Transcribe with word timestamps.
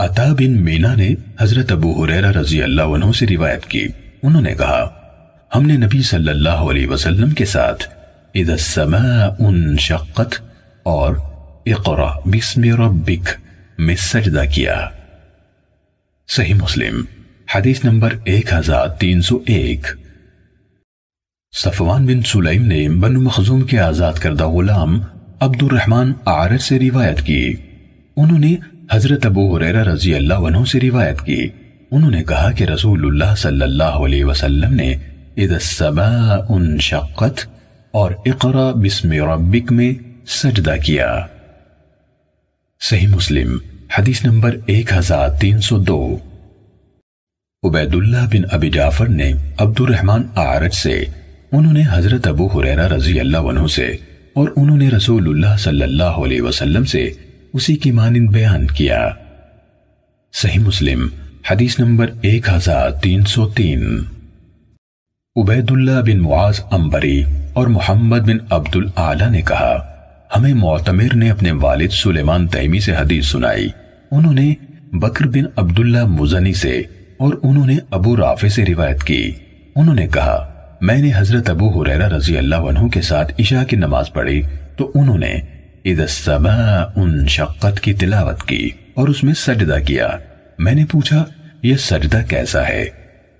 عطا 0.00 0.32
بن 0.32 0.64
مینا 0.64 0.94
نے 0.94 1.14
حضرت 1.40 1.72
ابو 1.72 2.04
حریرہ 2.04 2.32
رضی 2.32 2.62
اللہ 2.62 2.82
عنہ 2.82 3.12
سے 3.12 3.26
روایت 3.26 3.66
کی۔ 3.66 3.88
انہوں 4.22 4.42
نے 4.42 4.54
کہا، 4.54 4.90
ہم 5.54 5.66
نے 5.66 5.76
نبی 5.76 6.02
صلی 6.02 6.28
اللہ 6.28 6.48
علیہ 6.48 6.86
وسلم 6.86 7.30
کے 7.30 7.44
ساتھ 7.44 7.84
اذا 8.34 8.52
السماء 8.52 9.28
انشقت 9.38 10.42
اور 10.82 11.16
اقرا 11.66 12.18
بسم 12.24 12.62
ربک 12.62 13.28
میں 13.78 13.96
سجدہ 13.96 14.42
کیا۔ 14.54 14.88
صحیح 16.28 16.54
مسلم، 16.54 17.04
حدیث 17.54 17.84
نمبر 17.84 18.14
ایک 18.24 18.52
ہزار 18.52 18.88
تین 18.88 19.22
سو 19.22 19.38
ایک۔ 19.46 19.86
صفوان 21.56 22.06
بن 22.06 22.22
سلیم 22.22 22.62
نے 22.62 22.88
بن 22.88 23.14
مخزوم 23.14 23.62
کے 23.62 23.80
آزاد 23.80 24.12
کردہ 24.12 24.46
غلام 24.46 25.00
عبد 25.40 25.62
الرحمن 25.62 26.12
عارج 26.24 26.60
سے 26.60 26.78
روایت 26.78 27.22
کی۔ 27.22 27.54
انہوں 28.16 28.38
نے 28.38 28.56
حضرت 28.92 29.26
ابو 29.26 29.56
حریرہ 29.56 29.84
رضی 29.84 30.14
اللہ 30.14 30.34
عنہ 30.34 30.64
سے 30.64 30.80
روایت 30.80 31.20
کی۔ 31.20 31.48
انہوں 31.90 32.10
نے 32.10 32.24
کہا 32.24 32.50
کہ 32.52 32.64
رسول 32.64 33.06
اللہ 33.06 33.34
صلی 33.34 33.62
اللہ 33.62 33.98
علیہ 34.04 34.24
وسلم 34.24 34.74
نے 34.74 34.90
اذا 35.36 35.54
السماء 35.54 36.36
انشقت 36.48 37.46
اور 37.90 38.10
اقرا 38.26 38.70
بسم 38.72 39.12
ربک 39.12 39.72
میں 39.72 39.94
سجدہ 40.26 40.74
کیا۔ 40.84 41.20
صحیح 42.80 43.08
مسلم، 43.08 43.58
حدیث 43.98 44.24
نمبر 44.24 44.56
ایک 44.66 44.92
ہزار 44.92 45.28
تین 45.28 45.60
سو 45.60 45.78
دو۔ 45.78 46.18
عبید 47.62 47.94
اللہ 47.94 48.26
بن 48.32 48.42
ابی 48.50 48.70
جعفر 48.70 49.06
نے 49.06 49.32
عبد 49.58 49.80
الرحمن 49.80 50.22
آرج 50.34 50.74
سے 50.74 51.04
انہوں 51.52 51.72
نے 51.72 51.82
حضرت 51.90 52.26
ابو 52.26 52.46
حریرہ 52.46 52.88
رضی 52.88 53.20
اللہ 53.20 53.52
عنہ 53.52 53.66
سے 53.66 53.86
اور 54.32 54.48
انہوں 54.56 54.76
نے 54.76 54.88
رسول 54.88 55.28
اللہ 55.28 55.56
صلی 55.58 55.82
اللہ 55.82 56.20
علیہ 56.24 56.42
وسلم 56.42 56.84
سے 56.84 57.10
اسی 57.52 57.76
کی 57.76 57.90
مانند 57.90 58.28
بیان 58.28 58.66
کیا۔ 58.66 59.08
صحیح 60.32 60.60
مسلم، 60.60 61.08
حدیث 61.50 61.78
نمبر 61.78 62.06
ایک 62.20 62.48
ہزار 62.48 62.90
تین 62.90 63.24
سو 63.24 63.48
تین۔ 63.48 63.98
عبید 65.36 65.70
اللہ 65.70 66.02
بن 66.02 66.18
معاذ 66.18 66.60
امبری 66.70 67.24
اور 67.52 67.66
محمد 67.66 68.18
بن 68.18 68.36
عبد 68.50 68.76
العلی 68.76 69.30
نے 69.30 69.42
کہا، 69.42 69.92
ہمیں 70.36 70.54
معتمر 70.54 71.14
نے 71.14 71.30
اپنے 71.30 71.52
والد 71.52 71.88
سلیمان 71.88 72.48
تیمی 72.48 72.80
سے 72.80 72.92
حدیث 72.92 73.26
سنائی۔ 73.26 73.68
انہوں 74.10 74.34
نے 74.34 74.54
بکر 74.92 75.26
بن 75.26 75.44
عبداللہ 75.56 76.04
مزنی 76.04 76.52
سے 76.52 76.82
اور 77.16 77.34
انہوں 77.42 77.66
نے 77.66 77.76
ابو 77.90 78.16
رافع 78.16 78.48
سے 78.48 78.64
روایت 78.66 79.02
کی۔ 79.02 79.32
انہوں 79.76 79.94
نے 79.94 80.06
کہا، 80.06 80.54
میں 80.80 80.98
نے 80.98 81.10
حضرت 81.14 81.50
ابو 81.50 81.82
حریرہ 81.82 82.08
رضی 82.08 82.38
اللہ 82.38 82.56
عنہ 82.56 82.88
کے 82.88 83.00
ساتھ 83.00 83.32
عشاء 83.40 83.64
کی 83.64 83.76
نماز 83.76 84.12
پڑھی 84.12 84.42
تو 84.76 84.90
انہوں 84.94 85.18
نے 85.18 85.40
اذا 85.92 86.02
السماء 86.02 86.84
انشقت 86.96 87.80
کی 87.80 87.94
تلاوت 87.94 88.42
کی 88.42 88.70
اور 88.94 89.08
اس 89.08 89.24
میں 89.24 89.34
سجدہ 89.34 89.76
کیا۔ 89.86 90.08
میں 90.58 90.74
نے 90.74 90.84
پوچھا، 90.84 91.24
یہ 91.62 91.76
سجدہ 91.76 92.20
کیسا 92.28 92.68
ہے؟ 92.68 92.84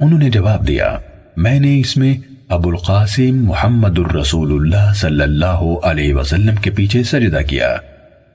انہوں 0.00 0.18
نے 0.18 0.30
جواب 0.30 0.68
دیا، 0.68 0.98
میں 1.36 1.60
نے 1.60 1.80
اس 1.80 1.96
میں 1.96 2.16
ابو 2.48 2.70
القاسم 2.70 3.44
محمد 3.44 3.98
الرسول 3.98 4.52
اللہ 4.52 4.92
صلی 4.94 5.22
اللہ 5.22 5.62
علیہ 5.82 6.14
وسلم 6.14 6.56
کے 6.56 6.70
پیچھے 6.70 7.02
سجدہ 7.02 7.38
کیا۔ 7.48 7.76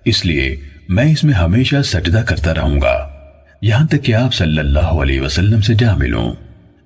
اس 0.06 0.26
لیے 0.26 0.56
میں 0.90 1.12
اس 1.12 1.24
میں 1.24 1.34
ہمیشہ 1.34 1.76
سجدہ 1.84 2.20
کرتا 2.20 2.54
رہوں 2.54 2.82
گا۔ 2.82 3.10
یہاں 3.62 3.88
تک 3.88 4.04
کہ 4.04 4.16
آپ 4.16 4.34
صلی 4.34 4.60
اللہ 4.60 4.80
علیہ 4.80 5.22
وسلم 5.22 5.62
سے 5.62 5.74
جا 5.74 5.96
ملوں۔ 5.96 6.32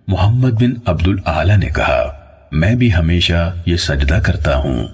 محمد 0.08 0.52
بن 0.52 0.70
عبد 0.86 1.08
العلی 1.08 1.56
نے 1.56 1.70
کہا، 1.76 2.18
میں 2.52 2.76
بھی 2.76 2.94
ہمیشہ 2.94 3.54
یہ 3.66 3.76
سجدہ 3.76 4.20
کرتا 4.24 4.56
ہوں۔ 4.56 4.88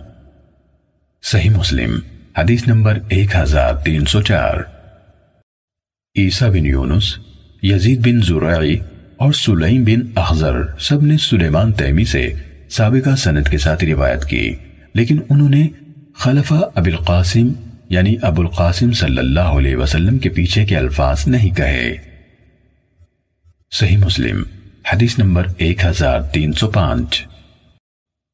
صحیح 1.23 1.49
مسلم۔ 1.49 1.99
حدیث 2.37 2.67
نمبر 2.67 2.97
ایک 3.09 3.35
ہزار 3.35 3.73
تین 3.73 4.05
سو 4.05 4.21
چار۔ 4.21 4.53
عیسیٰ 6.15 6.49
بن 6.49 6.65
یونس، 6.65 7.17
یزید 7.63 8.07
بن 8.07 8.21
زرعی 8.21 8.77
اور 9.17 9.33
سلیم 9.33 9.83
بن 9.83 10.11
اخذر 10.15 10.55
سب 10.79 11.05
نے 11.05 11.17
سلیمان 11.17 11.73
تیمی 11.73 12.05
سے 12.05 12.33
سابقہ 12.69 13.15
سند 13.15 13.47
کے 13.51 13.57
ساتھ 13.57 13.83
روایت 13.83 14.25
کی، 14.25 14.55
لیکن 14.93 15.19
انہوں 15.29 15.49
نے 15.49 15.67
خلفہ 16.15 16.53
اب 16.75 16.85
القاسم 16.85 17.51
یعنی 17.89 18.15
ابو 18.21 18.41
القاسم 18.41 18.91
صلی 18.91 19.17
اللہ 19.17 19.51
علیہ 19.57 19.75
وسلم 19.75 20.17
کے 20.17 20.29
پیچھے 20.29 20.65
کے 20.65 20.77
الفاظ 20.77 21.27
نہیں 21.27 21.55
کہے۔ 21.55 21.93
صحیح 23.71 23.97
مسلم، 23.97 24.43
حدیث 24.93 25.19
نمبر 25.19 25.47
ایک 25.57 25.85
ہزار 25.85 26.21
تین 26.21 26.53
سو 26.53 26.67
پانچ۔ 26.67 27.25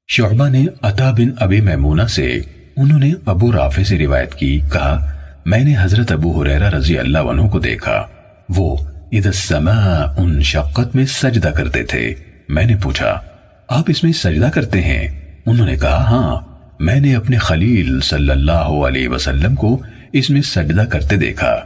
شعبہ 0.08 0.50
نے 0.50 0.66
عطا 0.82 1.12
بن 1.12 1.30
ابی 1.38 1.62
میمونہ 1.62 2.08
سے 2.10 2.40
انہوں 2.80 3.00
نے 3.00 3.12
ابو 3.26 3.52
رافع 3.52 3.84
سے 3.84 3.98
روایت 3.98 4.36
کی، 4.36 4.60
کہا، 4.72 5.14
میں 5.46 5.64
نے 5.64 5.76
حضرت 5.80 6.12
ابو 6.12 6.42
حریرہ 6.42 6.70
رضی 6.70 7.00
اللہ 7.00 7.18
عنہ 7.18 7.42
کو 7.42 7.60
دیکھا۔ 7.60 8.08
وہ 8.50 8.78
اذا 9.12 9.30
السماء 9.30 10.14
انشقت 10.18 10.96
میں 10.96 11.06
سجدہ 11.06 11.48
کرتے 11.48 11.84
تھے۔ 11.84 12.14
میں 12.50 12.66
نے 12.66 12.76
پوچھا، 12.76 13.20
آپ 13.68 13.84
اس 13.88 14.04
میں 14.04 14.12
سجدہ 14.12 14.50
کرتے 14.54 14.82
ہیں؟ 14.82 15.08
انہوں 15.46 15.66
نے 15.66 15.76
کہا 15.76 16.04
ہاں 16.04 16.40
میں 16.80 17.00
نے 17.00 17.16
اپنے 17.16 17.38
خلیل 17.38 18.02
صلی 18.02 18.30
اللہ 18.30 18.86
علیہ 18.88 19.10
وسلم 19.10 19.56
کو 19.56 19.82
اس 20.14 20.30
میں 20.30 20.42
سجدہ 20.42 20.82
کرتے 20.82 21.16
دیکھا۔ 21.16 21.60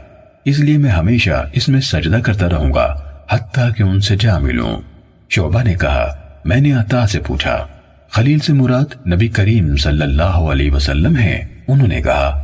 اس 0.44 0.58
لیے 0.58 0.78
میں 0.78 0.90
ہمیشہ 0.90 1.48
اس 1.52 1.68
میں 1.68 1.80
سجدہ 1.80 2.16
کرتا 2.16 2.48
رہوں 2.48 2.74
گا، 2.74 3.00
حتیٰ 3.30 3.68
کہ 3.76 3.82
ان 3.82 4.00
سے 4.00 4.16
جا 4.20 4.38
ملوں۔ 4.38 4.80
شعبہ 5.30 5.62
نے 5.62 5.74
کہا، 5.74 6.16
میں 6.44 6.60
نے 6.60 6.72
عطا 6.72 7.06
سے 7.06 7.20
پوچھا 7.20 7.66
خلیل 8.16 8.38
سے 8.38 8.52
مراد 8.52 9.06
نبی 9.06 9.28
کریم 9.28 9.76
صلی 9.76 10.02
اللہ 10.02 10.22
علیہ 10.22 10.70
وسلم 10.70 11.16
ہیں۔ 11.16 11.44
انہوں 11.68 11.88
نے 11.88 12.02
کہا 12.02 12.42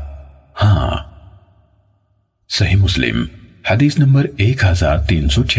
ہاں 0.62 0.96
صحیح 2.48 2.76
مسلم، 2.76 3.24
حدیث 3.70 3.98
نمبر 3.98 4.26
ایک 4.36 4.64
ہزار 4.64 4.98
تین 4.98 5.28
سو 5.28 5.44
چھ۔ 5.44 5.58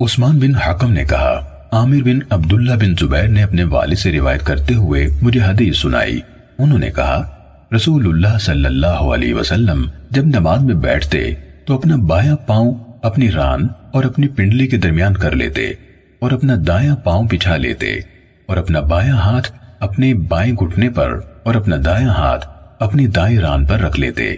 عثمان 0.00 0.38
بن 0.38 0.54
حکم 0.54 0.92
نے 0.92 1.04
کہا، 1.04 1.44
عامر 1.72 2.02
بن 2.02 2.18
عبداللہ 2.30 2.74
بن 2.74 2.94
زبیر 3.00 3.28
نے 3.28 3.42
اپنے 3.42 3.64
والد 3.64 3.94
سے 3.94 4.12
روایت 4.12 4.42
کرتے 4.42 4.74
ہوئے 4.74 5.06
مجھے 5.22 5.40
حدیث 5.40 5.76
سنائی۔ 5.78 6.20
انہوں 6.58 6.78
نے 6.78 6.90
کہا، 6.90 7.36
رسول 7.76 8.06
اللہ 8.06 8.38
صلی 8.38 8.64
اللہ 8.64 8.86
علیہ 8.86 9.34
وسلم 9.34 9.88
جب 10.10 10.26
نماز 10.26 10.62
میں 10.62 10.74
بیٹھتے 10.74 11.34
تو 11.66 11.74
اپنا 11.74 11.96
بایاں 11.96 12.36
پاؤں 12.36 12.74
اپنی 13.02 13.32
ران 13.32 13.68
اور 13.92 14.04
اپنی 14.04 14.28
پنڈلی 14.28 14.66
کے 14.66 14.76
درمیان 14.76 15.16
کر 15.16 15.36
لیتے 15.36 15.72
اور 16.18 16.30
اپنا 16.30 16.54
دایاں 16.66 16.96
پاؤں 16.96 17.28
پچھا 17.28 17.56
لیتے۔ 17.56 18.15
اور 18.46 18.56
اپنا 18.56 18.80
بایاں 18.80 19.16
ہاتھ 19.16 19.52
اپنے 19.80 20.14
بائیں 20.14 20.54
گھٹنے 20.54 20.90
پر 20.90 21.20
اور 21.42 21.54
اپنا 21.54 21.76
دایاں 21.84 22.10
ہاتھ 22.10 22.48
اپنی 22.82 23.06
دائیں 23.06 23.38
ران 23.38 23.66
پر 23.66 23.80
رکھ 23.80 24.00
لیتے 24.00 24.34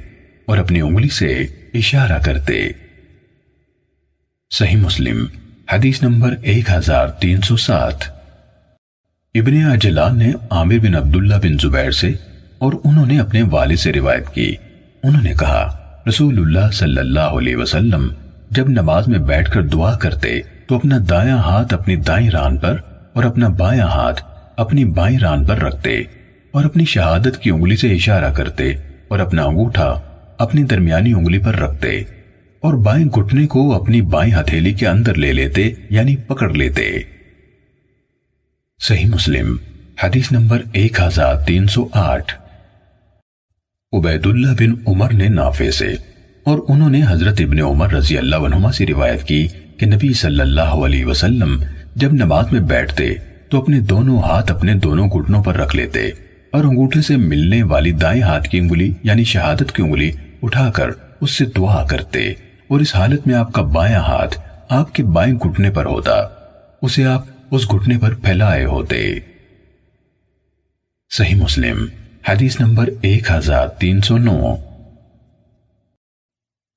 اور 0.47 0.59
اپنی 0.59 0.81
انگلی 0.81 1.09
سے 1.09 1.47
اشارہ 1.75 2.19
کرتے۔ 2.25 2.69
صحیح 4.51 4.77
مسلم، 4.77 5.27
حدیث 5.73 6.03
نمبر 6.03 6.35
ایک 6.43 6.71
ہزار 6.71 7.09
تین 7.09 7.41
سو 7.41 7.57
سات۔ 7.57 8.05
ابن 9.35 9.65
اجلان 9.65 10.19
نے 10.19 10.33
عامر 10.51 10.79
بن 10.79 10.95
عبداللہ 10.95 11.35
بن 11.35 11.59
زبیر 11.63 11.91
سے 11.91 12.13
اور 12.59 12.73
انہوں 12.85 13.07
نے 13.07 13.21
اپنے 13.21 13.43
والد 13.43 13.77
سے 13.77 13.93
روایت 13.93 14.35
کی۔ 14.35 14.55
انہوں 15.03 15.23
نے 15.23 15.35
کہا، 15.41 15.79
رسول 16.09 16.39
اللہ 16.39 16.71
صلی 16.73 16.99
اللہ 16.99 17.21
علیہ 17.21 17.57
وسلم 17.57 18.09
جب 18.51 18.69
نماز 18.69 19.09
میں 19.09 19.19
بیٹھ 19.19 19.51
کر 19.51 19.63
دعا 19.63 19.99
کرتے 19.99 20.41
تو 20.67 20.77
اپنا 20.77 20.99
دایاں 21.11 21.39
ہاتھ 21.39 21.75
اپنی 21.75 21.97
دائیں 21.97 22.31
ران 22.31 22.57
پر 22.57 22.77
اور 23.13 23.25
اپنا 23.25 23.49
بایاں 23.49 23.87
ہاتھ 23.87 24.23
اپنی 24.57 24.85
بائیں 24.85 25.19
ران 25.19 25.45
پر 25.45 25.57
رکھتے 25.57 26.03
اور 26.51 26.65
اپنی 26.65 26.85
شہادت 26.85 27.39
کی 27.39 27.51
انگلی 27.51 27.77
سے 27.77 27.95
اشارہ 27.95 28.33
کرتے 28.33 28.73
اور 29.09 29.19
اپنا 29.19 29.43
انگوٹھا 29.43 30.01
اپنی 30.39 30.63
درمیانی 30.63 31.13
انگلی 31.13 31.39
پر 31.39 31.55
رکھتے 31.55 32.01
اور 32.61 32.75
بائیں 32.75 33.07
گھٹنے 33.07 33.47
کو 33.47 33.83
اپنی 33.83 34.01
بائیں 34.03 34.35
ہتھیلی 34.35 34.73
کے 34.73 34.89
اندر 34.89 35.15
لے 35.15 35.33
لیتے 35.33 35.71
یعنی 35.91 36.17
پکڑ 36.17 36.51
لیتے۔ 36.51 36.99
صحیح 38.81 39.07
مسلم، 39.07 39.57
حدیث 40.03 40.33
نمبر 40.33 40.63
ایک 40.73 41.01
ہزار 41.01 41.35
تین 41.47 41.67
سو 41.67 41.89
آٹھ۔ 41.93 42.35
عبید 43.93 44.27
اللہ 44.27 44.53
بن 44.59 44.75
عمر 44.87 45.13
نے 45.13 45.29
نافع 45.29 45.71
سے 45.71 45.89
اور 46.45 46.59
انہوں 46.69 46.91
نے 46.91 47.01
حضرت 47.09 47.41
ابن 47.41 47.61
عمر 47.61 47.93
رضی 47.93 48.19
اللہ 48.19 48.37
عنہما 48.37 48.73
سے 48.73 48.87
روایت 48.87 49.23
کی 49.23 49.49
کہ 49.77 49.87
نبی 49.87 50.13
صلی 50.13 50.41
اللہ 50.41 50.61
علیہ 50.61 51.05
وسلم 51.05 51.63
جب 51.95 52.13
نماز 52.13 52.53
میں 52.53 52.61
بیٹھتے 52.61 53.15
تو 53.51 53.63
اپنے 53.63 53.81
دونوں 53.81 54.19
ہاتھ 54.23 54.53
اپنے 54.53 54.75
دونوں 54.75 55.09
گھٹنوں 55.09 55.43
پر 55.43 55.55
رکھ 55.55 55.77
لیتے 55.77 56.09
اور 56.53 56.65
انگوٹھے 56.65 57.03
سے 57.03 57.17
ملنے 57.17 57.63
والی 57.63 57.93
دائیں 57.93 58.23
ہاتھ 58.23 58.49
کی 58.49 58.59
انگلی 58.59 58.93
یعنی 59.03 59.25
شہادت 59.25 59.73
کی 59.73 59.83
انگلی 59.83 60.11
اٹھا 60.43 60.71
کر 60.71 60.89
اس 61.21 61.31
سے 61.31 61.45
دعا 61.57 61.87
کرتے 61.87 62.31
اور 62.69 62.81
اس 62.81 62.95
حالت 62.95 63.27
میں 63.27 63.35
آپ 63.35 63.53
کا 63.53 63.63
بایاں 63.63 64.01
ہاتھ 64.01 64.39
آپ 64.69 64.95
کے 64.95 65.03
بائیں 65.03 65.35
گھٹنے 65.35 65.71
پر 65.71 65.87
ہوتا، 65.87 66.15
اسے 66.83 67.05
آپ 67.05 67.25
اس 67.51 67.71
گھٹنے 67.71 67.99
پر 67.99 68.15
پھیلائے 68.15 68.65
ہوتے۔ 68.65 69.15
صحیح 71.11 71.35
مسلم، 71.35 71.87
حدیث 72.29 72.61
نمبر 72.61 72.89
ایک 73.03 73.31
ہزار 73.31 73.69
تین 73.69 74.01
سو 74.01 74.19
نو۔ 74.19 74.55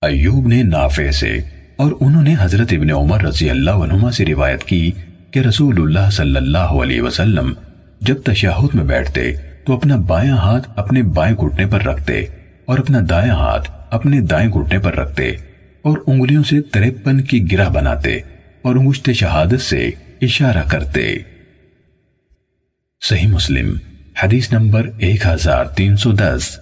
ایوب 0.02 0.48
نے 0.48 0.64
نافع 0.64 1.12
سے 1.12 1.40
اور 1.82 1.92
انہوں 2.00 2.24
نے 2.24 2.36
حضرت 2.40 2.68
ابن 2.72 2.92
عمر 2.92 3.22
رضی 3.22 3.50
اللہ 3.50 3.72
عنہما 3.72 4.12
سے 4.12 4.26
روایت 4.26 4.64
کی 4.64 4.92
کہ 5.32 5.40
رسول 5.40 5.82
اللہ 5.82 6.10
صلی 6.10 6.36
اللہ 6.36 6.58
علیہ 6.58 7.02
وسلم 7.02 7.54
جب 8.02 8.16
تشاہد 8.24 8.76
میں 8.76 8.84
بیٹھتے 8.84 9.36
تو 9.66 9.74
اپنا 9.74 9.96
بایاں 9.96 10.38
ہاتھ 10.38 10.70
اپنے 10.76 11.04
بائیں 11.04 11.36
گھٹنے 11.36 11.66
پر 11.66 11.82
رکھتے 11.82 12.26
اور 12.66 12.80
اپنا 12.80 13.00
دائیں 13.10 13.32
ہاتھ 13.32 13.72
اپنے 13.90 14.22
دائیں 14.22 14.50
گھٹنے 14.50 14.80
پر 14.80 14.96
رکھتے 14.96 15.30
اور 15.82 15.98
انگلیوں 16.08 16.44
سے 16.44 16.62
تریپن 16.62 17.22
کی 17.22 17.52
گرہ 17.52 17.70
بناتے 17.70 18.20
اور 18.62 18.76
انگشت 18.76 19.10
شہادت 19.12 19.62
سے 19.62 19.90
اشارہ 20.22 20.64
کرتے۔ 20.68 21.16
صحیح 23.10 23.28
مسلم، 23.28 23.76
حدیث 24.24 24.54
نمبر 24.54 24.90
ایک 24.98 25.26
ہزار 25.26 25.66
تین 25.66 25.98
سو 25.98 26.12
دس۔ 26.12 26.60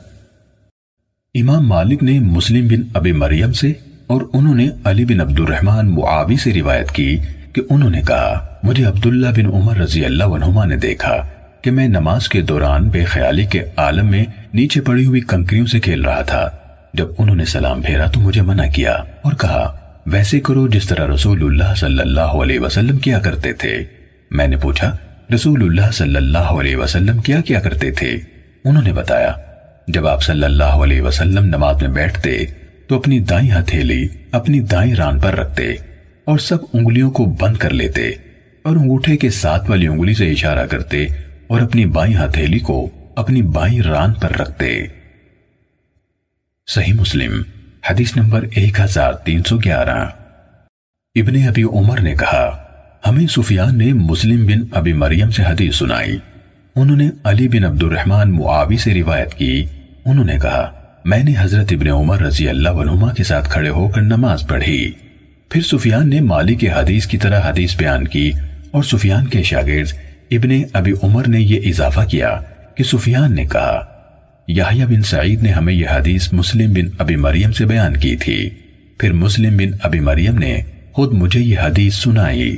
امام 1.35 1.67
مالک 1.67 2.03
نے 2.03 2.19
مسلم 2.19 2.67
بن 2.67 2.81
ابی 2.93 3.11
مریم 3.11 3.53
سے 3.53 3.73
اور 4.09 4.21
انہوں 4.33 4.55
نے 4.55 4.69
علی 4.83 5.05
بن 5.05 5.21
عبد 5.21 5.39
الرحمن 5.39 5.89
معاوی 5.89 6.37
سے 6.37 6.53
روایت 6.53 6.91
کی 6.91 7.17
کہ 7.53 7.61
انہوں 7.69 7.89
نے 7.89 8.01
کہا، 8.01 8.59
مجھے 8.63 8.85
عبداللہ 8.85 9.27
بن 9.37 9.45
عمر 9.45 9.77
رضی 9.77 10.05
اللہ 10.05 10.23
عنہما 10.23 10.65
نے 10.65 10.75
دیکھا 10.75 11.15
کہ 11.61 11.71
میں 11.71 11.87
نماز 11.87 12.29
کے 12.29 12.41
دوران 12.41 12.89
بے 12.89 13.03
خیالی 13.05 13.45
کے 13.45 13.63
عالم 13.77 14.07
میں 14.11 14.25
نیچے 14.53 14.81
پڑی 14.81 15.05
ہوئی 15.05 15.21
کنکریوں 15.21 15.65
سے 15.65 15.79
کھیل 15.79 16.05
رہا 16.05 16.21
تھا۔ 16.21 16.49
جب 16.93 17.07
انہوں 17.17 17.35
نے 17.35 17.45
سلام 17.45 17.81
پھیرا 17.81 18.05
تو 18.05 18.19
مجھے 18.19 18.41
منع 18.41 18.63
کیا 18.75 18.91
اور 18.91 19.33
کہا، 19.33 19.75
ویسے 20.05 20.39
کرو 20.39 20.67
جس 20.67 20.85
طرح 20.85 21.07
رسول 21.07 21.43
اللہ 21.43 21.75
صلی 21.75 21.99
اللہ 21.99 22.35
علیہ 22.43 22.59
وسلم 22.59 22.97
کیا 22.97 23.19
کرتے 23.19 23.53
تھے۔ 23.53 23.83
میں 24.31 24.47
نے 24.47 24.55
پوچھا 24.55 24.95
رسول 25.33 25.63
اللہ 25.63 25.91
صلی 25.91 26.15
اللہ 26.15 26.37
علیہ 26.37 26.75
وسلم 26.75 27.17
کیا 27.17 27.41
کیا 27.41 27.59
کرتے 27.59 27.91
تھے؟ 27.91 28.17
انہوں 28.65 28.83
نے 28.83 28.93
بتایا، 28.93 29.31
جب 29.87 30.07
آپ 30.07 30.23
صلی 30.23 30.43
اللہ 30.43 30.63
علیہ 30.63 31.01
وسلم 31.01 31.45
نماز 31.45 31.81
میں 31.81 31.89
بیٹھتے 31.89 32.45
تو 32.89 32.95
اپنی 32.95 33.19
دائیں 33.19 33.51
ہتھیلی 33.51 34.07
اپنی 34.31 34.59
دائیں 34.59 34.95
ران 34.95 35.19
پر 35.19 35.35
رکھتے 35.35 35.73
اور 36.25 36.37
سب 36.37 36.57
انگلیوں 36.73 37.11
کو 37.11 37.25
بند 37.25 37.57
کر 37.57 37.69
لیتے 37.69 38.09
اور 38.63 38.75
انگوٹھے 38.75 39.17
کے 39.17 39.29
ساتھ 39.29 39.69
والی 39.69 39.87
انگلی 39.87 40.13
سے 40.13 40.31
اشارہ 40.31 40.65
کرتے 40.65 41.07
اور 41.47 41.61
اپنی 41.61 41.85
بائیں 41.85 42.15
ہتھیلی 42.15 42.59
کو 42.59 42.89
اپنی 43.15 43.41
بائیں 43.41 43.81
ران 43.81 44.13
پر 44.13 44.31
رکھتے۔ 44.31 44.85
صحیح 46.67 46.93
مسلم، 46.93 47.41
حدیث 47.89 48.17
نمبر 48.17 48.45
ایک 48.55 48.79
ہزار 48.79 49.13
تین 49.13 49.43
سو 49.43 49.57
گیارہ۔ 49.57 50.05
ابن 51.15 51.47
ابی 51.47 51.63
عمر 51.63 51.99
نے 51.99 52.15
کہا، 52.15 52.63
ہمیں 53.07 53.27
سفیان 53.27 53.77
نے 53.77 53.93
مسلم 53.93 54.45
بن 54.45 54.59
ابی 54.71 54.93
مریم 54.93 55.31
سے 55.31 55.43
حدیث 55.43 55.75
سنائی۔ 55.75 56.17
انہوں 56.75 56.97
نے 56.97 57.09
علی 57.23 57.47
بن 57.47 57.63
عبد 57.63 57.83
الرحمن 57.83 58.31
معاوی 58.31 58.77
سے 58.77 58.93
روایت 58.93 59.33
کی۔ 59.33 59.65
انہوں 60.05 60.25
نے 60.25 60.37
کہا 60.41 60.78
میں 61.05 61.23
نے 61.23 61.33
حضرت 61.39 61.67
ابن 61.71 61.87
عمر 61.87 62.21
رضی 62.21 62.49
اللہ 62.49 62.69
عنہما 62.69 63.13
کے 63.13 63.23
ساتھ 63.23 63.49
کھڑے 63.49 63.69
ہو 63.69 63.87
کر 63.87 64.01
نماز 64.01 64.47
پڑھی۔ 64.47 64.91
پھر 65.49 65.61
سفیان 65.61 66.09
نے 66.09 66.21
مالی 66.21 66.55
کے 66.55 66.69
حدیث 66.69 67.07
کی 67.07 67.17
طرح 67.17 67.41
حدیث 67.49 67.77
بیان 67.77 68.07
کی 68.07 68.31
اور 68.71 68.83
سفیان 68.83 69.27
کے 69.27 69.43
شاگرد 69.43 69.93
ابن 70.31 70.49
ابی 70.73 70.91
عمر 71.03 71.27
نے 71.27 71.41
یہ 71.41 71.69
اضافہ 71.69 71.99
کیا 72.09 72.41
کہ 72.75 72.83
سفیان 72.83 73.35
نے 73.35 73.45
کہا، 73.45 73.85
یحییٰ 74.47 74.87
بن 74.87 75.01
سعید 75.01 75.43
نے 75.43 75.51
ہمیں 75.51 75.73
یہ 75.73 75.87
حدیث 75.89 76.33
مسلم 76.33 76.73
بن 76.73 76.87
ابی 76.99 77.15
مریم 77.15 77.51
سے 77.51 77.65
بیان 77.65 77.97
کی 77.97 78.15
تھی۔ 78.15 78.49
پھر 78.97 79.13
مسلم 79.13 79.57
بن 79.57 79.71
ابی 79.83 79.99
مریم 79.99 80.37
نے 80.37 80.61
خود 80.91 81.13
مجھے 81.13 81.39
یہ 81.39 81.59
حدیث 81.59 81.93
سنائی۔ 81.93 82.57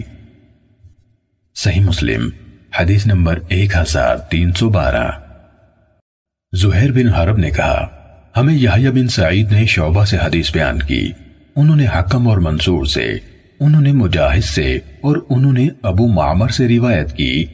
صحیح 1.56 1.82
مسلم، 1.82 2.30
حدیث 2.80 3.06
نمبر 3.06 3.40
ایک 3.48 3.76
ہزار 3.76 4.18
تین 4.18 4.52
سو 4.52 4.70
بارہ۔ 4.70 5.12
زہیر 6.58 6.92
بن 6.92 7.08
حرب 7.08 7.38
نے 7.38 7.50
کہا 7.50 8.01
ہمیں 8.38 8.54
یحییٰ 8.54 8.92
بن 8.92 9.08
سعید 9.08 9.52
نے 9.52 9.66
شعبہ 9.66 10.06
سے 10.06 10.18
حدیث 10.18 10.54
بیان 10.54 10.80
کی۔ 10.80 11.12
انہوں 11.56 11.76
نے 11.76 11.86
حکم 11.96 12.28
اور 12.28 12.38
منصور 12.38 12.86
سے، 12.86 13.14
انہوں 13.60 13.82
نے 13.82 13.92
مجاہد 13.92 14.44
سے 14.44 14.80
اور 15.02 15.18
انہوں 15.30 15.54
نے 15.54 15.68
ابو 15.84 16.08
معمر 16.08 16.48
سے 16.48 16.68
روایت 16.68 17.18
کی 17.18 17.46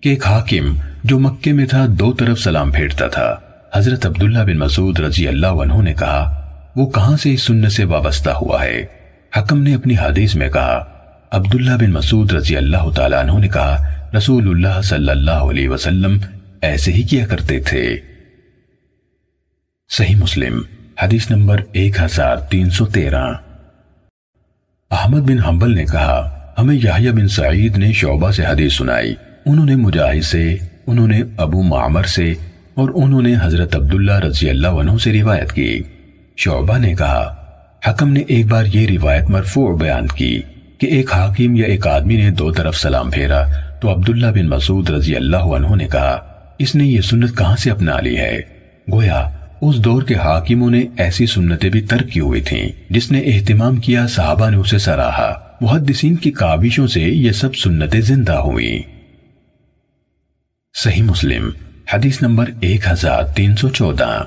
کہ 0.00 0.08
ایک 0.08 0.26
حاکم 0.26 0.74
جو 1.04 1.18
مکے 1.18 1.52
میں 1.52 1.66
تھا، 1.66 1.86
دو 1.88 2.12
طرف 2.12 2.40
سلام 2.40 2.72
پھیرتا 2.72 3.06
تھا۔ 3.06 3.34
حضرت 3.74 4.06
عبداللہ 4.06 4.38
بن 4.38 4.58
مسعود 4.58 5.00
رضی 5.00 5.28
اللہ 5.28 5.46
عنہ 5.46 5.82
نے 5.82 5.92
کہا، 5.92 6.46
وہ 6.76 6.90
کہاں 6.90 7.16
سے 7.16 7.34
اس 7.34 7.42
سنت 7.42 7.72
سے 7.72 7.84
وابستہ 7.84 8.30
ہوا 8.30 8.64
ہے؟ 8.64 8.86
حکم 9.38 9.62
نے 9.62 9.74
اپنی 9.74 9.94
حدیث 9.94 10.34
میں 10.34 10.48
کہا، 10.48 10.84
عبداللہ 11.30 11.70
بن 11.70 11.90
مسعود 11.90 12.32
رضی 12.32 12.56
اللہ 12.56 12.90
تعالیٰ 12.90 13.18
عنہ 13.18 13.38
نے 13.38 13.48
کہا، 13.48 13.94
رسول 14.16 14.48
اللہ 14.48 14.82
صلی 14.82 15.10
اللہ 15.10 15.30
علیہ 15.30 15.68
وسلم 15.68 16.18
ایسے 16.62 16.92
ہی 16.92 17.02
کیا 17.02 17.26
کرتے 17.26 17.60
تھے۔ 17.60 17.96
صحیح 19.90 20.16
مسلم، 20.16 20.60
حدیث 21.02 21.30
نمبر 21.30 21.60
ایک 21.72 22.00
ہزار 22.00 22.36
تین 22.36 22.70
سو 22.70 22.86
تیرہ۔ 22.86 23.32
احمد 24.90 25.20
بن 25.20 25.38
حنبل 25.38 25.74
نے 25.74 25.84
کہا، 25.84 26.16
ہمیں 26.58 26.74
یحییٰ 26.74 27.12
بن 27.12 27.28
سعید 27.28 27.76
نے 27.78 27.92
شعبہ 27.92 28.30
سے 28.30 28.44
حدیث 28.46 28.72
سنائی۔ 28.72 29.14
انہوں 29.46 29.66
نے 29.66 29.76
مجاہد 29.76 30.24
سے، 30.24 30.56
انہوں 30.86 31.08
نے 31.08 31.20
ابو 31.36 31.62
معمر 31.62 32.02
سے 32.02 32.34
اور 32.74 32.90
انہوں 32.94 33.22
نے 33.22 33.34
حضرت 33.42 33.76
عبداللہ 33.76 34.18
رضی 34.18 34.50
اللہ 34.50 34.68
عنہ 34.68 34.96
سے 35.04 35.12
روایت 35.12 35.52
کی۔ 35.52 35.82
شعبہ 36.36 36.78
نے 36.78 36.94
کہا، 36.94 37.34
حکم 37.88 38.12
نے 38.12 38.20
ایک 38.20 38.46
بار 38.46 38.64
یہ 38.72 38.86
روایت 38.88 39.30
مرفوع 39.30 39.76
بیان 39.78 40.06
کی 40.06 40.42
کہ 40.78 40.86
ایک 40.86 41.12
حاکم 41.12 41.56
یا 41.56 41.66
ایک 41.66 41.86
آدمی 41.86 42.16
نے 42.16 42.30
دو 42.30 42.52
طرف 42.52 42.76
سلام 42.76 43.10
پھیرا 43.10 43.44
تو 43.80 43.92
عبداللہ 43.92 44.26
بن 44.26 44.48
مسعود 44.48 44.90
رضی 44.90 45.16
اللہ 45.16 45.48
عنہ 45.56 45.74
نے 45.74 45.88
کہا، 45.88 46.16
اس 46.58 46.74
نے 46.74 46.86
یہ 46.86 47.00
سنت 47.00 47.36
کہاں 47.38 47.56
سے 47.56 47.70
اپنا 47.70 48.00
لی 48.00 48.16
ہے؟ 48.16 48.40
گویا 48.92 49.30
اس 49.60 49.76
دور 49.76 50.02
کے 50.02 50.14
حاکموں 50.14 50.70
نے 50.70 50.84
ایسی 50.98 51.26
سنتیں 51.26 51.70
بھی 51.70 51.80
ترک 51.80 52.10
کی 52.10 52.20
ہوئی 52.20 52.40
تھیں، 52.40 52.68
جس 52.90 53.12
نے 53.12 53.18
اہتمام 53.18 53.76
کیا 53.76 54.06
صحابہ 54.06 54.50
نے 54.50 54.56
اسے 54.56 54.78
سراہا۔ 54.78 55.32
محدثین 55.60 56.16
کی 56.16 56.30
کاوشوں 56.30 56.86
سے 56.86 57.00
یہ 57.00 57.32
سب 57.32 57.56
سنتیں 57.56 58.00
زندہ 58.00 58.32
ہوئی 58.32 58.82
صحیح 60.78 61.02
مسلم، 61.02 61.50
حدیث 61.94 62.22
نمبر 62.22 62.50
ایک 62.60 62.86
ہزار 62.90 63.22
تین 63.22 63.56
سو 63.56 63.68
چودہ۔ 63.68 64.24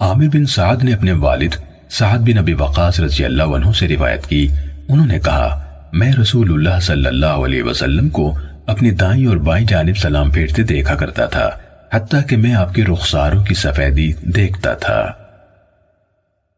عامر 0.00 0.26
بن 0.32 0.46
سعد 0.46 0.84
نے 0.84 0.92
اپنے 0.92 1.12
والد 1.12 1.54
سعد 1.90 2.18
بن 2.18 2.38
ابی 2.38 2.52
وقاص 2.52 3.00
رضی 3.00 3.24
اللہ 3.24 3.42
عنہ 3.42 3.72
سے 3.72 3.88
روایت 3.88 4.26
کی۔ 4.26 4.48
انہوں 4.88 5.06
نے 5.06 5.18
کہا، 5.20 5.64
میں 5.92 6.12
رسول 6.12 6.52
اللہ 6.52 6.80
صلی 6.80 7.06
اللہ 7.06 7.26
علیہ 7.26 7.62
وسلم 7.62 8.08
کو 8.08 8.38
اپنی 8.66 8.90
دائیں 8.90 9.26
اور 9.26 9.36
بائیں 9.36 9.66
جانب 9.66 9.96
سلام 9.96 10.30
پھیرتے 10.30 10.62
دیکھا 10.62 10.94
کرتا 10.94 11.26
تھا۔ 11.26 11.50
حتیٰ 11.94 12.20
کہ 12.28 12.36
میں 12.36 12.54
آپ 12.54 12.74
کے 12.74 12.84
رخساروں 12.84 13.44
کی 13.44 13.54
سفیدی 13.54 14.12
دیکھتا 14.22 14.74
تھا۔ 14.74 15.12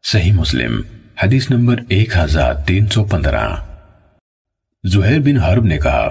صحیح 0.04 0.32
مسلم، 0.32 0.80
حدیث 1.22 1.50
نمبر 1.50 1.76
ایک 1.88 2.16
ہزار 2.16 2.54
تین 2.54 2.86
سو 2.86 3.04
پندرہ۔ 3.04 3.48
زہیر 4.84 5.20
بن 5.20 5.36
حرب 5.36 5.64
نے 5.64 5.78
کہا، 5.78 6.08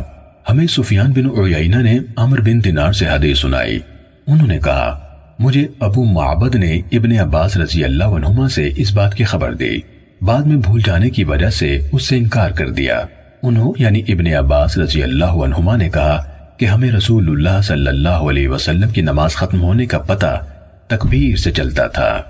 ہمیں 0.49 0.67
سفیان 0.67 1.11
بن 1.11 1.53
عیینہ 1.53 1.75
نے 1.75 1.99
عمر 2.17 2.41
بن 2.41 2.63
دینار 2.63 2.91
سے 2.91 3.07
حدیث 3.07 3.39
سنائی۔ 3.39 3.79
انہوں 4.27 4.47
نے 4.47 4.59
کہا، 4.59 5.07
مجھے 5.39 5.67
ابو 5.79 6.03
معبد 6.03 6.55
نے 6.55 6.81
ابن 6.91 7.19
عباس 7.19 7.57
رضی 7.57 7.83
اللہ 7.83 8.03
عنہما 8.03 8.49
سے 8.49 8.69
اس 8.75 8.93
بات 8.93 9.15
کی 9.15 9.23
خبر 9.23 9.53
دی۔ 9.53 9.77
بعد 10.21 10.43
میں 10.43 10.57
بھول 10.57 10.81
جانے 10.85 11.09
کی 11.09 11.23
وجہ 11.23 11.49
سے 11.49 11.79
اس 11.91 12.03
سے 12.03 12.17
انکار 12.17 12.51
کر 12.51 12.69
دیا۔ 12.69 13.01
انہوں 13.43 13.73
یعنی 13.77 14.01
ابن 14.07 14.27
عباس 14.27 14.77
رضی 14.77 15.03
اللہ 15.03 15.25
عنہما 15.25 15.75
نے 15.75 15.89
کہا 15.89 16.36
کہ 16.57 16.65
ہمیں 16.65 16.91
رسول 16.91 17.29
اللہ 17.29 17.61
صلی 17.61 17.87
اللہ 17.87 18.09
علیہ 18.09 18.47
وسلم 18.47 18.89
کی 18.89 19.01
نماز 19.01 19.35
ختم 19.35 19.61
ہونے 19.61 19.85
کا 19.85 19.97
پتہ 19.97 20.45
تکبیر 20.87 21.35
سے 21.35 21.51
چلتا 21.51 21.87
تھا۔ 21.87 22.21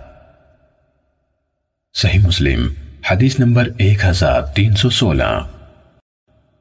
صحیح 1.93 2.19
مسلم، 2.27 2.67
حدیث 3.11 3.39
نمبر 3.39 3.67
ایک 3.77 4.05
ہزار 4.05 4.41
تین 4.41 4.75
سو 4.75 4.89
سولہ۔ 4.89 5.39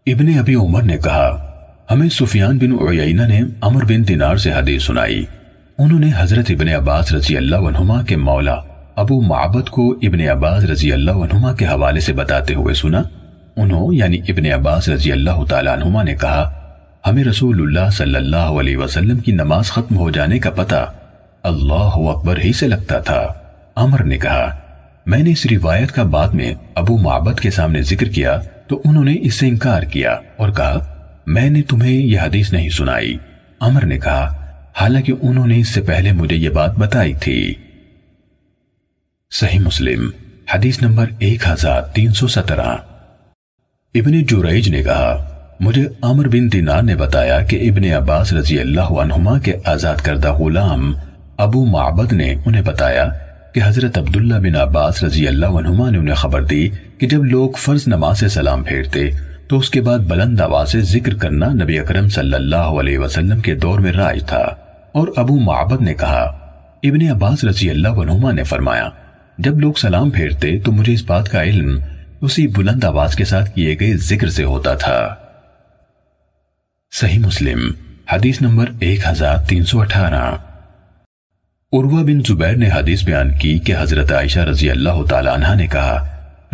ابن 0.07 0.39
ابی 0.39 0.55
عمر 0.55 0.83
نے 0.83 0.99
کہا، 0.99 1.53
ہمیں 1.91 2.09
سفیان 2.09 2.59
بن 2.59 2.73
عیینہ 2.73 3.23
نے 3.23 3.41
عمر 3.61 3.85
بن 3.85 4.09
دینار 4.09 4.37
سے 4.37 4.53
حدیث 4.53 4.83
سنائی۔ 4.83 5.25
انہوں 5.79 6.01
نے 6.01 6.11
حضرت 6.17 6.47
ابن 6.49 6.69
عباس 6.69 7.13
رضی 7.13 7.37
اللہ 7.37 7.57
عنہما 7.57 8.03
کے 8.03 8.17
مولا 8.17 8.57
ابو 8.97 9.21
معبد 9.21 9.69
کو 9.69 9.91
ابن 10.03 10.21
عباس 10.21 10.65
رضی 10.65 10.93
اللہ 10.93 11.11
عنہما 11.11 11.53
کے 11.53 11.67
حوالے 11.67 12.01
سے 12.01 12.13
بتاتے 12.13 12.55
ہوئے 12.55 12.75
سنا۔ 12.75 13.03
انہوں 13.57 13.95
یعنی 13.95 14.19
ابن 14.29 14.47
عباس 14.47 14.89
رضی 14.89 15.13
اللہ 15.13 15.45
تعالیٰ 15.49 15.73
عنہما 15.73 16.03
نے 16.03 16.15
کہا 16.15 16.66
ہمیں 17.07 17.25
رسول 17.25 17.61
اللہ 17.61 17.91
صلی 17.91 18.15
اللہ 18.15 18.37
علیہ 18.37 18.77
وسلم 18.77 19.19
کی 19.19 19.33
نماز 19.33 19.67
ختم 19.67 19.97
ہو 19.97 20.11
جانے 20.11 20.39
کا 20.39 20.51
پتہ 20.51 20.93
اللہ 21.43 21.97
اکبر 21.97 22.39
ہی 22.39 22.53
سے 22.53 22.69
لگتا 22.69 22.99
تھا۔ 22.99 23.27
عمر 23.77 24.05
نے 24.05 24.19
کہا، 24.19 24.57
میں 25.07 25.19
نے 25.19 25.31
اس 25.31 25.47
روایت 25.47 25.93
کا 25.93 26.03
بعد 26.03 26.29
میں 26.29 26.55
ابو 26.75 26.97
معبد 26.97 27.41
کے 27.41 27.51
سامنے 27.51 27.83
ذکر 27.83 28.07
کیا 28.07 28.41
تو 28.69 28.83
انہوں 28.85 29.05
نے 29.05 29.15
اس 29.21 29.35
سے 29.35 29.49
انکار 29.49 29.83
کیا 29.83 30.17
اور 30.37 30.51
کہا، 30.51 30.95
میں 31.27 31.51
نے 31.51 31.63
تمہیں 31.63 31.93
یہ 31.93 32.21
حدیث 32.21 32.53
نہیں 32.53 32.69
سنائی۔ 32.69 33.17
عمر 33.61 33.85
نے 33.85 33.99
کہا، 33.99 34.47
حالانکہ 34.81 35.13
انہوں 35.23 35.47
نے 35.47 35.59
اس 35.59 35.69
سے 35.69 35.83
پہلے 35.83 36.13
مجھے 36.13 36.37
یہ 36.37 36.51
بات 36.51 36.79
بتائی 36.79 37.13
تھی۔ 37.13 37.55
صحیح 39.31 39.59
مسلم، 39.59 40.11
حدیث 40.55 40.83
نمبر 40.83 41.07
ایک 41.19 41.49
ہزار 41.49 41.83
تین 41.83 42.13
سو 42.13 42.29
سترہ۔ 42.29 42.77
ابن 43.95 44.23
جوریج 44.25 44.69
نے 44.69 44.83
کہا 44.83 45.33
مجھے 45.61 45.89
عمر 46.03 46.29
بن 46.29 46.53
دینار 46.53 46.83
نے 46.83 46.95
بتایا 46.95 47.41
کہ 47.41 47.71
ابن 47.71 47.93
عباس 47.93 48.33
رضی 48.33 48.59
اللہ 48.59 48.81
عنہما 48.81 49.39
کے 49.39 49.53
آزاد 49.65 49.97
کردہ 49.97 50.33
غلام 50.33 50.95
ابو 51.37 51.65
معبد 51.65 52.13
نے 52.13 52.35
انہیں 52.47 52.63
بتایا 52.63 53.09
کہ 53.55 53.61
حضرت 53.65 53.99
عبداللہ 53.99 54.35
بن 54.35 54.57
عباس 54.57 55.05
رضی 55.05 55.29
اللہ 55.29 55.47
عنہما 55.47 55.91
نے 55.91 55.99
انہیں 55.99 56.15
خبر 56.15 56.45
دی 56.45 56.69
کہ 56.99 57.09
جب 57.09 57.25
لوگ 57.25 57.51
فرض 57.51 57.83
نماز 57.87 58.21
سے 58.21 58.29
سلام 58.29 58.65
پھیرتے 58.65 59.11
تو 59.49 59.59
اس 59.59 59.71
کے 59.71 59.81
بعد 59.81 59.99
بلند 59.99 60.41
آواز 60.41 60.73
سے 60.73 60.81
ذکر 60.81 61.15
کرنا 61.15 61.53
نبی 61.53 61.79
اکرم 61.79 62.09
صلی 62.09 62.35
اللہ 62.35 62.57
علیہ 62.57 62.99
وسلم 62.99 63.41
کے 63.41 63.55
دور 63.55 63.79
میں 63.79 63.93
رائج 63.93 64.27
تھا۔ 64.27 64.43
اور 64.93 65.09
ابو 65.17 65.37
معبد 65.41 65.83
نے 65.83 65.95
کہا، 65.95 66.23
ابن 66.83 67.11
عباس 67.11 67.45
رضی 67.45 67.71
اللہ 67.71 67.89
عنہما 67.89 68.33
نے 68.33 68.43
فرمایا، 68.43 68.89
جب 69.39 69.61
لوگ 69.61 69.73
سلام 69.73 70.11
پھیرتے 70.11 70.59
تو 70.65 70.73
مجھے 70.73 70.93
اس 70.93 71.05
بات 71.07 71.29
کا 71.29 71.43
علم 71.43 71.79
اسی 72.21 72.47
بلند 72.47 72.85
آواز 72.85 73.15
کے 73.15 73.25
ساتھ 73.25 73.51
کیے 73.51 73.77
گئے 73.81 73.97
ذکر 73.97 74.29
سے 74.29 74.45
ہوتا 74.45 74.75
تھا۔ 74.75 75.15
صحیح 76.99 77.19
مسلم، 77.19 77.61
حدیث 78.13 78.41
نمبر 78.41 78.67
ایک 78.81 79.01
ہزار 79.07 79.39
تین 79.39 79.65
سو 79.65 79.81
اٹھارہ۔ 79.81 80.21
عروہ 81.73 82.03
بن 82.03 82.21
زبیر 82.29 82.57
نے 82.57 82.69
حدیث 82.71 83.03
بیان 83.05 83.33
کی 83.39 83.59
کہ 83.59 83.75
حضرت 83.79 84.13
عائشہ 84.13 84.41
رضی 84.41 84.71
اللہ 84.71 85.03
تعالیٰ 85.09 85.35
عنہ 85.35 85.55
نے 85.57 85.67
کہا، 85.67 85.99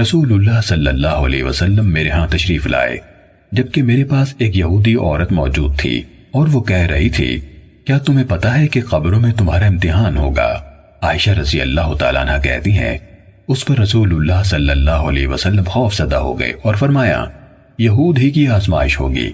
رسول 0.01 0.33
اللہ 0.33 0.61
صلی 0.61 0.87
اللہ 0.87 1.23
علیہ 1.27 1.45
وسلم 1.45 1.93
میرے 1.93 2.11
ہاں 2.11 2.27
تشریف 2.27 2.67
لائے، 2.67 2.97
جبکہ 3.53 3.83
میرے 3.83 4.05
پاس 4.05 4.35
ایک 4.39 4.57
یہودی 4.57 4.95
عورت 4.95 5.33
موجود 5.33 5.79
تھی، 5.79 6.03
اور 6.33 6.49
وہ 6.49 6.63
کہہ 6.63 6.87
رہی 6.87 7.11
تھی، 7.11 7.39
کیا 7.85 7.99
تمہیں 7.99 8.25
پتا 8.25 8.59
ہے 8.59 8.67
کہ 8.69 8.81
قبروں 8.91 9.21
میں 9.21 9.33
تمہارا 9.33 9.67
امتحان 9.67 10.17
ہوگا؟ 10.17 10.51
عائشہ 11.03 11.31
رضی 11.31 11.61
اللہ 11.61 11.95
تعالیٰ 11.95 12.27
عنہ 12.27 12.41
کہتی 12.43 12.73
ہیں، 12.73 12.97
اس 13.49 13.65
پر 13.65 13.79
رسول 13.79 14.15
اللہ 14.15 14.43
صلی 14.45 14.71
اللہ 14.71 15.09
علیہ 15.11 15.27
وسلم 15.27 15.65
خوف 15.65 15.95
زدہ 15.95 16.17
ہو 16.17 16.39
گئے 16.39 16.53
اور 16.63 16.75
فرمایا، 16.75 17.25
یہود 17.79 18.19
ہی 18.19 18.31
کی 18.31 18.49
آزمائش 18.49 19.01
ہوگی۔ 19.01 19.31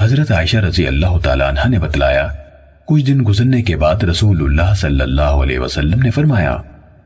حضرت 0.00 0.32
عائشہ 0.32 0.56
رضی 0.56 0.86
اللہ 0.86 1.18
تعالیٰ 1.18 1.48
عنہ 1.48 1.68
نے 1.68 1.78
بتلایا، 1.78 2.28
کچھ 2.86 3.04
دن 3.04 3.18
گزرنے 3.28 3.62
کے 3.62 3.76
بعد 3.76 4.04
رسول 4.04 4.42
اللہ 4.42 4.74
صلی 4.74 5.00
اللہ 5.00 5.22
علیہ 5.22 5.58
وسلم 5.58 6.02
نے 6.02 6.10
فرمایا، 6.10 6.56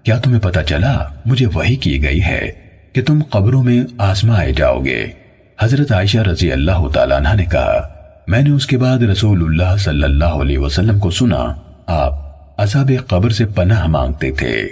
کیا 0.03 0.19
تمہیں 0.19 0.41
پتا 0.41 0.63
چلا، 0.63 1.05
مجھے 1.27 1.47
وہی 1.47 1.77
کی 1.77 2.03
گئی 2.03 2.23
ہے 2.23 2.53
کہ 2.93 3.03
تم 3.03 3.23
قبروں 3.31 3.63
میں 3.63 3.85
آزمائے 3.99 4.53
جاؤ 4.53 4.85
گے۔ 4.85 5.07
حضرت 5.61 5.93
عائشہ 5.93 6.19
رضی 6.19 6.53
اللہ 6.53 6.89
تعالیٰ 6.89 7.17
عنہ 7.17 7.29
نے 7.35 7.45
کہا، 7.45 7.89
میں 8.27 8.43
نے 8.43 8.51
اس 8.51 8.67
کے 8.67 8.79
بعد 8.79 8.99
رسول 8.99 9.43
اللہ 9.43 9.77
صلی 9.77 10.03
اللہ 10.03 10.39
علیہ 10.43 10.59
وسلم 10.59 10.99
کو 10.99 11.11
سنا، 11.11 11.55
آپ 11.87 12.13
عذاب 12.59 12.91
قبر 13.07 13.31
سے 13.31 13.45
پناہ 13.45 13.87
مانگتے 13.87 14.31
تھے۔ 14.31 14.69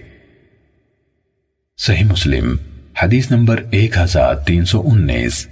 صحیح 1.79 2.05
مسلم، 2.05 2.57
حدیث 3.03 3.31
نمبر 3.31 3.61
ایک 3.71 3.99
ہزار 3.99 4.35
تین 4.35 4.65
سو 4.65 4.83
انیس۔ 4.87 5.49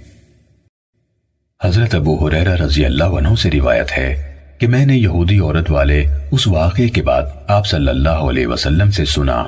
حضرت 1.63 1.95
ابو 1.95 2.27
حریرہ 2.27 2.55
رضی 2.55 2.85
اللہ 2.85 3.03
عنہ 3.03 3.35
سے 3.35 3.51
روایت 3.51 3.91
ہے 3.97 4.37
کہ 4.59 4.67
میں 4.67 4.85
نے 4.85 4.95
یہودی 4.97 5.39
عورت 5.39 5.71
والے 5.71 6.05
اس 6.31 6.47
واقعے 6.47 6.89
کے 6.89 7.01
بعد 7.01 7.23
آپ 7.47 7.67
صلی 7.67 7.87
اللہ 7.87 8.23
علیہ 8.29 8.47
وسلم 8.47 8.91
سے 8.91 9.05
سنا، 9.05 9.43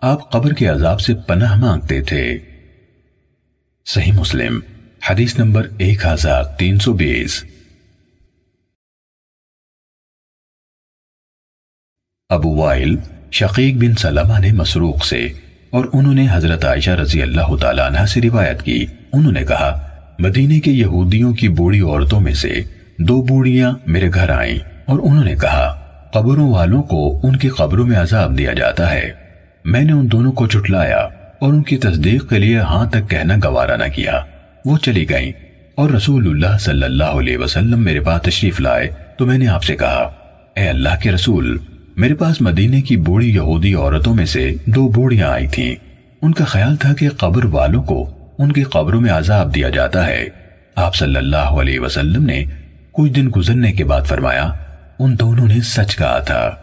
آپ 0.00 0.30
قبر 0.30 0.52
کے 0.52 0.66
عذاب 0.66 1.00
سے 1.00 1.14
پناہ 1.14 1.54
مانگتے 1.54 2.02
تھے۔ 2.02 2.38
صحیح 3.86 4.12
مسلم، 4.12 4.60
حدیث 5.10 5.38
نمبر 5.38 5.68
ایک 5.78 6.06
ہزار 6.06 6.44
تین 6.44 6.78
سو 6.78 6.92
بیس۔ 6.92 7.44
ابو 12.28 12.54
وائل، 12.56 12.96
شقیق 13.32 13.74
بن 13.74 13.94
سلمہ 13.94 14.38
نے 14.38 14.52
مسروق 14.52 15.04
سے 15.04 15.26
اور 15.70 15.84
انہوں 15.92 16.14
نے 16.14 16.26
حضرت 16.30 16.64
عائشہ 16.64 16.90
رضی 16.90 17.22
اللہ 17.22 17.56
تعالیٰ 17.60 17.86
عنہ 17.86 18.06
سے 18.06 18.20
روایت 18.20 18.62
کی، 18.62 18.86
انہوں 19.12 19.32
نے 19.32 19.44
کہا 19.44 19.87
مدینے 20.18 20.60
کے 20.60 20.70
یہودیوں 20.70 21.34
کی 21.34 21.48
بوڑھی 21.48 21.80
عورتوں 21.80 22.20
میں 22.20 22.34
سے 22.34 22.60
دو 22.98 23.22
بوڑیاں 23.22 23.72
میرے 23.86 24.10
گھر 24.14 24.30
آئیں 24.30 24.58
اور 24.86 24.98
انہوں 25.02 25.24
نے 25.24 25.34
کہا، 25.34 25.74
قبروں 26.12 26.50
والوں 26.50 26.82
کو 26.82 27.20
ان 27.22 27.36
کی 27.36 27.48
قبروں 27.48 27.86
میں 27.86 27.98
عذاب 27.98 28.38
دیا 28.38 28.52
جاتا 28.52 28.94
ہے۔ 28.94 29.10
میں 29.64 29.84
نے 29.84 29.92
ان 29.92 30.12
دونوں 30.12 30.32
کو 30.32 30.46
چٹلایا 30.46 30.98
اور 31.40 31.52
ان 31.52 31.62
کی 31.62 31.76
تصدیق 31.76 32.30
کے 32.30 32.38
لیے 32.38 32.58
ہاں 32.58 32.86
تک 32.86 33.10
کہنا 33.10 33.34
گوارا 33.44 33.76
نہ 33.76 33.84
کیا۔ 33.94 34.20
وہ 34.64 34.78
چلی 34.78 35.10
گئیں 35.10 35.32
اور 35.74 35.90
رسول 35.90 36.28
اللہ 36.28 36.58
صلی 36.58 36.82
اللہ 36.82 37.04
علیہ 37.04 37.38
وسلم 37.38 37.84
میرے 37.84 38.00
پاس 38.00 38.22
تشریف 38.22 38.60
لائے 38.60 38.90
تو 39.18 39.26
میں 39.26 39.38
نے 39.38 39.46
آپ 39.46 39.62
سے 39.62 39.76
کہا، 39.76 40.10
اے 40.56 40.68
اللہ 40.68 41.00
کے 41.02 41.12
رسول، 41.12 41.58
میرے 41.96 42.14
پاس 42.14 42.40
مدینے 42.40 42.80
کی 42.80 42.96
بوڑھی 42.96 43.34
یہودی 43.34 43.74
عورتوں 43.74 44.14
میں 44.14 44.26
سے 44.26 44.54
دو 44.66 44.88
بوڑیاں 44.88 45.28
آئی 45.28 45.46
تھیں۔ 45.46 45.74
ان 46.22 46.32
کا 46.32 46.44
خیال 46.44 46.76
تھا 46.76 46.94
کہ 46.94 47.08
قبر 47.08 47.44
والوں 47.44 47.82
کو 47.82 48.10
ان 48.38 48.52
کی 48.52 48.62
قبروں 48.62 49.00
میں 49.00 49.10
عذاب 49.10 49.54
دیا 49.54 49.68
جاتا 49.68 50.06
ہے۔ 50.06 50.28
آپ 50.74 50.94
صلی 50.94 51.16
اللہ 51.16 51.36
علیہ 51.36 51.80
وسلم 51.80 52.24
نے 52.24 52.44
کچھ 52.92 53.12
دن 53.12 53.30
گزرنے 53.36 53.72
کے 53.72 53.84
بعد 53.84 54.02
فرمایا، 54.02 54.52
ان 54.98 55.18
دونوں 55.18 55.46
نے 55.46 55.60
سچ 55.60 55.96
کہا 55.96 56.18
تھا۔ 56.18 56.56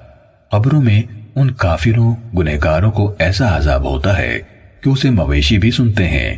قبروں 0.51 0.81
میں 0.81 1.01
ان 1.35 1.51
کافروں، 1.51 2.15
گنہگاروں 2.37 2.91
کو 2.91 3.15
ایسا 3.19 3.57
عذاب 3.57 3.83
ہوتا 3.83 4.17
ہے 4.17 4.39
کہ 4.81 4.89
اسے 4.89 5.09
مویشی 5.09 5.57
بھی 5.57 5.71
سنتے 5.71 6.09
ہیں۔ 6.09 6.37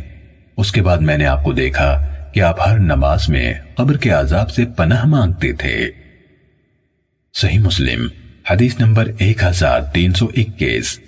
اس 0.56 0.72
کے 0.72 0.82
بعد 0.82 0.96
میں 0.96 1.18
نے 1.18 1.26
آپ 1.26 1.44
کو 1.44 1.52
دیکھا 1.52 2.06
کہ 2.34 2.40
آپ 2.40 2.68
ہر 2.68 2.78
نماز 2.78 3.28
میں 3.28 3.54
قبر 3.74 3.96
کے 3.96 4.10
عذاب 4.10 4.50
سے 4.50 4.64
پناہ 4.76 5.04
مانگتے 5.04 5.52
تھے۔ 5.52 5.90
صحیح 7.34 7.58
مسلم، 7.58 8.08
حدیث 8.50 8.80
نمبر 8.80 9.10
ایک 9.18 9.44
ہزار 9.44 9.80
تین 9.80 10.12
سو 10.12 10.26
اکیس۔ 10.36 11.00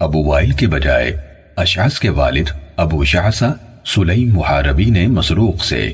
ابو 0.00 0.24
وائل 0.24 0.50
کے 0.50 0.66
بجائے 0.66 1.31
اشعث 1.56 2.00
کے 2.00 2.08
والد 2.08 2.48
ابو 2.76 3.04
شعصہ 3.04 3.44
سلیم 3.86 4.34
محاربی 4.34 4.84
نے 4.84 5.06
مسروق 5.06 5.64
سے 5.64 5.92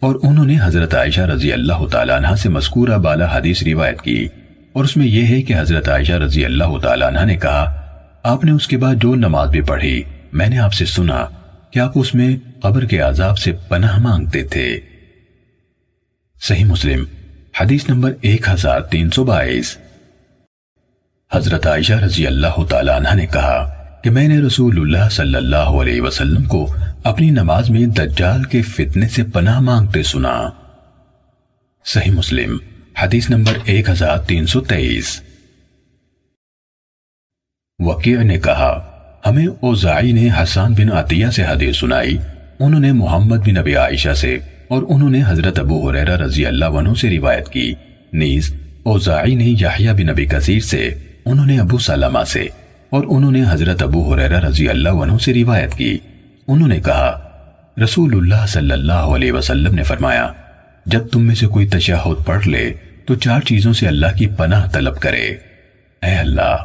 اور 0.00 0.14
انہوں 0.22 0.44
نے 0.44 0.56
حضرت 0.62 0.94
عائشہ 0.94 1.20
رضی 1.20 1.52
اللہ 1.52 1.86
تعالیٰ 1.86 2.16
عنہ 2.16 2.34
سے 2.34 2.48
مذکورہ 2.48 2.98
بالا 2.98 3.36
حدیث 3.36 3.62
روایت 3.62 4.02
کی 4.02 4.28
اور 4.72 4.84
اس 4.84 4.96
میں 4.96 5.06
یہ 5.06 5.26
ہے 5.26 5.42
کہ 5.42 5.54
حضرت 5.58 5.88
عائشہ 5.88 6.12
رضی 6.12 6.44
اللہ 6.44 6.78
تعالیٰ 6.78 7.08
عنہ 7.08 7.24
نے 7.24 7.36
کہا، 7.36 7.74
آپ 8.22 8.44
نے 8.44 8.52
اس 8.52 8.68
کے 8.68 8.76
بعد 8.76 8.94
جو 8.94 9.14
نماز 9.14 9.50
بھی 9.50 9.60
پڑھی، 9.60 10.02
میں 10.32 10.48
نے 10.48 10.58
آپ 10.58 10.72
سے 10.72 10.84
سنا 10.84 11.26
کہ 11.70 11.78
آپ 11.78 11.92
اس 11.94 12.14
میں 12.14 12.36
قبر 12.62 12.84
کے 12.84 13.00
عذاب 13.00 13.38
سے 13.38 13.52
پناہ 13.68 13.98
مانگتے 13.98 14.42
تھے۔ 14.42 14.80
صحیح 16.42 16.64
مسلم، 16.64 17.04
حدیث 17.60 17.88
نمبر 17.88 18.12
ایک 18.20 18.48
ہزار 18.48 18.80
تین 18.80 19.10
سو 19.10 19.24
بائیس۔ 19.24 19.78
حضرت 21.32 21.66
عائشہ 21.66 21.92
رضی 21.92 22.26
اللہ 22.26 22.64
تعالیٰ 22.64 22.96
عنہ 22.96 23.14
نے 23.14 23.26
کہا 23.26 23.77
کہ 24.04 24.10
میں 24.10 24.28
نے 24.28 24.38
رسول 24.38 24.80
اللہ 24.80 25.08
صلی 25.08 25.34
اللہ 25.34 25.56
علیہ 25.56 26.00
وسلم 26.00 26.44
کو 26.44 26.74
اپنی 27.04 27.30
نماز 27.30 27.70
میں 27.70 27.86
دجال 27.86 28.44
کے 28.44 28.62
فتنے 28.62 29.08
سے 29.08 29.22
پناہ 29.22 29.60
مانگتے 29.60 30.02
سنا۔ 30.02 30.50
صحیح 31.84 32.12
مسلم، 32.12 32.56
حدیث 33.02 33.30
نمبر 33.30 33.52
ایک 33.64 33.90
ہزار 33.90 34.18
نے 38.24 38.38
کہا، 38.38 38.90
ہمیں 39.26 39.46
اوزائی 39.46 40.12
نے 40.12 40.28
حسان 40.42 40.72
بن 40.72 40.92
عطیہ 40.92 41.26
سے 41.26 41.44
حدیث 41.44 41.76
سنائی، 41.76 42.16
انہوں 42.60 42.80
نے 42.80 42.92
محمد 42.92 43.36
بن 43.36 43.56
ابی 43.56 43.74
عائشہ 43.74 44.14
سے، 44.14 44.38
اور 44.68 44.82
انہوں 44.88 45.10
نے 45.10 45.22
حضرت 45.26 45.58
ابو 45.58 45.90
حریرہ 45.90 46.16
رضی 46.16 46.46
اللہ 46.46 46.64
عنہ 46.64 46.94
سے 46.94 47.10
روایت 47.10 47.48
کی۔ 47.48 47.74
نیز 48.12 48.54
اوزائی 48.82 49.34
نے 49.34 49.44
یحییٰ 49.44 49.94
بن 49.94 50.08
ابی 50.08 50.26
کثیر 50.26 50.60
سے، 50.60 50.94
انہوں 51.24 51.46
نے 51.46 51.60
ابو 51.60 51.78
سلمہ 51.78 52.24
سے۔ 52.26 52.48
اور 52.90 53.04
انہوں 53.08 53.30
نے 53.30 53.42
حضرت 53.50 53.82
ابو 53.82 54.14
حریرہ 54.14 54.40
رضی 54.40 54.68
اللہ 54.68 54.88
عنہ 54.88 55.18
سے 55.18 55.34
روایت 55.34 55.74
کی۔ 55.74 55.98
انہوں 56.46 56.68
نے 56.68 56.80
کہا، 56.80 57.28
رسول 57.84 58.14
اللہ 58.14 58.46
صلی 58.48 58.72
اللہ 58.72 58.92
علیہ 58.92 59.32
وسلم 59.32 59.74
نے 59.74 59.82
فرمایا، 59.82 60.32
جب 60.86 61.08
تم 61.08 61.22
میں 61.22 61.34
سے 61.34 61.46
کوئی 61.46 61.68
تشہد 61.68 62.26
پڑھ 62.26 62.48
لے، 62.48 62.72
تو 63.06 63.14
چار 63.14 63.40
چیزوں 63.40 63.72
سے 63.72 63.88
اللہ 63.88 64.06
کی 64.18 64.26
پناہ 64.26 64.70
طلب 64.70 65.00
کرے۔ 65.00 65.26
اے 66.02 66.14
اللہ، 66.14 66.56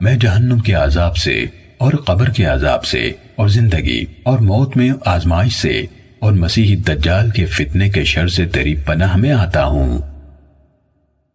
میں 0.00 0.16
جہنم 0.16 0.58
کے 0.58 0.72
عذاب 0.72 1.16
سے 1.16 1.44
اور 1.78 1.92
قبر 1.92 2.28
کے 2.28 2.44
عذاب 2.44 2.84
سے 2.84 3.12
اور 3.34 3.48
زندگی 3.48 4.04
اور 4.22 4.38
موت 4.38 4.76
میں 4.76 4.90
آزمائش 5.06 5.52
سے 5.52 5.82
اور 6.18 6.32
مسیح 6.32 6.76
دجال 6.88 7.30
کے 7.30 7.46
فتنے 7.46 7.88
کے 7.88 8.04
شر 8.04 8.28
سے 8.28 8.46
تیری 8.46 8.74
پناہ 8.74 9.16
میں 9.16 9.32
آتا 9.32 9.64
ہوں۔ 9.64 9.98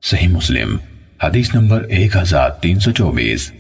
صحیح 0.04 0.28
مسلم، 0.28 0.78
حدیث 1.24 1.56
نمبر 1.56 1.82
ایک 1.82 2.16
ہزار 2.16 2.50
تین 2.50 2.80
سو 2.80 2.92
چوبیس۔ 2.92 3.52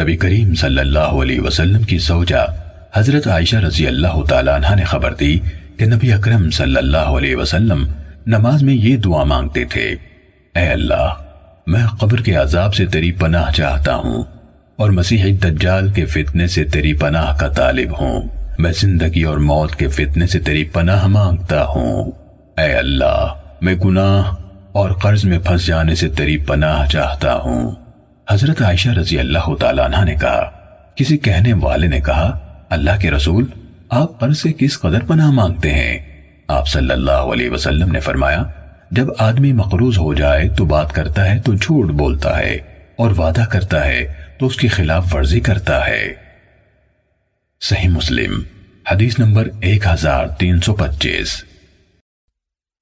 نبی 0.00 0.16
کریم 0.16 0.54
صلی 0.54 0.78
اللہ 0.78 0.98
علیہ 0.98 1.40
وسلم 1.40 1.82
کی 1.82 1.98
سوجہ 1.98 2.46
حضرت 2.94 3.28
عائشہ 3.28 3.56
رضی 3.56 3.86
اللہ 3.86 4.22
تعالیٰ 4.28 4.54
عنہ 4.54 4.74
نے 4.74 4.84
خبر 4.84 5.14
دی 5.14 5.38
کہ 5.76 5.84
نبی 5.84 6.12
اکرم 6.12 6.50
صلی 6.50 6.76
اللہ 6.76 6.96
علیہ 6.96 7.36
وسلم 7.36 7.86
نماز 8.26 8.62
میں 8.62 8.74
یہ 8.74 8.96
دعا 8.96 9.24
مانگتے 9.24 9.64
تھے، 9.64 9.94
اے 10.54 10.68
اللہ، 10.68 11.14
میں 11.66 11.86
قبر 12.00 12.20
کے 12.20 12.34
عذاب 12.34 12.74
سے 12.74 12.86
تیری 12.86 13.12
پناہ 13.12 13.50
چاہتا 13.50 13.94
ہوں 13.94 14.24
اور 14.76 14.90
مسیح 14.90 15.24
دجال 15.44 15.90
کے 15.90 16.06
فتنے 16.06 16.46
سے 16.46 16.64
تیری 16.64 16.92
پناہ 16.92 17.36
کا 17.36 17.48
طالب 17.48 18.00
ہوں۔ 18.00 18.22
میں 18.58 18.72
زندگی 18.80 19.22
اور 19.22 19.36
موت 19.36 19.76
کے 19.76 19.88
فتنے 19.88 20.26
سے 20.26 20.38
تیری 20.38 20.64
پناہ 20.64 21.06
مانگتا 21.06 21.64
ہوں۔ 21.64 22.10
اے 22.58 22.72
اللہ، 22.72 23.26
میں 23.60 23.74
گناہ 23.74 24.34
اور 24.72 24.90
قرض 24.90 25.24
میں 25.24 25.38
پھنس 25.38 25.66
جانے 25.66 25.94
سے 25.94 26.08
تیری 26.08 26.36
پناہ 26.36 26.86
چاہتا 26.86 27.34
ہوں۔ 27.34 27.81
حضرت 28.32 28.62
عائشہ 28.62 28.88
رضی 28.88 29.18
اللہ 29.18 29.54
تعالیٰ 29.60 29.84
عنہ 29.84 30.04
نے 30.04 30.14
کہا، 30.14 30.50
کسی 30.94 31.18
کہنے 31.18 31.52
والے 31.52 31.86
نے 31.86 32.00
کہا، 32.00 32.38
اللہ 32.70 32.98
کے 33.00 33.10
رسول، 33.10 33.44
آپ 33.88 34.18
قرض 34.20 34.38
سے 34.38 34.52
کس 34.52 34.78
قدر 34.80 35.04
پناہ 35.06 35.30
مانگتے 35.30 35.72
ہیں؟ 35.74 35.98
آپ 36.48 36.68
صلی 36.68 36.90
اللہ 36.90 37.32
علیہ 37.32 37.50
وسلم 37.50 37.92
نے 37.92 38.00
فرمایا، 38.00 38.42
جب 38.90 39.06
آدمی 39.18 39.52
مقروض 39.52 39.98
ہو 39.98 40.14
جائے 40.14 40.48
تو 40.48 40.64
بات 40.64 40.92
کرتا 40.92 41.30
ہے 41.30 41.38
تو 41.40 41.54
جھوٹ 41.54 41.90
بولتا 41.90 42.38
ہے، 42.38 42.54
اور 42.96 43.10
وعدہ 43.10 43.44
کرتا 43.50 43.84
ہے 43.86 44.04
تو 44.38 44.46
اس 44.46 44.56
کی 44.56 44.68
خلاف 44.68 45.14
ورزی 45.14 45.40
کرتا 45.40 45.86
ہے۔ 45.86 46.02
صحیح 47.60 47.88
مسلم، 47.88 48.42
حدیث 48.90 49.18
نمبر 49.18 49.48
ایک 49.60 49.86
ہزار 49.86 50.26
تین 50.26 50.60
سو 50.60 50.74
پچیس۔ 50.74 51.42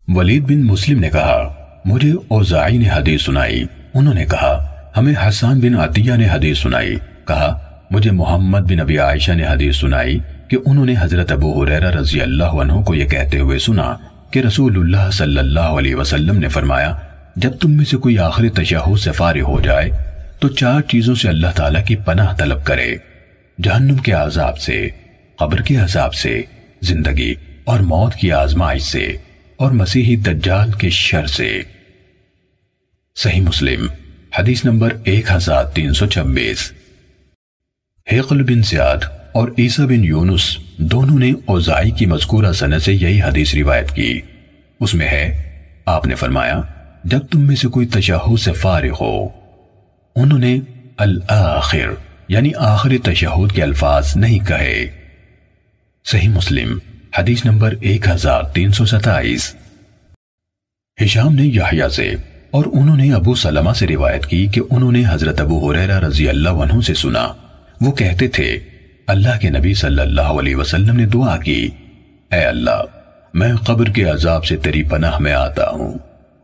ولید 0.09 0.43
بن 0.43 0.67
مسلم 0.67 1.01
نے 1.01 1.11
کہا، 1.11 1.43
مجھے 1.85 2.13
اوزائی 2.29 2.79
نے 2.79 2.91
حدیث 2.91 3.23
سنائی، 3.23 3.65
انہوں 3.95 4.15
نے 4.15 4.27
کہا 4.27 4.70
ہمیں 4.97 5.15
حسان 5.29 5.61
بن 5.61 5.75
عطیہ 5.75 6.13
نے 6.13 6.29
حدیث 6.29 6.59
سنائی۔ 6.59 6.97
کہا، 7.27 7.59
مجھے 7.91 8.11
محمد 8.11 8.59
بن 8.59 8.81
ابی 8.81 8.99
عائشہ 8.99 9.33
نے 9.33 9.47
حدیث 9.47 9.77
سنائی 9.77 10.19
کہ 10.49 10.57
انہوں 10.67 10.87
نے 10.87 10.95
حضرت 11.01 11.33
ابو 11.33 11.65
حریرہ 11.65 11.91
رضی 11.91 12.21
اللہ 12.21 12.45
عنہ 12.45 12.73
کو 12.73 12.95
یہ 12.95 13.09
کہتے 13.09 13.39
ہوئے 13.39 13.59
سنا 13.59 13.97
کہ 14.31 14.39
رسول 14.39 14.77
اللہ 14.77 15.11
صلی 15.11 15.39
اللہ 15.39 15.61
علیہ 15.61 15.95
وسلم 15.95 16.39
نے 16.39 16.49
فرمایا، 16.49 16.97
جب 17.37 17.51
تم 17.61 17.71
میں 17.71 17.85
سے 17.85 17.97
کوئی 17.97 18.19
آخری 18.19 18.49
تشہد 18.49 18.99
سے 18.99 19.13
فارغ 19.13 19.41
ہو 19.41 19.61
جائے، 19.61 19.91
تو 20.41 20.49
چار 20.49 20.81
چیزوں 20.81 21.15
سے 21.15 21.29
اللہ 21.29 21.47
تعالیٰ 21.55 21.85
کی 21.85 21.97
پناہ 21.97 22.37
طلب 22.37 22.65
کرے۔ 22.65 22.97
جہنم 23.63 23.97
کے 23.97 24.13
عذاب 24.13 24.59
سے، 24.59 24.89
قبر 25.37 25.61
کے 25.61 25.77
عذاب 25.77 26.15
سے، 26.15 26.43
زندگی 26.83 27.35
اور 27.65 27.81
موت 27.81 28.15
کی 28.15 28.33
آزمائش 28.33 28.83
سے، 28.83 29.17
اور 29.57 29.73
مسیحی 29.73 30.17
دجال 30.17 30.73
کے 30.73 30.91
شر 30.91 31.27
سے۔ 31.27 31.61
صحیح 33.17 33.41
مسلم۔ 33.41 33.87
حدیث 34.39 34.65
نمبر 34.65 34.97
ایک 35.05 35.31
ہزار 35.31 35.65
تین 35.65 35.95
سو 35.95 36.07
چھبیس۔ 36.07 36.73
بن 38.31 38.63
زیاد 38.63 38.97
اور 39.33 39.49
عیسیٰ 39.59 39.85
بن 39.85 40.05
یونس 40.05 40.57
دونوں 40.77 41.19
نے 41.19 41.33
اوزائی 41.45 41.91
کی 41.91 42.07
مذکورہ 42.07 42.53
سنت 42.53 42.83
سے 42.83 42.93
یہی 42.93 43.23
حدیث 43.23 43.55
روایت 43.55 43.91
کی۔ 43.91 44.21
اس 44.81 44.95
میں 44.95 45.09
ہے، 45.09 45.59
آپ 45.87 46.07
نے 46.07 46.15
فرمایا، 46.15 46.61
جب 47.05 47.19
تم 47.31 47.47
میں 47.47 47.57
سے 47.57 47.69
کوئی 47.69 47.87
تشہد 47.87 48.41
سے 48.41 48.53
فارغ 48.53 48.97
ہو، 49.01 49.29
انہوں 50.17 50.39
نے 50.39 50.59
الآخر 50.97 51.95
یعنی 52.29 52.51
آخری 52.59 52.99
تشہد 52.99 53.53
کے 53.53 53.63
الفاظ 53.63 54.17
نہیں 54.17 54.39
کہے۔ 54.39 54.87
صحیح 56.05 56.29
مسلم، 56.29 56.79
حدیث 57.19 57.45
نمبر 57.45 57.75
ایک 57.81 58.09
ہزار 58.09 58.43
تین 58.43 58.73
سو 58.73 58.87
ستائیس۔ 58.87 59.55
ہشام 61.05 61.35
نے 61.35 61.43
یحییٰ 61.43 61.89
سے 61.89 62.15
اور 62.51 62.65
انہوں 62.73 62.97
نے 62.97 63.13
ابو 63.13 63.35
سلمہ 63.35 63.73
سے 63.73 63.87
روایت 63.87 64.27
کی 64.27 64.47
کہ 64.47 64.61
انہوں 64.71 64.93
نے 64.93 65.03
حضرت 65.09 65.41
ابو 65.41 65.71
حریرہ 65.71 65.99
رضی 66.01 66.29
اللہ 66.29 66.49
عنہ 66.49 66.81
سے 66.81 66.95
سنا۔ 66.95 67.33
وہ 67.81 67.93
کہتے 67.93 68.29
تھے، 68.29 68.59
اللہ 69.07 69.39
کے 69.41 69.51
نبی 69.51 69.75
صلی 69.75 70.01
اللہ 70.01 70.21
علیہ 70.21 70.57
وسلم 70.57 70.97
نے 70.97 71.07
دعا 71.07 71.37
کی، 71.37 71.69
اے 72.33 72.45
اللہ، 72.45 72.83
میں 73.35 73.57
قبر 73.57 73.85
کے 73.85 74.05
عذاب 74.05 74.45
سے 74.45 74.57
تیری 74.57 74.83
پناہ 74.83 75.19
میں 75.19 75.33
آتا 75.33 75.71
ہوں 75.71 75.99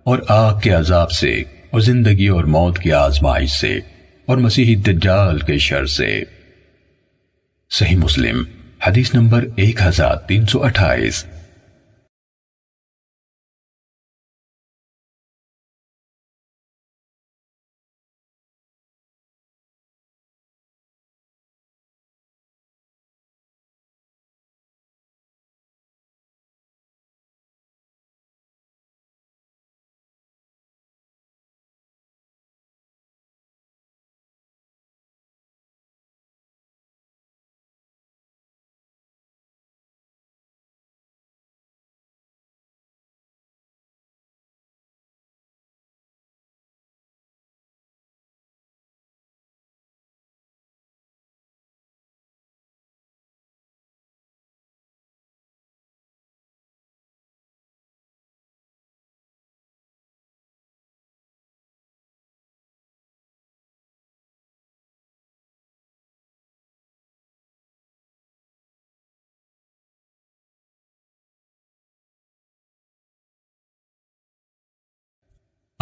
اور 0.05 0.19
آگ 0.29 0.59
کے 0.59 0.71
عذاب 0.71 1.11
سے 1.11 1.33
اور 1.71 1.81
زندگی 1.81 2.27
اور 2.27 2.45
موت 2.45 2.79
کی 2.79 2.93
آزمائش 2.93 3.51
سے 3.51 3.79
اور 4.27 4.37
مسیحی 4.37 4.75
دجال 4.75 5.39
کے 5.39 5.59
شر 5.59 5.87
سے۔ 5.87 6.23
صحیح 7.71 7.97
مسلم، 7.97 8.43
حدیث 8.87 9.15
نمبر 9.15 9.45
ایک 9.57 9.83
ہزار 9.83 10.17
تین 10.17 10.47
سو 10.47 10.63
اٹھائیس۔ 10.63 11.25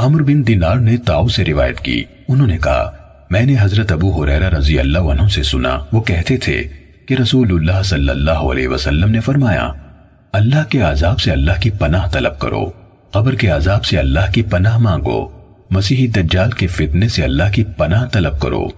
عمر 0.04 0.22
بن 0.22 0.46
دینار 0.46 0.76
نے 0.76 0.96
تاؤ 0.96 1.26
سے 1.26 1.44
روایت 1.44 1.80
کی۔ 1.80 2.04
انہوں 2.28 2.46
نے 2.46 2.58
کہا، 2.58 2.90
میں 3.30 3.42
نے 3.42 3.56
حضرت 3.60 3.92
ابو 3.92 4.24
حریرہ 4.24 4.50
رضی 4.50 4.78
اللہ 4.78 4.98
عنہ 4.98 5.28
سے 5.28 5.42
سنا۔ 5.42 5.78
وہ 5.92 6.00
کہتے 6.00 6.36
تھے 6.36 6.62
کہ 7.06 7.14
رسول 7.14 7.52
اللہ 7.52 7.82
صلی 7.82 8.08
اللہ 8.08 8.30
علیہ 8.30 8.68
وسلم 8.68 9.10
نے 9.10 9.20
فرمایا، 9.20 9.72
اللہ 10.32 10.64
کے 10.68 10.80
عذاب 10.80 11.20
سے 11.20 11.30
اللہ 11.30 11.60
کی 11.60 11.70
پناہ 11.70 12.06
طلب 12.06 12.38
کرو۔ 12.38 12.70
قبر 13.10 13.34
کے 13.34 13.48
عذاب 13.48 13.84
سے 13.84 13.98
اللہ 13.98 14.32
کی 14.34 14.42
پناہ 14.42 14.78
مانگو۔ 14.78 15.28
مسیحی 15.70 16.06
دجال 16.06 16.50
کے 16.50 16.66
فتنے 16.66 17.08
سے 17.08 17.22
اللہ 17.22 17.52
کی 17.52 17.64
پناہ 17.64 18.06
طلب 18.06 18.40
کرو۔ 18.40 18.68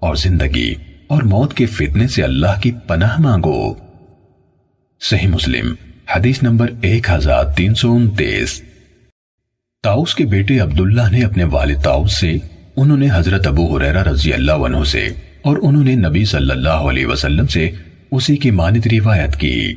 اور 0.00 0.14
زندگی 0.14 0.74
اور 1.06 1.22
موت 1.22 1.54
کے 1.54 1.66
فتنے 1.66 2.08
سے 2.08 2.22
اللہ 2.22 2.60
کی 2.62 2.72
پناہ 2.86 3.20
مانگو۔ 3.20 3.74
صحیح 5.00 5.28
مسلم، 5.28 5.74
حدیث 6.16 6.42
نمبر 6.42 6.66
ایک 6.80 7.10
ہزار 7.10 7.44
تین 7.44 7.74
سو 7.74 7.92
انتیس۔ 7.92 8.62
تاؤس 9.84 10.14
کے 10.14 10.24
بیٹے 10.24 10.58
عبداللہ 10.58 11.02
نے 11.12 11.22
اپنے 11.24 11.44
والد 11.44 11.82
تاؤس 11.82 12.20
سے، 12.20 12.36
انہوں 12.76 12.96
نے 12.96 13.08
حضرت 13.12 13.46
ابو 13.46 13.76
حریرہ 13.76 14.02
رضی 14.02 14.32
اللہ 14.32 14.52
عنہ 14.52 14.84
سے، 14.84 15.08
اور 15.42 15.56
انہوں 15.62 15.84
نے 15.84 15.94
نبی 15.94 16.24
صلی 16.24 16.50
اللہ 16.50 16.88
علیہ 16.90 17.06
وسلم 17.06 17.46
سے 17.46 17.70
اسی 18.10 18.36
کی 18.36 18.50
مانت 18.50 18.88
روایت 18.88 19.36
کی۔ 19.36 19.74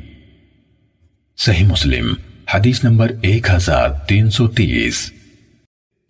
صحیح 1.37 1.65
مسلم، 1.65 2.13
حدیث 2.53 2.83
نمبر 2.83 3.11
ایک 3.21 3.49
ہزار 3.49 3.89
تین 3.89 4.29
سو 4.29 4.47
تیس۔ 4.47 5.11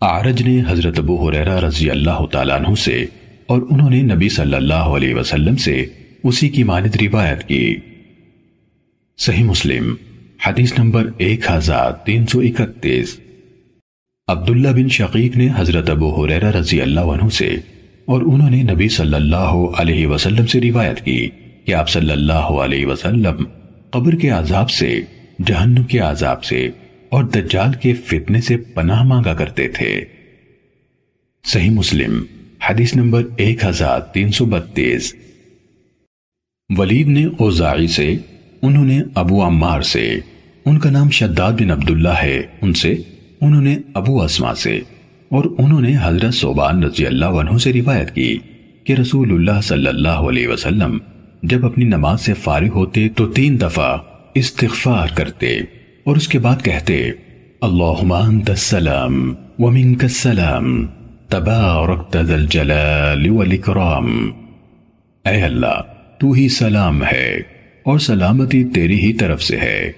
آرج 0.00 0.42
نے 0.42 0.62
حضرت 0.68 0.98
ابو 0.98 1.28
حریرہ 1.28 1.58
رضی 1.60 1.90
اللہ 1.90 2.24
تعالیٰ 2.32 2.60
عنہ 2.60 2.74
سے، 2.74 3.06
اور 3.46 3.62
انہوں 3.70 3.90
نے 3.90 4.02
نبی 4.02 4.28
صلی 4.28 4.54
اللہ 4.54 4.96
علیہ 4.96 5.14
وسلم 5.14 5.56
سے 5.56 5.84
اسی 6.24 6.48
کی 6.48 6.64
مانت 6.64 6.96
روایت 7.02 7.48
کی۔ 7.48 7.76
صحیح 9.18 9.44
مسلم، 9.44 9.94
حدیث 10.46 10.78
نمبر 10.78 11.10
ایک 11.18 11.50
ہزار 11.50 11.92
تین 12.06 12.26
سو 12.26 12.40
اکتیس۔ 12.40 13.20
عبداللہ 14.28 14.68
بن 14.68 14.88
شقیق 14.88 15.36
نے 15.36 15.48
حضرت 15.56 15.90
ابو 15.90 16.24
حریرہ 16.24 16.50
رضی 16.50 16.80
اللہ 16.80 17.00
عنہ 17.00 17.28
سے 17.28 17.48
اور 18.04 18.22
انہوں 18.22 18.50
نے 18.50 18.62
نبی 18.62 18.88
صلی 18.88 19.14
اللہ 19.14 19.54
علیہ 19.78 20.06
وسلم 20.06 20.46
سے 20.46 20.60
روایت 20.60 21.00
کی 21.00 21.28
کہ 21.64 21.74
آپ 21.74 21.88
صلی 21.88 22.10
اللہ 22.10 22.50
علیہ 22.64 22.86
وسلم 22.86 23.44
قبر 23.90 24.14
کے 24.14 24.28
عذاب 24.28 24.70
سے، 24.70 25.00
جہنم 25.46 25.82
کے 25.82 25.98
عذاب 25.98 26.44
سے 26.44 26.68
اور 27.08 27.24
دجال 27.24 27.72
کے 27.72 27.92
فتنے 27.92 28.40
سے 28.40 28.56
پناہ 28.56 29.02
مانگا 29.02 29.34
کرتے 29.34 29.68
تھے۔ 29.68 30.04
صحیح 31.44 31.70
مسلم، 31.70 32.22
حدیث 32.70 32.96
نمبر 32.96 33.22
ایک 33.36 33.64
ہزار 33.64 34.00
تین 34.00 34.32
سو 34.32 34.44
بتیس۔ 34.44 35.14
ولید 36.78 37.08
نے 37.08 37.24
اوزاعی 37.24 37.86
سے، 37.86 38.16
انہوں 38.62 38.84
نے 38.84 39.02
ابو 39.14 39.46
عمار 39.46 39.80
سے، 39.80 40.14
ان 40.64 40.78
کا 40.78 40.90
نام 40.90 41.10
شداد 41.10 41.52
بن 41.52 41.70
عبداللہ 41.70 42.22
ہے، 42.22 42.42
ان 42.62 42.74
سے 42.74 42.94
انہوں 43.40 43.62
نے 43.62 43.76
ابو 43.94 44.22
اسما 44.22 44.54
سے 44.54 44.80
اور 45.30 45.44
انہوں 45.58 45.80
نے 45.80 45.94
حضرت 46.02 46.34
صوبان 46.34 46.82
رضی 46.82 47.06
اللہ 47.06 47.40
عنہ 47.40 47.56
سے 47.58 47.72
روایت 47.72 48.14
کی 48.14 48.38
کہ 48.84 48.92
رسول 48.92 49.32
اللہ 49.32 49.60
صلی 49.62 49.86
اللہ 49.86 50.28
علیہ 50.28 50.48
وسلم 50.48 50.98
جب 51.42 51.66
اپنی 51.66 51.84
نماز 51.84 52.20
سے 52.20 52.34
فارغ 52.34 52.68
ہوتے 52.68 53.08
تو 53.08 53.26
تین 53.26 53.60
دفعہ 53.60 53.96
استغفار 54.34 55.08
کرتے 55.14 55.56
اور 56.04 56.16
اس 56.16 56.28
کے 56.28 56.38
بعد 56.38 56.64
کہتے، 56.64 57.10
اللہم 57.60 58.12
انت 58.12 58.50
السلام 58.50 59.34
ومنک 59.58 60.02
السلام 60.02 60.86
تبارک 61.28 62.16
ذا 62.16 62.34
الجلال 62.34 63.28
والاکرام 63.28 64.30
اے 65.24 65.42
اللہ، 65.42 65.80
تو 66.20 66.32
ہی 66.32 66.48
سلام 66.48 67.02
ہے 67.04 67.36
اور 67.82 67.98
سلامتی 67.98 68.64
تیری 68.64 69.00
ہی 69.00 69.12
طرف 69.12 69.42
سے 69.42 69.56
ہے، 69.56 69.92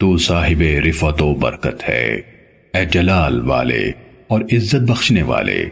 تو 0.00 0.16
صاحب 0.18 0.62
رفت 0.88 1.22
و 1.22 1.34
برکت 1.34 1.88
ہے۔ 1.88 2.31
اے 2.74 2.84
جلال 2.84 3.40
والے 3.40 3.92
اور 4.28 4.40
عزت 4.40 4.76
بخشنے 4.76 5.22
والے۔ 5.22 5.64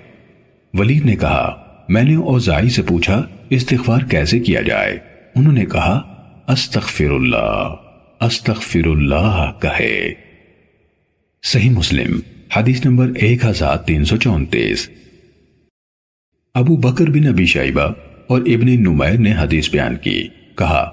ولید 0.75 1.05
نے 1.05 1.17
کہا، 1.17 1.63
میں 1.89 2.03
نے 2.03 2.15
اوزائی 2.15 2.69
سے 2.69 2.83
پوچھا، 2.83 3.23
استغفار 3.51 4.01
کیسے 4.11 4.41
کیا 4.41 4.61
جائے؟ 4.61 4.99
انہوں 5.35 5.53
نے 5.53 5.65
کہا، 5.65 5.95
استغفر 6.49 7.11
اللہ 7.11 7.75
استغفر 8.21 8.87
اللہ 8.87 9.53
کہے۔ 9.61 10.15
صحیح 11.43 11.71
مسلم، 11.71 12.21
حدیث 12.57 12.85
نمبر 12.85 13.11
ایک 13.15 13.45
ہزار 13.45 13.77
تین 13.77 14.05
سو 14.05 14.17
چونتیس۔ 14.17 14.91
ابو 16.55 16.77
بکر 16.77 17.07
بن 17.07 17.27
ابی 17.27 17.47
شائبہ 17.47 17.93
اور 18.27 18.41
ابن 18.41 18.83
نمیر 18.83 19.19
نے 19.19 19.33
حدیث 19.33 19.71
بیان 19.71 19.97
کی۔ 19.97 20.29
کہا، 20.59 20.91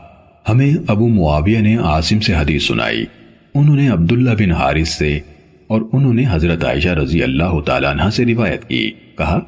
ہمیں 0.49 0.71
ابو 0.87 1.07
معاویہ 1.07 1.59
نے 1.59 1.77
عاصم 1.77 2.19
سے 2.19 2.35
حدیث 2.35 2.67
سنائی۔ 2.67 3.05
انہوں 3.53 3.75
نے 3.75 3.89
عبداللہ 3.89 4.31
بن 4.39 4.51
حارث 4.51 4.89
سے 4.89 5.19
اور 5.67 5.81
انہوں 5.93 6.13
نے 6.13 6.23
حضرت 6.29 6.65
عائشہ 6.65 6.89
رضی 6.89 7.23
اللہ 7.23 7.59
تعالیٰ 7.59 7.89
عنہ 7.89 8.09
سے 8.09 8.25
روایت 8.25 8.67
کی۔ 8.67 8.91
کہا، 9.17 9.39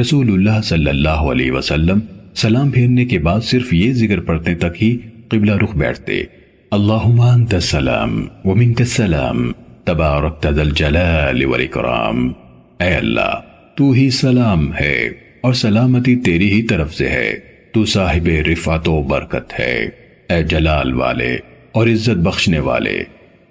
رسول 0.00 0.32
اللہ 0.32 0.60
صلی 0.64 0.88
اللہ 0.88 1.08
علیہ 1.08 1.52
وسلم 1.52 1.98
سلام 2.34 2.70
پھیرنے 2.70 3.04
کے 3.04 3.18
بعد 3.18 3.40
صرف 3.40 3.74
یہ 3.74 3.92
ذکر 3.92 4.20
پڑھنے 4.20 4.54
تک 4.54 4.82
ہی 4.82 4.98
قبلہ 5.28 5.52
رخ 5.52 5.76
بیٹھتے۔ 5.76 6.22
اللہم 6.70 7.20
انت 7.20 7.54
السلام 7.54 8.26
ومنک 8.44 8.80
السلام 8.80 9.52
تبارک 9.84 10.42
تذل 10.42 10.70
جلال 10.70 11.44
والاکرام 11.44 12.32
اے 12.80 12.94
اللہ، 12.94 13.40
تو 13.74 13.90
ہی 13.90 14.10
سلام 14.10 14.74
ہے 14.80 15.08
اور 15.40 15.52
سلامتی 15.52 16.16
تیری 16.16 16.52
ہی 16.52 16.62
طرف 16.62 16.94
سے 16.94 17.08
ہے۔ 17.08 17.34
تو 17.72 17.84
صاحب 17.84 18.28
رفعت 18.52 18.88
و 18.88 19.02
برکت 19.02 19.60
ہے، 19.60 19.88
اے 20.28 20.42
جلال 20.42 20.94
والے 20.94 21.36
اور 21.72 21.86
عزت 21.86 22.16
بخشنے 22.16 22.58
والے۔ 22.58 23.02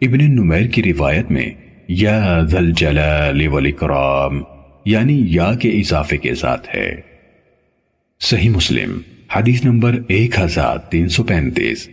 ابن 0.01 0.17
نمیر 0.17 0.67
کی 0.67 0.83
روایت 0.83 1.31
میں 1.31 1.49
یا 1.89 2.41
ذل 2.43 2.71
جلال 2.71 3.47
والاکرام 3.47 4.41
یعنی 4.85 5.23
یا 5.27 5.53
کے 5.53 5.69
اضافے 5.69 6.17
کے 6.17 6.35
ساتھ 6.35 6.75
ہے۔ 6.75 6.89
صحیح 8.19 8.49
مسلم، 8.49 8.99
حدیث 9.35 9.63
نمبر 9.65 9.95
ایک 10.07 10.39
ہزار 10.39 10.77
تین 10.77 11.09
سو 11.09 11.23
پینتیس۔ 11.23 11.87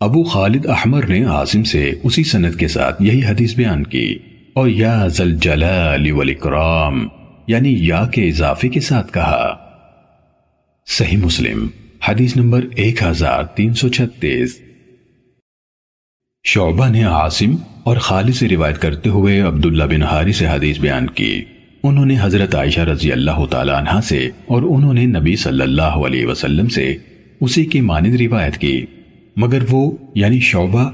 ابو 0.00 0.22
خالد 0.22 0.66
احمر 0.66 1.06
نے 1.06 1.22
عاصم 1.24 1.64
سے 1.64 1.92
اسی 2.02 2.24
سند 2.24 2.54
کے 2.54 2.68
ساتھ 2.68 3.02
یہی 3.02 3.24
حدیث 3.24 3.54
بیان 3.54 3.84
کی، 3.84 4.18
اور 4.52 4.68
یا 4.68 5.06
ذل 5.08 5.36
جلال 5.36 6.10
والاکرام 6.12 7.06
یعنی 7.46 7.76
یا 7.80 8.04
کے 8.06 8.28
اضافے 8.28 8.68
کے 8.68 8.80
ساتھ 8.80 9.12
کہا۔ 9.12 9.54
صحیح 10.86 11.16
مسلم، 11.16 11.66
حدیث 12.04 12.36
نمبر 12.36 12.64
ایک 12.76 13.02
ہزار 13.02 13.44
تین 13.44 13.74
سو 13.74 13.88
چھتیس۔ 13.88 14.60
شعبہ 16.44 16.88
نے 16.88 17.02
عاصم 17.04 17.56
اور 17.84 17.96
خالد 17.96 18.34
سے 18.34 18.48
روایت 18.48 18.78
کرتے 18.78 19.10
ہوئے 19.10 19.40
عبداللہ 19.40 19.84
بن 19.84 20.02
حاری 20.02 20.32
سے 20.32 20.46
حدیث 20.46 20.78
بیان 20.78 21.06
کی۔ 21.06 21.42
انہوں 21.82 22.06
نے 22.06 22.16
حضرت 22.20 22.54
عائشہ 22.54 22.80
رضی 22.80 23.12
اللہ 23.12 23.44
تعالیٰ 23.50 23.74
عنہ 23.74 24.00
سے 24.00 24.30
اور 24.46 24.62
انہوں 24.62 24.94
نے 24.94 25.06
نبی 25.06 25.36
صلی 25.36 25.62
اللہ 25.62 25.82
علیہ 25.82 26.26
وسلم 26.26 26.68
سے 26.68 26.96
اسی 27.40 27.64
کی 27.64 27.80
مانند 27.80 28.14
روایت 28.14 28.58
کی۔ 28.58 28.86
مگر 29.36 29.58
وہ 29.70 29.92
یعنی 30.14 30.40
شعبہ، 30.40 30.90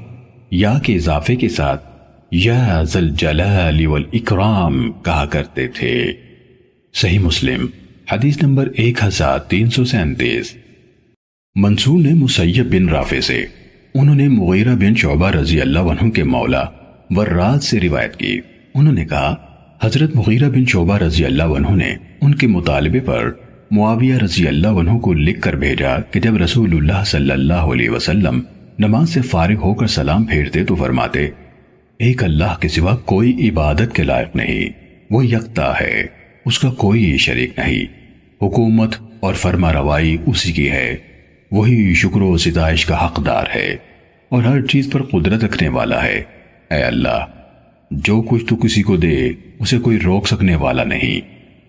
یا 0.51 0.79
کے 0.83 0.95
اضافے 0.95 1.37
کے 1.37 1.49
ساتھ 1.49 1.85
یا 2.33 2.83
ذل 2.83 3.09
جلال 3.09 3.87
والاکرام 3.87 4.93
کہا 4.93 5.25
کرتے 5.25 5.69
تھے۔ 5.69 6.13
صحیح 6.95 7.19
مسلم، 7.19 7.67
حدیث 8.13 8.43
نمبر 8.43 8.69
ایک 8.75 9.05
ہزار 9.05 9.39
تین 9.39 9.71
سو 9.71 9.85
سینتیس۔ 9.85 10.55
منصور 11.55 12.01
نے 12.01 12.15
مسیب 12.15 12.75
بن 12.75 12.89
رافع 12.89 13.21
سے 13.21 13.47
انہوں 13.99 14.15
نے 14.15 14.29
مغیرہ 14.29 14.75
بن 14.75 14.95
شعبہ 14.95 15.31
رضی 15.31 15.61
اللہ 15.61 15.79
عنہ 15.79 16.11
کے 16.11 16.25
مولا 16.25 16.65
وراد 17.11 17.63
سے 17.63 17.81
روایت 17.81 18.17
کی۔ 18.17 18.41
انہوں 18.75 18.95
نے 18.95 19.05
کہا، 19.05 19.35
حضرت 19.83 20.17
مغیرہ 20.17 20.49
بن 20.51 20.65
شعبہ 20.67 20.99
رضی 20.99 21.25
اللہ 21.25 21.57
عنہ 21.57 21.75
نے 21.75 21.95
ان 22.21 22.35
کے 22.35 22.47
مطالبے 22.47 23.01
پر 23.01 23.31
معاویہ 23.71 24.15
رضی 24.15 24.47
اللہ 24.49 24.81
عنہ 24.81 24.99
کو 24.99 25.13
لکھ 25.13 25.41
کر 25.41 25.57
بھیجا 25.57 25.97
کہ 26.11 26.21
جب 26.21 26.37
رسول 26.37 26.77
اللہ 26.77 27.05
صلی 27.07 27.31
اللہ 27.31 27.73
علیہ 27.73 27.91
وسلم 27.91 28.41
نماز 28.79 29.11
سے 29.11 29.21
فارغ 29.21 29.63
ہو 29.63 29.75
کر 29.75 29.87
سلام 29.87 30.25
پھیرتے 30.25 30.65
تو 30.65 30.75
فرماتے، 30.75 31.27
ایک 32.01 32.25
اللہ 32.25 32.61
کے 32.61 32.69
سوا 32.69 32.97
کوئی 33.05 33.49
عبادت 33.49 33.95
کے 33.95 34.03
لائق 34.03 34.37
نہیں، 34.37 34.69
وہ 35.11 35.27
یکتا 35.27 35.73
ہے، 35.81 36.07
اس 36.45 36.59
کا 36.59 36.71
کوئی 36.71 37.17
شریک 37.19 37.59
نہیں، 37.59 37.85
حکومت 38.43 38.95
اور 39.21 39.35
فرما 39.35 39.73
روائی 39.73 40.17
اسی 40.27 40.53
کی 40.53 40.71
ہے۔ 40.71 40.97
وہی 41.51 41.95
شکر 41.95 42.21
و 42.21 42.39
ستائش 42.39 42.87
کا 42.87 43.07
حقدار 43.07 43.45
ہے 43.55 43.77
اور 44.29 44.43
ہر 44.43 44.67
چیز 44.67 44.89
پر 44.93 45.03
قدرت 45.03 45.45
رکھنے 45.45 45.69
والا 45.69 46.05
ہے۔ 46.05 46.23
اے 46.71 46.83
اللہ، 46.83 47.27
جو 47.91 48.23
کچھ 48.23 48.47
تو 48.47 48.57
کسی 48.57 48.83
کو 48.83 48.97
دے، 48.97 49.31
اسے 49.59 49.79
کوئی 49.79 49.99
روک 49.99 50.29
سکنے 50.29 50.57
والا 50.57 50.85
نہیں۔ 50.85 51.21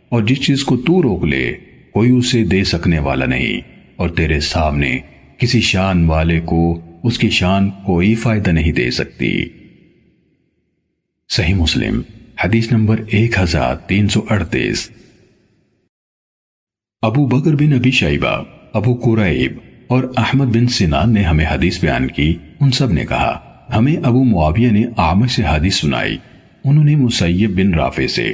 اور 0.09 0.23
جس 0.23 0.41
چیز 0.41 0.63
کو 0.63 0.77
تو 0.77 1.03
روک 1.03 1.23
لے، 1.23 1.53
کوئی 1.93 2.11
اسے 2.11 2.43
دے 2.43 2.63
سکنے 2.63 2.99
والا 2.99 3.25
نہیں۔ 3.25 3.61
اور 3.95 4.09
تیرے 4.09 4.39
سامنے 4.39 4.99
کسی 5.37 5.61
شان 5.61 6.05
والے 6.05 6.39
کو 6.39 6.81
اس 7.03 7.19
کی 7.19 7.29
شان 7.29 7.69
کوئی 7.69 8.15
فائدہ 8.15 8.49
نہیں 8.49 8.71
دے 8.71 8.91
سکتی۔ 8.91 9.45
صحیح 11.29 11.53
مسلم، 11.53 12.01
حدیث 12.43 12.71
نمبر 12.71 13.01
ایک 13.07 13.39
ہزار 13.39 13.75
تین 13.75 14.07
سو 14.07 14.25
اڑتیس۔ 14.29 14.91
ابو 17.01 17.25
بکر 17.25 17.55
بن 17.55 17.73
ابی 17.73 17.91
شیبہ، 17.91 18.43
ابو 18.73 18.95
قرائب 18.95 19.66
اور 19.89 20.03
احمد 20.17 20.55
بن 20.55 20.67
سنان 20.67 21.13
نے 21.13 21.21
ہمیں 21.21 21.45
حدیث 21.49 21.79
بیان 21.81 22.07
کی۔ 22.07 22.33
ان 22.59 22.71
سب 22.71 22.91
نے 22.91 23.05
کہا، 23.05 23.37
ہمیں 23.75 23.95
ابو 23.95 24.23
معاویہ 24.23 24.71
نے 24.71 24.83
آمش 25.01 25.31
سے 25.31 25.43
حدیث 25.43 25.75
سنائی۔ 25.75 26.17
انہوں 26.65 26.83
نے 26.83 26.95
مسیب 26.95 27.55
بن 27.57 27.73
رافع 27.73 28.07
سے، 28.07 28.31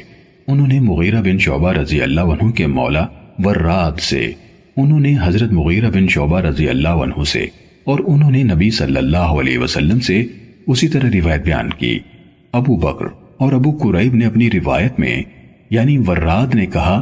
انہوں 0.48 0.68
نے 0.68 0.80
مغیرہ 0.80 1.22
بن 1.22 1.38
شعبہ 1.39 1.72
رضی 1.72 2.02
اللہ 2.02 2.32
عنہ 2.34 2.50
کے 2.52 2.68
مولا 2.68 3.06
ورات 3.39 4.02
سے، 4.02 4.32
انہوں 4.78 5.00
نے 5.00 5.13
حضرت 5.22 5.52
مغیرہ 5.52 5.89
بن 5.92 6.08
شعبہ 6.08 6.39
رضی 6.42 6.70
اللہ 6.70 7.04
عنہ 7.04 7.24
سے، 7.24 7.46
اور 7.86 8.00
انہوں 8.08 8.32
نے 8.32 8.44
نبی 8.44 8.70
صلی 8.72 8.98
اللہ 8.98 9.34
علیہ 9.39 9.58
وسلم 9.58 10.00
سے 10.00 10.24
اسی 10.68 10.88
طرح 10.88 11.10
روایت 11.13 11.44
بیان 11.46 11.70
کی۔ 11.70 11.98
ابو 12.54 12.76
بکر 12.78 13.06
اور 13.38 13.54
ابو 13.54 13.72
قریب 13.78 14.13
نے 14.16 14.26
اپنی 14.26 14.50
روایت 14.52 15.00
میں 15.00 15.22
یعنی 15.70 15.98
وراد 16.08 16.56
نے 16.56 16.66
کہا، 16.66 17.02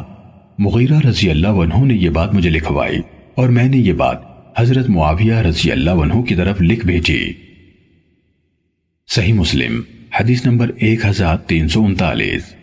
مغیرہ 0.59 0.99
رضی 0.99 1.29
اللہ 1.29 1.61
عنہ 1.63 1.83
نے 1.85 1.95
یہ 1.95 2.09
بات 2.09 2.33
مجھے 2.33 2.49
لکھوائی، 2.49 2.99
اور 3.35 3.49
میں 3.49 3.67
نے 3.69 3.77
یہ 3.77 3.93
بات 3.93 4.29
حضرت 4.57 4.89
معاویہ 4.89 5.33
رضی 5.33 5.71
اللہ 5.71 5.91
عنہ 5.91 6.21
کی 6.21 6.35
طرف 6.35 6.61
لکھ 6.61 6.85
بھیجی۔ 6.85 7.33
صحیح 9.07 9.33
مسلم، 9.33 9.81
حدیث 10.19 10.45
نمبر 10.45 10.71
ایک 10.77 11.05
ہزار 11.05 11.37
تین 11.37 11.67
سو 11.67 11.85
انتالیس۔ 11.85 12.55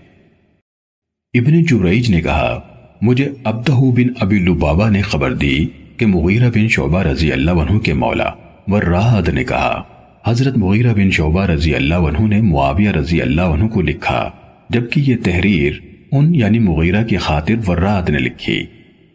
ابن 1.34 1.62
جوریج 1.62 2.10
نے 2.10 2.20
کہا، 2.20 2.60
مجھے 3.02 3.28
عبدہ 3.44 3.72
بن 3.72 4.12
ابی 4.20 4.38
لبابا 4.38 4.90
نے 4.90 5.02
خبر 5.02 5.34
دی 5.34 5.66
کہ 5.96 6.06
مغیرہ 6.06 6.50
بن 6.50 6.68
شعبہ 6.68 7.02
رضی 7.02 7.32
اللہ 7.32 7.50
عنہ 7.50 7.78
کے 7.78 7.92
مولا 7.92 8.30
وراد 8.66 9.28
نے 9.28 9.44
کہا، 9.44 9.82
حضرت 10.26 10.56
مغیرہ 10.56 10.94
بن 10.94 11.10
شعبہ 11.10 11.46
رضی 11.46 11.74
اللہ 11.74 11.94
عنہ 11.94 12.26
نے 12.26 12.40
معاویہ 12.40 12.90
رضی 12.90 13.22
اللہ 13.22 13.42
عنہ 13.42 13.68
کو 13.68 13.82
لکھا، 13.82 14.30
جبکہ 14.70 15.00
یہ 15.00 15.16
تحریر 15.24 15.72
ان 16.12 16.34
یعنی 16.34 16.58
مغیرہ 16.58 17.04
کی 17.04 17.16
خاطر 17.16 17.54
وراد 17.68 18.08
نے 18.08 18.18
لکھی۔ 18.18 18.66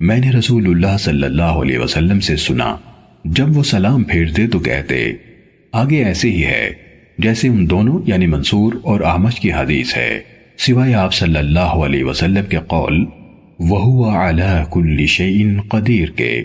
میں 0.04 0.20
نے 0.20 0.32
رسول 0.32 0.68
اللہ 0.68 0.98
صلی 0.98 1.24
اللہ 1.24 1.42
علیہ 1.42 1.80
وسلم 1.80 2.20
سے 2.20 2.36
سنا، 2.36 2.76
جب 3.26 3.58
وہ 3.58 3.64
سلام 3.64 4.04
پھیرتے 4.04 4.48
تو 4.48 4.60
کہتے، 4.60 5.12
آگے 5.72 6.04
ایسے 6.04 6.30
ہی 6.30 6.46
ہے، 6.46 6.74
جیسے 7.18 7.48
ان 7.48 7.70
دونوں 7.70 8.02
یعنی 8.06 8.28
منصور 8.28 8.74
اور 8.84 9.02
آمش 9.02 9.40
کی 9.40 9.52
حدیث 9.52 9.98
ہے، 9.98 10.20
سوائے 10.58 10.94
آپ 10.94 11.14
صلی 11.14 11.38
اللہ 11.38 11.60
علیہ 11.60 12.04
وسلم 12.04 12.46
کے 12.50 12.58
قول 12.68 13.06
وہ 13.60 14.12
عَلَى 14.12 14.64
كُلِّ 14.70 15.06
شَيْءٍ 15.06 15.68
قدیر 15.68 16.10
کے۔ 16.10 16.44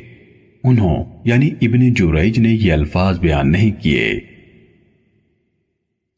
انہوں 0.64 1.05
یعنی 1.25 1.51
ابن 1.62 1.94
جوریج 1.94 2.38
نے 2.38 2.53
یہ 2.53 2.73
الفاظ 2.73 3.18
بیان 3.18 3.53
نہیں 3.53 3.83
کیے۔ 3.83 4.21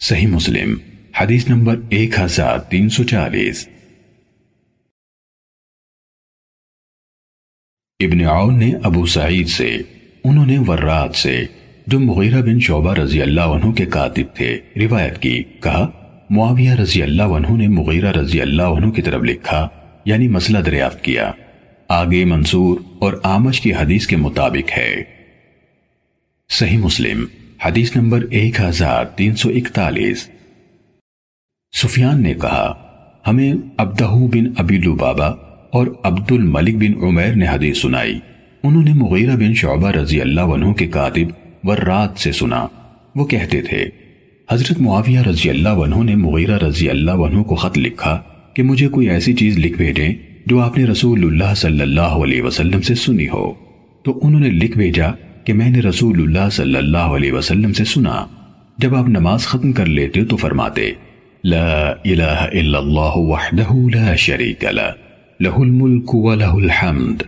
صحیح 0.01 0.27
مسلم، 0.27 0.75
حدیث 1.21 1.49
نمبر 1.49 1.77
1340 1.91 3.69
ابن 8.01 8.21
عون 8.21 8.59
نے 8.59 8.73
ابو 8.83 9.07
سعید 9.07 9.49
سے، 9.49 9.79
انہوں 10.25 10.47
نے 10.47 10.59
ورات 10.59 11.15
سے، 11.15 11.45
جو 11.87 12.01
مغیرہ 12.01 12.43
بن 12.43 12.61
شعبہ 12.61 12.95
رضی 12.95 13.23
اللہ 13.23 13.41
عنہ 13.41 13.73
کے 13.73 13.87
کاتب 13.87 14.37
تھے، 14.37 14.59
روایت 14.77 15.19
کی، 15.19 15.43
کہا، 15.63 15.91
معاویہ 16.31 16.71
رضی 16.71 17.03
اللہ 17.03 17.23
عنہ 17.23 17.57
نے 17.57 17.69
مغیرہ 17.69 18.13
رضی 18.13 18.41
اللہ 18.41 18.63
عنہ 18.63 18.91
کی 18.91 19.03
طرف 19.03 19.23
لکھا 19.23 19.69
یعنی 20.05 20.29
مسئلہ 20.29 20.59
دریافت 20.59 21.05
کیا۔ 21.05 21.33
آگے 21.89 22.25
منصور 22.25 22.81
اور 22.99 23.13
آمش 23.23 23.61
کی 23.61 23.75
حدیث 23.75 24.07
کے 24.07 24.17
مطابق 24.17 24.79
ہے۔ 24.79 25.03
صحیح 26.49 26.79
مسلم، 26.79 27.25
حدیث 27.65 27.97
نمبر 27.97 28.25
ایک 28.31 28.61
ہزار 28.61 29.05
تین 29.05 29.35
سو 29.35 29.49
اکتالیس۔ 29.49 30.29
سفیان 31.73 32.23
نے 32.23 32.35
کہا، 32.35 32.75
ہمیں 33.27 33.53
عبدہ 33.79 34.11
بن 34.33 34.53
ابی 34.57 34.79
لبابا 34.79 35.50
اور 35.73 35.87
عبد 36.05 36.33
الملک 36.33 36.77
بن 36.77 37.05
عمیر 37.05 37.35
نے 37.35 37.47
حدیث 37.49 37.79
سنائی۔ 37.79 38.19
انہوں 38.63 38.83
نے 38.83 38.93
مغیرہ 38.95 39.37
بن 39.37 39.55
شعبہ 39.55 39.91
رضی 39.91 40.21
اللہ 40.21 40.41
عنہ 40.41 40.73
کے 40.73 40.87
کاتب 40.87 41.29
ورات 41.65 42.19
سے 42.19 42.33
سنا۔ 42.33 42.67
وہ 43.15 43.25
کہتے 43.25 43.63
تھے، 43.63 43.87
حضرت 44.51 44.81
معاویہ 44.81 45.21
رضی 45.21 45.51
اللہ 45.51 45.69
عنہ 45.69 46.03
نے 46.05 46.15
مغیرہ 46.17 46.59
رضی 46.59 46.91
اللہ 46.91 47.11
عنہ 47.11 47.43
کو 47.43 47.55
خط 47.55 47.79
لکھا 47.79 48.23
کہ 48.55 48.63
مجھے 48.63 48.89
کوئی 48.89 49.11
ایسی 49.11 49.33
چیز 49.33 49.59
لکھ 49.59 49.77
بھیجیں 49.77 50.15
جو 50.47 50.61
آپ 50.61 50.79
نے 50.79 50.85
رسول 50.85 51.25
اللہ 51.25 51.55
صلی 51.57 51.81
اللہ 51.81 52.01
علیہ 52.01 52.43
وسلم 52.43 52.81
سے 52.81 52.95
سنی 52.95 53.29
ہو۔ 53.29 53.53
تو 54.03 54.21
انہوں 54.23 54.41
نے 54.41 54.51
لکھ 54.51 54.79
بھیجا 54.79 55.11
کہ 55.45 55.53
میں 55.53 55.71
نے 55.71 55.81
رسول 55.81 56.23
اللہ 56.23 56.51
صلی 56.51 56.77
اللہ 56.77 56.99
علیہ 56.99 57.33
وسلم 57.33 57.73
سے 57.73 57.85
سنا۔ 57.85 58.27
جب 58.79 58.95
آپ 58.95 59.09
نماز 59.09 59.47
ختم 59.47 59.73
کر 59.73 59.87
لیتے 59.87 60.25
تو 60.25 60.37
فرماتے، 60.37 60.91
لا 61.45 61.91
الہ 61.91 62.47
الا 62.53 62.79
اللہ 62.79 63.17
وحدہ 63.17 63.73
لا 63.95 64.17
شریک 64.17 64.65
لہ۔ 64.65 65.10
لہ 65.41 65.57
الملک 65.57 66.15
و 66.15 66.35
لہ 66.35 66.45
الحمد، 66.45 67.23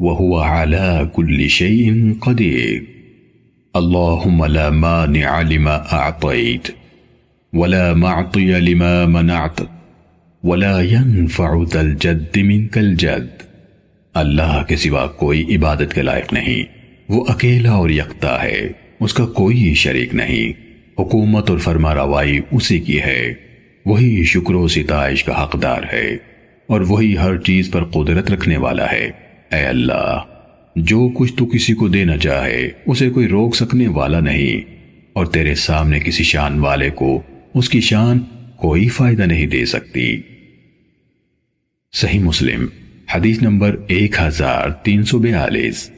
وهو 0.00 0.38
على 0.38 1.06
كل 1.14 1.48
شيء 1.48 1.92
قدير. 2.20 2.80
اللهم 3.74 4.44
لا 4.44 4.68
مانع 4.68 5.42
لما 5.42 5.78
أعطيت، 5.90 6.70
ولا 7.52 7.94
معطي 7.94 8.46
لما 8.46 9.04
منعت، 9.06 9.62
ولا 10.42 10.82
ينفع 10.82 11.54
ذا 11.72 11.80
الجد 11.80 12.36
منك 12.36 12.78
الجد. 12.78 13.42
اللہ 14.14 14.62
کے 14.68 14.76
سوا 14.76 15.06
کوئی 15.06 15.56
عبادت 15.56 15.94
کے 15.94 16.02
لائق 16.02 16.32
نہیں، 16.32 16.64
وہ 17.08 17.24
اکیلا 17.28 17.72
اور 17.72 17.90
یکتا 17.90 18.42
ہے، 18.42 18.68
اس 19.00 19.14
کا 19.14 19.26
کوئی 19.26 19.74
شریک 19.74 20.14
نہیں۔ 20.14 20.52
حکومت 20.98 21.50
اور 21.50 21.58
فرما 21.58 21.94
روائی 21.94 22.40
اسی 22.50 22.80
کی 22.80 23.00
ہے، 23.02 23.34
وہی 23.86 24.24
شکر 24.24 24.54
و 24.54 24.68
ستائش 24.68 25.24
کا 25.24 25.44
حقدار 25.44 25.82
ہے۔ 25.92 26.35
اور 26.66 26.80
وہی 26.80 27.18
ہر 27.18 27.36
چیز 27.36 27.70
پر 27.70 27.84
قدرت 27.84 28.30
رکھنے 28.30 28.56
والا 28.56 28.92
ہے۔ 28.92 29.10
اے 29.52 29.66
اللہ، 29.66 30.18
جو 30.76 31.08
کچھ 31.08 31.34
تو 31.36 31.46
کسی 31.46 31.74
کو 31.74 31.88
دینا 31.88 32.16
چاہے، 32.16 32.70
اسے 32.86 33.10
کوئی 33.10 33.28
روک 33.28 33.56
سکنے 33.56 33.88
والا 33.88 34.20
نہیں۔ 34.20 34.76
اور 35.12 35.26
تیرے 35.26 35.54
سامنے 35.54 36.00
کسی 36.00 36.24
شان 36.24 36.58
والے 36.58 36.90
کو 36.90 37.22
اس 37.54 37.68
کی 37.68 37.80
شان 37.80 38.18
کوئی 38.56 38.88
فائدہ 38.88 39.22
نہیں 39.22 39.46
دے 39.46 39.64
سکتی۔ 39.64 40.20
صحیح 41.92 42.20
مسلم، 42.20 42.66
حدیث 43.14 43.42
نمبر 43.42 43.76
ایک 43.88 44.20
ہزار 44.20 44.70
تین 44.70 45.02
سو 45.02 45.18
بیالیس۔ 45.18 45.90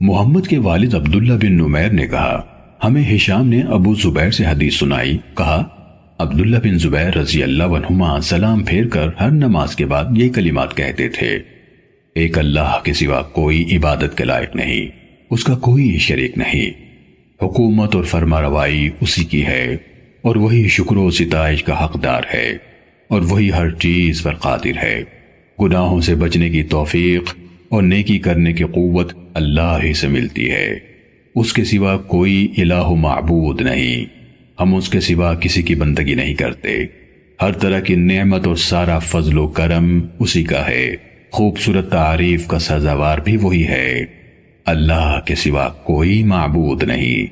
محمد 0.00 0.46
کے 0.46 0.58
والد 0.58 0.94
عبداللہ 0.94 1.32
بن 1.32 1.52
نمیر 1.52 1.90
نے 1.90 2.06
کہا، 2.06 2.42
ہمیں 2.84 3.14
ہشام 3.14 3.48
نے 3.48 3.60
ابو 3.60 3.94
زبیر 3.94 4.30
سے 4.30 4.46
حدیث 4.46 4.76
سنائی، 4.76 5.18
کہا 5.36 5.75
عبداللہ 6.18 6.56
بن 6.56 6.78
زبیر 6.78 7.16
رضی 7.18 7.42
اللہ 7.42 7.62
عنہما 7.62 8.20
سلام 8.20 8.64
پھیر 8.64 8.86
کر 8.88 9.08
ہر 9.20 9.30
نماز 9.30 9.76
کے 9.76 9.86
بعد 9.86 10.04
یہ 10.16 10.28
کلمات 10.28 10.76
کہتے 10.76 11.08
تھے۔ 11.08 11.38
ایک 12.14 12.38
اللہ 12.38 12.78
کے 12.84 12.92
سوا 12.92 13.22
کوئی 13.22 13.76
عبادت 13.76 14.16
کے 14.16 14.24
لائق 14.24 14.56
نہیں، 14.56 14.86
اس 15.30 15.44
کا 15.44 15.54
کوئی 15.58 15.98
شریک 15.98 16.38
نہیں۔ 16.38 16.70
حکومت 17.42 17.94
اور 17.94 18.04
فرما 18.04 18.40
روائی 18.42 18.88
اسی 19.00 19.24
کی 19.24 19.46
ہے، 19.46 19.76
اور 20.22 20.36
وہی 20.36 20.68
شکر 20.68 20.96
و 20.96 21.10
ستائش 21.10 21.64
کا 21.64 21.84
حقدار 21.84 22.22
ہے، 22.34 22.56
اور 23.08 23.20
وہی 23.20 23.52
ہر 23.52 23.70
چیز 23.70 24.22
پر 24.22 24.34
قادر 24.34 24.82
ہے۔ 24.82 25.02
گناہوں 25.60 26.00
سے 26.00 26.14
بچنے 26.14 26.50
کی 26.50 26.62
توفیق 26.62 27.34
اور 27.68 27.82
نیکی 27.82 28.18
کرنے 28.18 28.52
کی 28.52 28.64
قوت 28.64 29.12
اللہ 29.34 29.78
ہی 29.82 29.92
سے 29.92 30.08
ملتی 30.08 30.50
ہے۔ 30.50 30.68
اس 31.34 31.52
کے 31.52 31.64
سوا 31.64 31.96
کوئی 31.96 32.52
الہ 32.58 32.88
معبود 32.90 33.60
نہیں۔ 33.60 34.15
ہم 34.60 34.74
اس 34.74 34.88
کے 34.88 35.00
سوا 35.00 35.34
کسی 35.34 35.62
کی 35.62 35.74
بندگی 35.74 36.14
نہیں 36.14 36.34
کرتے۔ 36.34 36.84
ہر 37.42 37.52
طرح 37.52 37.80
کی 37.80 37.94
نعمت 37.94 38.46
اور 38.46 38.56
سارا 38.56 38.98
فضل 38.98 39.38
و 39.38 39.48
کرم 39.48 40.00
اسی 40.18 40.44
کا 40.44 40.68
ہے۔ 40.68 40.96
خوبصورت 41.30 41.90
تعریف 41.90 42.46
کا 42.46 42.58
سزاوار 42.58 43.18
بھی 43.18 43.36
وہی 43.36 43.66
ہے۔ 43.66 44.04
اللہ 44.64 45.20
کے 45.26 45.34
سوا 45.34 45.68
کوئی 45.68 46.22
معبود 46.22 46.82
نہیں۔ 46.82 47.26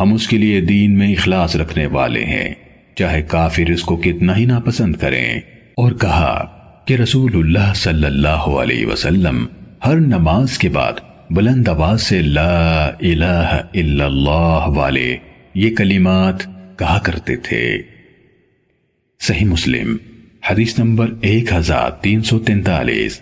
ہم 0.00 0.12
اس 0.12 0.28
کے 0.28 0.38
لیے 0.38 0.60
دین 0.60 0.98
میں 0.98 1.12
اخلاص 1.12 1.56
رکھنے 1.56 1.86
والے 1.86 2.24
ہیں۔ 2.24 2.54
چاہے 2.94 3.22
کافر 3.22 3.70
اس 3.70 3.82
کو 3.82 3.96
کتنا 3.96 4.36
ہی 4.36 4.44
ناپسند 4.44 4.96
کریں۔ 4.96 5.40
اور 5.74 5.92
کہا 5.92 6.46
کہ 6.84 6.94
رسول 6.94 7.30
اللہ 7.34 7.72
صلی 7.74 8.06
اللہ 8.06 8.28
علیہ 8.28 8.86
وسلم 8.86 9.46
ہر 9.86 9.96
نماز 9.96 10.58
کے 10.58 10.68
بعد 10.68 10.92
بلند 11.30 11.68
آواز 11.68 12.02
سے 12.02 12.22
لا 12.22 12.86
الہ 12.86 13.62
الا 13.74 14.04
اللہ 14.04 14.64
والے 14.66 15.16
یہ 15.54 15.76
کلمات 15.76 16.34
کہا 16.82 16.98
کرتے 16.98 17.36
تھے۔ 17.36 17.82
صحیح 19.20 19.46
مسلم، 19.46 19.96
حدیث 20.50 20.78
نمبر 20.78 21.14
ایک 21.20 21.52
ہزار 21.52 21.90
تین 21.90 22.22
سو 22.22 22.38
تینتالیس۔ 22.38 23.20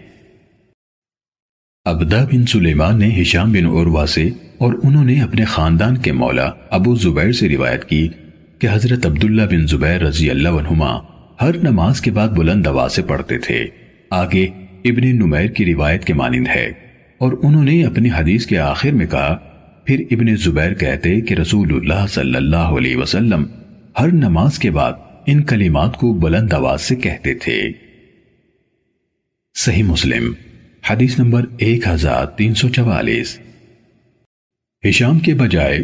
ابدا 1.85 2.25
بن 2.25 2.47
سلیمان 2.47 2.99
نے 2.99 3.23
ہشام 3.23 3.53
بن 3.53 3.67
عروہ 3.67 4.07
سے 4.07 4.31
اور 4.59 4.75
انہوں 4.83 5.05
نے 5.05 5.23
اپنے 5.23 5.45
خاندان 5.45 5.97
کے 5.97 6.13
مولا 6.13 6.51
ابو 6.71 6.95
زبیر 6.95 7.33
سے 7.33 7.49
روایت 7.49 7.85
کی 7.85 8.09
کہ 8.59 8.69
حضرت 8.73 9.07
عبداللہ 9.07 9.43
بن 9.43 9.67
زبیر 9.67 10.01
رضی 10.01 10.31
اللہ 10.31 10.49
عنہما 10.49 10.99
ہر 11.41 11.57
نماز 11.57 12.01
کے 12.01 12.11
بعد 12.11 12.29
بلند 12.29 12.67
آواز 12.67 12.93
سے 12.93 13.03
پڑھتے 13.03 13.39
تھے۔ 13.39 13.67
آگے 14.11 14.45
ابن 14.85 15.17
نمیر 15.17 15.47
کی 15.47 15.75
روایت 15.75 16.05
کے 16.05 16.15
مانند 16.15 16.47
ہے 16.47 16.73
اور 17.19 17.33
انہوں 17.43 17.65
نے 17.65 17.85
اپنی 17.85 18.09
حدیث 18.17 18.47
کے 18.47 18.59
آخر 18.59 18.91
میں 18.91 19.07
کہا 19.07 19.50
پھر 19.91 20.05
ابن 20.11 20.37
زبیر 20.37 20.75
کہتے 20.75 21.21
کہ 21.21 21.35
رسول 21.35 21.75
اللہ 21.75 22.07
صلی 22.09 22.37
اللہ 22.37 22.57
علیہ 22.57 22.97
وسلم 22.97 23.47
ہر 24.01 24.09
نماز 24.09 24.59
کے 24.59 24.71
بعد 24.71 24.93
ان 25.27 25.43
کلمات 25.43 25.97
کو 25.97 26.13
بلند 26.13 26.53
آواز 26.53 26.83
سے 26.83 26.97
کہتے 26.97 27.35
تھے۔ 27.35 27.73
صحیح 29.55 29.83
مسلم، 29.83 30.33
حدیث 30.91 31.19
نمبر 31.19 31.45
ایک 31.59 31.89
ہزار 31.89 32.27
تین 32.27 32.55
سو 32.55 32.69
چوالیس۔ 32.69 33.39
ہشام 34.89 35.19
کے 35.19 35.35
بجائے 35.35 35.79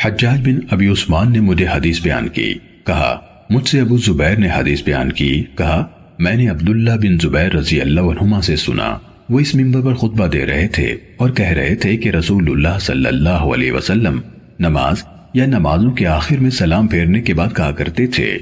حجاج 0.00 0.48
بن 0.48 0.58
ابی 0.70 0.88
عثمان 0.88 1.32
نے 1.32 1.40
مجھے 1.40 1.66
حدیث 1.66 2.02
بیان 2.02 2.28
کی، 2.28 2.54
کہا، 2.86 3.20
مجھ 3.50 3.68
سے 3.68 3.80
ابو 3.80 3.96
زبیر 3.96 4.36
نے 4.36 4.48
حدیث 4.56 4.82
بیان 4.82 5.12
کی، 5.12 5.44
کہا، 5.58 5.86
میں 6.18 6.34
نے 6.34 6.48
عبداللہ 6.48 6.90
بن 6.90 7.18
زبیر 7.18 7.52
رضی 7.52 7.80
اللہ 7.80 8.00
عنہما 8.00 8.40
سے 8.40 8.56
سنا۔ 8.56 8.98
وہ 9.32 9.40
اس 9.40 9.54
ممبر 9.54 9.80
پر 9.80 9.94
خطبہ 9.94 10.26
دے 10.26 10.46
رہے 10.46 10.68
تھے 10.68 10.96
اور 11.16 11.30
کہہ 11.30 11.46
رہے 11.46 11.74
تھے 11.74 11.96
کہ 11.96 12.08
رسول 12.08 12.50
اللہ 12.50 12.78
صلی 12.80 13.06
اللہ 13.06 13.28
علیہ 13.28 13.72
وسلم 13.72 14.20
نماز 14.58 15.04
یا 15.34 15.46
نمازوں 15.46 15.90
کے 15.90 16.06
آخر 16.06 16.36
میں 16.36 16.50
سلام 16.50 16.86
پھیرنے 16.86 17.20
کے 17.20 17.34
بعد 17.34 17.56
کہا 17.56 17.70
کرتے 17.70 18.06
تھے۔ 18.06 18.38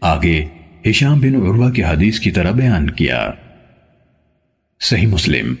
آگے 0.00 0.44
ہشام 0.90 1.20
بن 1.20 1.34
عروہ 1.34 1.70
کی 1.70 1.84
حدیث 1.84 2.20
کی 2.20 2.30
طرح 2.30 2.50
بیان 2.50 2.90
کیا۔ 2.90 3.30
صحیح 4.80 5.06
مسلم، 5.06 5.54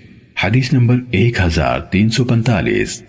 حدیث 0.44 0.72
نمبر 0.72 0.96
ایک 1.10 1.40
ہزار 1.40 1.80
تین 1.80 2.08
سو 2.08 2.24
پنتالیس 2.24 3.02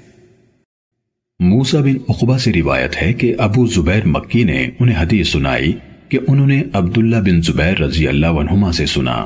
موسیٰ 1.40 1.82
بن 1.82 1.98
اقبا 2.10 2.38
سے 2.38 2.54
روایت 2.54 3.02
ہے 3.02 3.14
کہ 3.14 3.36
ابو 3.38 3.66
زبیر 3.66 4.06
مکی 4.06 4.44
نے 4.44 4.70
انہیں 4.80 5.02
حدیث 5.02 5.30
سنائی 5.30 5.74
کہ 6.10 6.20
انہوں 6.28 6.48
نے 6.48 6.64
عبداللہ 6.74 7.16
بن 7.16 7.42
زبیر 7.42 7.82
رضی 7.82 8.08
اللہ 8.08 8.28
عنہما 8.28 8.72
سے 8.72 8.86
سنا۔ 8.86 9.26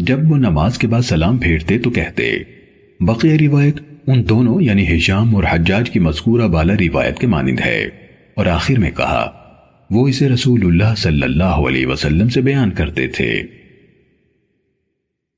جب 0.00 0.30
وہ 0.30 0.36
نماز 0.36 0.78
کے 0.78 0.86
بعد 0.86 1.02
سلام 1.02 1.38
پھیرتے 1.38 1.78
تو 1.78 1.90
کہتے، 1.90 2.38
بقیہ 3.00 3.32
روایت 3.32 3.74
ان 4.06 4.28
دونوں 4.28 4.62
یعنی 4.62 4.96
ہشام 4.96 5.36
اور 5.36 5.44
حجاج 5.50 5.90
کی 5.90 5.98
مذکورہ 5.98 6.48
بالا 6.48 6.74
روایت 6.74 7.18
کے 7.18 7.26
مانند 7.26 7.60
ہے۔ 7.60 7.88
اور 8.34 8.46
آخر 8.46 8.78
میں 8.78 8.90
کہا، 8.90 9.30
وہ 9.90 10.08
اسے 10.08 10.28
رسول 10.28 10.60
اللہ 10.64 10.94
صلی 10.96 11.22
اللہ 11.22 11.44
علیہ 11.44 11.86
وسلم 11.86 12.28
سے 12.28 12.40
بیان 12.40 12.70
کرتے 12.70 13.06
تھے۔ 13.06 13.42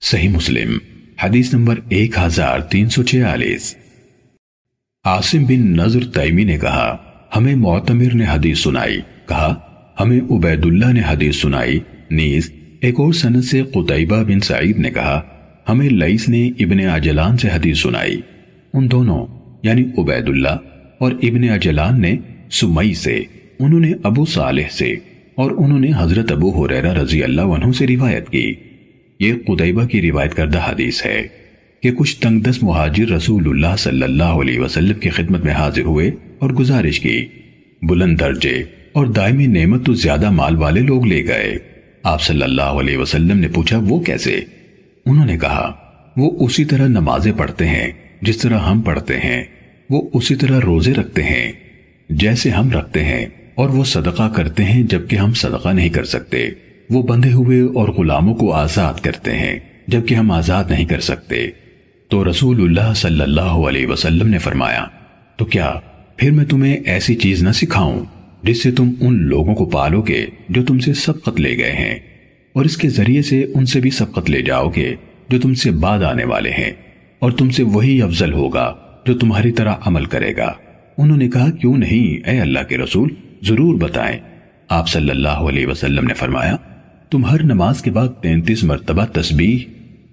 صحیح 0.01 0.29
مسلم، 0.29 0.79
حدیث 1.23 1.55
نمبر 1.55 1.79
ایک 1.89 2.19
ہزار 2.19 2.61
تین 2.61 2.89
سو 2.89 3.03
چھیالیس۔ 3.03 3.77
عاصم 5.05 5.45
بن 5.45 5.77
نظر 5.77 6.05
تیمی 6.05 6.45
نے 6.45 6.59
کہا، 6.59 6.97
ہمیں 7.37 7.55
معتمر 7.55 8.15
نے 8.15 8.25
حدیث 8.29 8.59
سنائی۔ 8.59 9.01
کہا، 9.29 9.55
ہمیں 10.01 10.21
عبید 10.31 10.67
اللہ 10.67 10.93
نے 10.93 11.03
حدیث 11.09 11.37
سنائی، 11.37 11.81
نیز 12.11 12.53
ایک 12.83 13.01
اور 13.01 13.13
سنت 13.13 13.45
سے 13.45 13.63
قطعبہ 13.63 14.23
بن 14.23 14.41
سعید 14.41 14.79
نے 14.79 14.91
کہا، 14.91 15.21
ہمیں 15.69 15.89
لئیس 15.89 16.29
نے 16.29 16.51
ابن 16.59 16.81
اجلان 16.81 17.37
سے 17.37 17.49
حدیث 17.49 17.79
سنائی۔ 17.79 18.21
ان 18.75 18.91
دونوں 18.91 19.27
یعنی 19.63 19.83
عبید 19.99 20.29
اللہ 20.29 20.57
اور 20.99 21.13
ابن 21.13 21.49
اجلان 21.49 22.01
نے 22.01 22.17
سمئی 22.51 22.95
سے، 22.95 23.23
انہوں 23.59 23.81
نے 23.81 23.93
ابو 24.03 24.25
صالح 24.25 24.69
سے 24.71 24.95
اور 25.35 25.51
انہوں 25.51 25.79
نے 25.79 25.91
حضرت 25.97 26.33
ابو 26.33 26.65
حریرہ 26.65 26.93
رضی 26.93 27.23
اللہ 27.23 27.43
عنہ 27.43 27.73
سے 27.73 27.87
روایت 27.87 28.29
کی۔ 28.29 28.55
یہ 29.21 29.33
قطعبہ 29.47 29.87
کی 29.87 30.11
روایت 30.11 30.35
کردہ 30.35 30.59
حدیث 30.59 31.07
ہے 31.07 31.23
کہ 31.83 31.93
کچھ 31.93 32.17
تنگ 32.17 32.41
دس 32.41 32.63
مہاجر 32.63 33.09
رسول 33.09 33.49
اللہ 33.49 33.77
صلی 33.79 34.03
اللہ 34.03 34.33
علیہ 34.41 34.61
وسلم 34.61 34.99
کی 34.99 35.09
خدمت 35.09 35.45
میں 35.45 35.53
حاضر 35.53 35.83
ہوئے 35.83 36.11
اور 36.39 36.51
گزارش 36.51 37.01
کی۔ 37.01 37.27
بلند 37.83 38.21
درجے 38.21 38.63
اور 38.93 39.07
دائمی 39.07 39.47
نعمت 39.47 39.87
تو 39.87 39.95
زیادہ 39.95 40.31
مال 40.31 40.57
والے 40.57 40.81
لوگ 40.81 41.07
لے 41.07 41.25
گئے۔ 41.25 41.72
آپ 42.03 42.23
صلی 42.23 42.43
اللہ 42.43 42.63
علیہ 42.63 42.97
وسلم 42.99 43.39
نے 43.39 43.49
پوچھا، 43.49 43.79
وہ 43.89 44.01
کیسے؟ 44.01 44.41
انہوں 45.07 45.27
نے 45.27 45.39
کہا، 45.39 45.73
وہ 46.17 46.47
اسی 46.47 46.65
طرح 46.65 46.87
نمازیں 46.87 47.33
پڑھتے 47.33 47.67
ہیں، 47.67 47.93
جس 48.23 48.39
طرح 48.39 48.59
ہم 48.59 48.81
پڑھتے 48.81 49.17
ہیں، 49.17 49.45
وہ 49.91 50.11
اسی 50.15 50.35
طرح 50.35 50.61
روزے 50.61 50.95
رکھتے 50.95 51.23
ہیں، 51.23 51.53
جیسے 52.09 52.51
ہم 52.51 52.71
رکھتے 52.71 53.05
ہیں، 53.05 53.27
اور 53.55 53.69
وہ 53.69 53.85
صدقہ 53.85 54.33
کرتے 54.37 54.65
ہیں 54.65 54.83
جبکہ 54.83 55.17
ہم 55.17 55.33
صدقہ 55.33 55.69
نہیں 55.69 55.89
کر 55.89 56.05
سکتے۔ 56.05 56.49
وہ 56.91 57.03
بندھے 57.03 57.33
ہوئے 57.33 57.61
اور 57.61 57.89
غلاموں 57.89 58.35
کو 58.35 58.53
آزاد 58.53 58.95
کرتے 59.01 59.37
ہیں 59.37 59.59
جبکہ 59.87 60.15
ہم 60.15 60.31
آزاد 60.31 60.65
نہیں 60.71 60.85
کر 60.85 61.01
سکتے۔ 61.01 61.47
تو 62.09 62.31
رسول 62.31 62.63
اللہ 62.63 62.95
صلی 62.95 63.21
اللہ 63.21 63.41
علیہ 63.41 63.87
وسلم 63.87 64.29
نے 64.29 64.39
فرمایا، 64.39 64.85
تو 65.37 65.45
کیا 65.45 65.73
پھر 66.17 66.31
میں 66.31 66.45
تمہیں 66.45 66.77
ایسی 66.85 67.15
چیز 67.15 67.43
نہ 67.43 67.53
سکھاؤں؟ 67.53 68.05
جس 68.43 68.63
سے 68.63 68.71
تم 68.71 68.91
ان 69.01 69.23
لوگوں 69.25 69.55
کو 69.55 69.65
پالو 69.71 70.01
گے 70.03 70.25
جو 70.49 70.63
تم 70.65 70.79
سے 70.79 70.95
سبقت 70.97 71.41
لے 71.41 71.57
گئے 71.59 71.73
ہیں، 71.73 71.99
اور 72.55 72.65
اس 72.65 72.77
کے 72.77 72.89
ذریعے 72.89 73.23
سے 73.23 73.45
ان 73.55 73.67
سے 73.67 73.81
بھی 73.81 73.91
سبقت 73.91 74.31
لے 74.31 74.43
جاؤ 74.43 74.69
گے 74.77 74.95
جو 75.29 75.41
تم 75.41 75.55
سے 75.55 75.71
بعد 75.81 76.03
آنے 76.05 76.25
والے 76.25 76.51
ہیں، 76.51 76.73
اور 77.23 77.33
تم 77.33 77.51
سے 77.51 77.63
وہی 77.73 78.01
افضل 78.03 78.33
ہوگا 78.33 78.75
جو 79.07 79.15
تمہاری 79.19 79.53
طرح 79.53 79.75
عمل 79.87 80.05
کرے 80.05 80.37
گا۔ 80.37 80.53
انہوں 80.99 81.17
نے 81.17 81.29
کہا، 81.29 81.51
کیوں 81.51 81.77
نہیں، 81.77 82.29
اے 82.29 82.39
اللہ 82.41 82.69
کے 82.69 82.79
رسول، 82.79 83.15
ضرور 83.43 83.79
بتائیں۔ 83.81 84.19
آپ 84.71 84.89
صلی 84.89 85.11
اللہ 85.11 85.49
علیہ 85.49 85.67
وسلم 85.67 86.07
نے 86.07 86.15
فرمایا، 86.15 86.57
تم 87.11 87.25
ہر 87.25 87.43
نماز 87.45 87.81
کے 87.83 87.91
بعد 87.91 88.09
تینتیس 88.23 88.65
مرتبہ 88.65 89.05
تسبیح، 89.13 89.65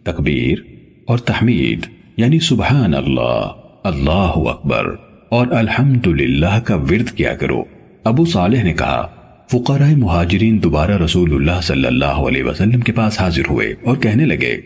تکبیر 0.03 0.61
اور 1.07 1.17
تحمید 1.25 1.85
یعنی 2.17 2.39
سبحان 2.39 2.93
اللہ 2.93 3.51
اللہ 3.85 4.37
اکبر، 4.47 4.89
اور 5.29 5.47
الحمدللہ 5.53 6.59
کا 6.65 6.75
ورد 6.83 7.09
کیا 7.09 7.33
کرو۔ 7.35 7.63
ابو 8.03 8.25
صالح 8.25 8.63
نے 8.63 8.73
کہا، 8.73 9.07
فقراء 9.51 9.91
مہاجرین 9.97 10.63
دوبارہ 10.63 10.97
رسول 10.97 11.33
اللہ 11.33 11.61
صلی 11.61 11.85
اللہ 11.85 12.05
علیہ 12.05 12.43
وسلم 12.43 12.79
کے 12.79 12.91
پاس 12.91 13.21
حاضر 13.21 13.41
ہوئے 13.49 13.73
اور 13.83 13.97
کہنے 13.97 14.25
لگے، 14.25 14.57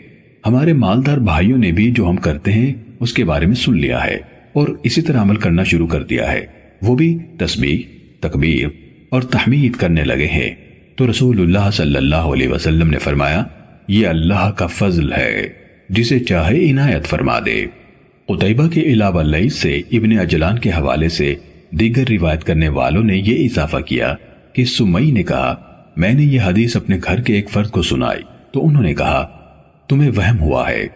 ہمارے 0.46 0.74
مالدار 0.74 1.17
بھائیوں 1.17 1.58
نے 1.58 1.72
بھی 1.72 1.91
جو 1.91 2.10
ہم 2.10 2.15
کرتے 2.15 2.52
ہیں، 2.52 2.74
اس 3.00 3.13
کے 3.13 3.26
بارے 3.26 3.46
میں 3.46 3.56
سن 3.56 3.78
لیا 3.78 4.06
ہے 4.06 4.17
اور 4.54 4.67
اسی 4.84 5.02
طرح 5.02 5.22
عمل 5.22 5.36
کرنا 5.36 5.63
شروع 5.63 5.88
کر 5.88 6.04
دیا 6.04 6.32
ہے۔ 6.32 6.46
وہ 6.82 6.96
بھی 6.96 7.17
تسبیح، 7.39 7.78
تکبیر 8.19 8.67
اور 9.10 9.22
تحمید 9.22 9.76
کرنے 9.76 10.04
لگے 10.04 10.28
ہیں۔ 10.28 10.56
تو 10.96 11.10
رسول 11.10 11.39
اللہ 11.39 11.72
صلی 11.74 11.96
اللہ 11.96 12.15
علیہ 12.15 12.48
وسلم 12.48 12.89
نے 12.89 12.98
فرمایا، 12.98 13.43
یہ 13.88 14.08
اللہ 14.08 14.52
کا 14.52 14.67
فضل 14.67 15.13
ہے، 15.13 15.50
جسے 15.89 16.19
چاہے 16.19 16.72
عنایت 16.72 17.06
فرما 17.06 17.39
دے۔ 17.46 17.65
قطعبہ 18.26 18.67
کے 18.67 18.82
علاوہ 18.82 19.24
لئی 19.24 19.50
سے 19.50 19.82
ابن 19.91 20.19
اجلان 20.19 20.60
کے 20.60 20.69
حوالے 20.69 21.10
سے 21.10 21.36
دیگر 21.80 22.04
روایت 22.10 22.44
کرنے 22.44 22.70
والوں 22.70 23.04
نے 23.04 23.18
یہ 23.18 23.46
اضافہ 23.46 23.78
کیا 23.78 24.16
کہ 24.54 24.66
سمئی 24.66 25.12
نے 25.12 25.24
کہا، 25.24 25.56
میں 25.98 26.14
نے 26.14 26.24
یہ 26.24 26.42
حدیث 26.42 26.76
اپنے 26.76 26.98
گھر 27.04 27.22
کے 27.22 27.34
ایک 27.34 27.50
فرد 27.50 27.70
کو 27.70 27.82
سنائی۔ 27.82 28.22
تو 28.52 28.68
انہوں 28.68 28.84
نے 28.84 28.94
کہا، 28.94 29.28
تمہیں 29.90 30.12
وہم 30.16 30.40
ہوا 30.40 30.70
ہے۔ 30.70 30.88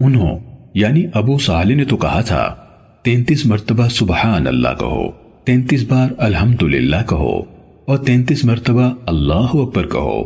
انہوں 0.00 0.38
یعنی 0.74 1.04
ابو 1.14 1.38
صالح 1.38 1.74
نے 1.74 1.84
تو 1.84 1.96
کہا 1.96 2.20
تھا، 2.20 2.54
تینتیس 3.02 3.46
مرتبہ 3.46 3.88
سبحان 3.88 4.46
اللہ 4.46 4.68
کہو، 4.78 5.10
تینتیس 5.44 5.84
بار 5.88 6.10
الحمدللہ 6.18 6.96
کہو، 7.08 7.40
اور 7.84 7.96
تینتیس 7.96 8.44
مرتبہ 8.44 8.94
اللہ 9.06 9.48
اکبر 9.54 9.86
کہو۔ 9.86 10.22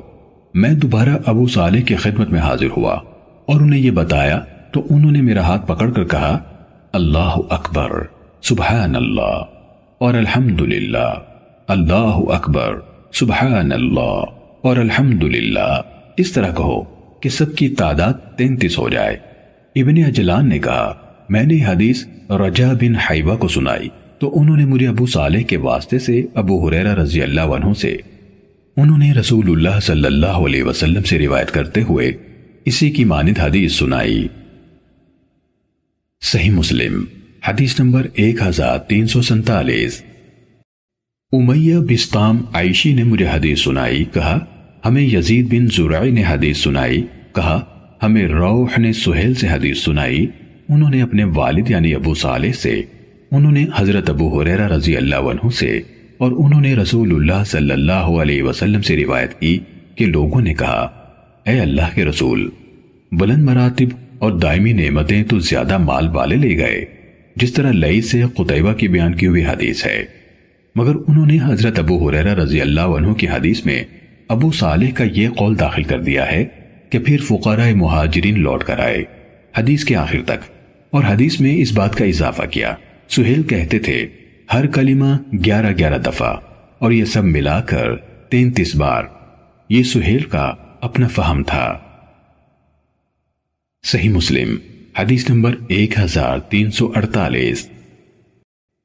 میں 0.54 0.70
دوبارہ 0.70 1.18
ابو 1.26 1.46
صالح 1.46 1.80
کی 1.80 1.96
خدمت 1.96 2.30
میں 2.30 2.40
حاضر 2.40 2.68
ہوا، 2.76 2.94
اور 3.46 3.60
انہیں 3.60 3.80
یہ 3.80 3.90
بتایا، 3.90 4.40
تو 4.72 4.82
انہوں 4.90 5.12
نے 5.12 5.22
میرا 5.22 5.40
ہاتھ 5.40 5.66
پکڑ 5.66 5.90
کر 5.90 6.04
کہا، 6.04 6.38
اللہ 6.92 7.36
اکبر، 7.50 7.90
سبحان 8.42 8.96
اللہ۔ 8.96 9.53
اور 10.04 10.14
الحمدللہ، 10.14 11.14
اللہ 11.68 12.18
اکبر، 12.28 12.76
سبحان 13.12 13.72
اللہ، 13.72 14.24
اور 14.62 14.76
الحمدللہ۔ 14.76 15.80
اس 16.16 16.32
طرح 16.32 16.54
کہو 16.54 16.82
کہ 17.20 17.28
سب 17.28 17.56
کی 17.56 17.68
تعداد 17.68 18.12
تینتیس 18.36 18.78
ہو 18.78 18.88
جائے۔ 18.88 19.16
ابن 19.76 20.04
اجلان 20.06 20.48
نے 20.48 20.58
کہا، 20.58 20.94
میں 21.28 21.42
نے 21.42 21.64
حدیث 21.64 22.06
رجا 22.30 22.72
بن 22.72 22.94
حیبہ 22.94 23.36
کو 23.36 23.48
سنائی، 23.48 23.88
تو 24.18 24.40
انہوں 24.40 24.56
نے 24.56 24.64
مجھے 24.64 24.88
ابو 24.88 25.06
صالح 25.06 25.40
کے 25.40 25.56
واسطے 25.56 25.98
سے 25.98 26.22
ابو 26.34 26.68
حریرہ 26.68 26.94
رضی 26.94 27.22
اللہ 27.22 27.40
عنہ 27.40 27.72
سے۔ 27.72 27.96
انہوں 28.76 28.98
نے 28.98 29.12
رسول 29.12 29.50
اللہ 29.50 29.80
صلی 29.80 30.06
اللہ 30.06 30.26
علیہ 30.26 30.62
وسلم 30.62 31.02
سے 31.02 31.18
روایت 31.18 31.50
کرتے 31.50 31.82
ہوئے 31.82 32.12
اسی 32.64 32.90
کی 32.90 33.04
مانند 33.04 33.38
حدیث 33.38 33.72
سنائی۔ 33.72 34.28
صحیح 36.22 36.50
مسلم۔ 36.50 37.04
حدیث 37.48 37.80
نمبر 37.80 38.06
ایک 38.14 38.42
ہزار 38.42 38.78
تین 38.78 39.06
سو 39.06 39.22
سنتالیس۔ 39.22 40.02
امیہ 41.32 41.76
بستام 41.76 42.42
عائشی 42.54 42.92
نے 42.92 43.02
مجھے 43.02 43.26
حدیث 43.26 43.60
سنائی، 43.60 44.04
کہا، 44.04 44.38
ہمیں 44.84 45.02
یزید 45.02 45.50
بن 45.50 45.66
زرعی 45.66 46.10
نے 46.10 46.22
حدیث 46.28 46.58
سنائی، 46.58 47.02
کہا، 47.34 47.60
ہمیں 48.02 48.28
روح 48.28 48.68
نے 48.78 48.92
سہیل 48.92 49.34
سے 49.34 49.48
حدیث 49.48 49.78
سنائی۔ 49.78 50.26
انہوں 50.68 50.90
نے 50.90 51.02
اپنے 51.02 51.24
والد 51.24 51.70
یعنی 51.70 51.94
ابو 51.94 52.14
صالح 52.14 52.52
سے، 52.52 52.82
انہوں 53.30 53.52
نے 53.52 53.66
حضرت 53.76 54.10
ابو 54.10 54.40
حریرہ 54.40 54.68
رضی 54.68 54.96
اللہ 54.96 55.16
عنہ 55.16 55.50
سے، 55.50 55.80
اور 56.18 56.32
انہوں 56.32 56.60
نے 56.60 56.74
رسول 56.74 57.14
اللہ 57.14 57.44
صلی 57.46 57.70
اللہ 57.70 58.10
علیہ 58.22 58.42
وسلم 58.42 58.82
سے 58.82 58.96
روایت 58.96 59.40
کی 59.40 59.58
کہ 59.94 60.06
لوگوں 60.06 60.40
نے 60.40 60.54
کہا، 60.54 60.90
اے 61.46 61.60
اللہ 61.60 61.94
کے 61.94 62.04
رسول، 62.04 62.50
بلند 63.12 63.44
مراتب 63.44 63.88
اور 64.18 64.32
دائمی 64.32 64.72
نعمتیں 64.72 65.24
تو 65.24 65.38
زیادہ 65.38 65.78
مال 65.78 66.08
والے 66.08 66.36
لے 66.36 66.58
گئے۔ 66.58 66.93
جس 67.36 67.52
طرح 67.52 67.72
لئی 67.72 68.02
سے 68.02 68.22
قطعبہ 68.34 68.72
کی 68.72 68.88
بیان 68.88 69.14
کی 69.14 69.26
ہوئی 69.26 69.44
حدیث 69.44 69.86
ہے۔ 69.86 70.04
مگر 70.74 70.94
انہوں 71.08 71.26
نے 71.26 71.38
حضرت 71.42 71.78
ابو 71.78 72.08
حریرہ 72.08 72.34
رضی 72.34 72.60
اللہ 72.60 72.80
عنہ 72.80 73.12
کی 73.12 73.28
حدیث 73.28 73.66
میں 73.66 73.84
ابو 74.28 74.52
صالح 74.52 74.90
کا 74.94 75.04
یہ 75.12 75.28
قول 75.28 75.58
داخل 75.58 75.82
کر 75.82 76.00
دیا 76.00 76.32
ہے 76.32 76.44
کہ 76.90 76.98
پھر 76.98 77.20
فقراء 77.20 77.70
مہاجرین 77.70 78.40
لوٹ 78.40 78.64
کر 78.64 78.78
آئے۔ 78.78 79.04
حدیث 79.58 79.84
کے 79.84 79.96
آخر 79.96 80.18
تک۔ 80.26 80.54
اور 80.90 81.04
حدیث 81.04 81.40
میں 81.40 81.56
اس 81.56 81.72
بات 81.72 81.96
کا 81.96 82.04
اضافہ 82.04 82.42
کیا۔ 82.42 82.74
سہیل 83.08 83.42
کہتے 83.42 83.78
تھے، 83.78 84.06
ہر 84.52 84.66
کلمہ 84.66 85.38
گیارہ 85.44 85.72
گیارہ 85.78 85.98
دفعہ، 85.98 86.36
اور 86.78 86.92
یہ 86.92 87.04
سب 87.04 87.24
ملا 87.24 87.60
کر 87.60 87.96
تینتیس 88.30 88.76
بار۔ 88.76 89.04
یہ 89.68 89.82
سہیل 89.82 90.22
کا 90.22 90.52
اپنا 90.80 91.08
فہم 91.08 91.42
تھا۔ 91.42 91.78
صحیح 93.84 94.10
مسلم۔ 94.10 94.73
حدیث 94.98 95.30
نمبر 95.30 95.54
ایک 95.68 95.98
ہزار 95.98 96.38
تین 96.38 96.70
سو 96.70 96.92
اڑتالیس۔ 96.96 97.68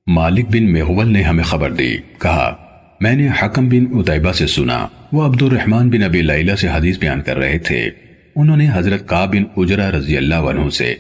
مالک 0.08 0.46
بن 0.50 0.74
محول 0.74 1.08
نے 1.08 1.22
ہمیں 1.22 1.44
خبر 1.44 1.72
دی، 1.72 1.98
کہا، 2.22 2.56
میں 3.02 3.16
نے 3.16 3.28
حکم 3.44 3.70
بن 3.70 3.86
اتیبہ 3.94 4.32
سے 4.32 4.48
سنا۔ 4.48 4.88
وہ 5.12 5.24
عبد 5.24 5.42
الرحمن 5.42 5.90
بن 5.90 6.04
ابی 6.04 6.22
لیلہ 6.22 6.56
سے 6.56 6.68
حدیث 6.68 7.00
بیان 7.00 7.22
کر 7.22 7.38
رہے 7.38 7.58
تھے۔ 7.58 7.90
انہوں 8.36 8.58
نے 8.58 8.70
حضرت 8.74 9.08
کا 9.08 9.26
بن 9.26 9.44
اجرہ 9.58 9.92
رضی 9.92 10.18
اللہ 10.18 10.36
عنہ 10.36 10.70
سے 10.70 10.96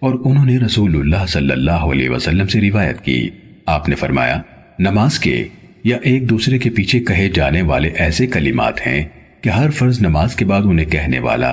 اور 0.00 0.14
انہوں 0.24 0.44
نے 0.44 0.58
رسول 0.58 1.00
اللہ 1.00 1.26
صلی 1.28 1.52
اللہ 1.52 1.70
علیہ 1.70 2.10
وسلم 2.10 2.46
سے 2.46 2.60
روایت 2.60 3.00
کی۔ 3.00 3.30
آپ 3.66 3.88
نے 3.88 3.94
فرمایا، 3.94 4.42
نماز 4.78 5.18
کے 5.18 5.48
یا 5.84 5.98
ایک 6.02 6.30
دوسرے 6.30 6.58
کے 6.58 6.70
پیچھے 6.70 7.00
کہے 7.00 7.28
جانے 7.28 7.62
والے 7.62 7.88
ایسے 7.88 8.26
کلمات 8.26 8.86
ہیں 8.86 9.04
کہ 9.40 9.48
ہر 9.48 9.70
فرض 9.70 10.00
نماز 10.00 10.36
کے 10.36 10.44
بعد 10.44 10.62
انہیں 10.64 10.86
کہنے 10.86 11.18
والا 11.18 11.52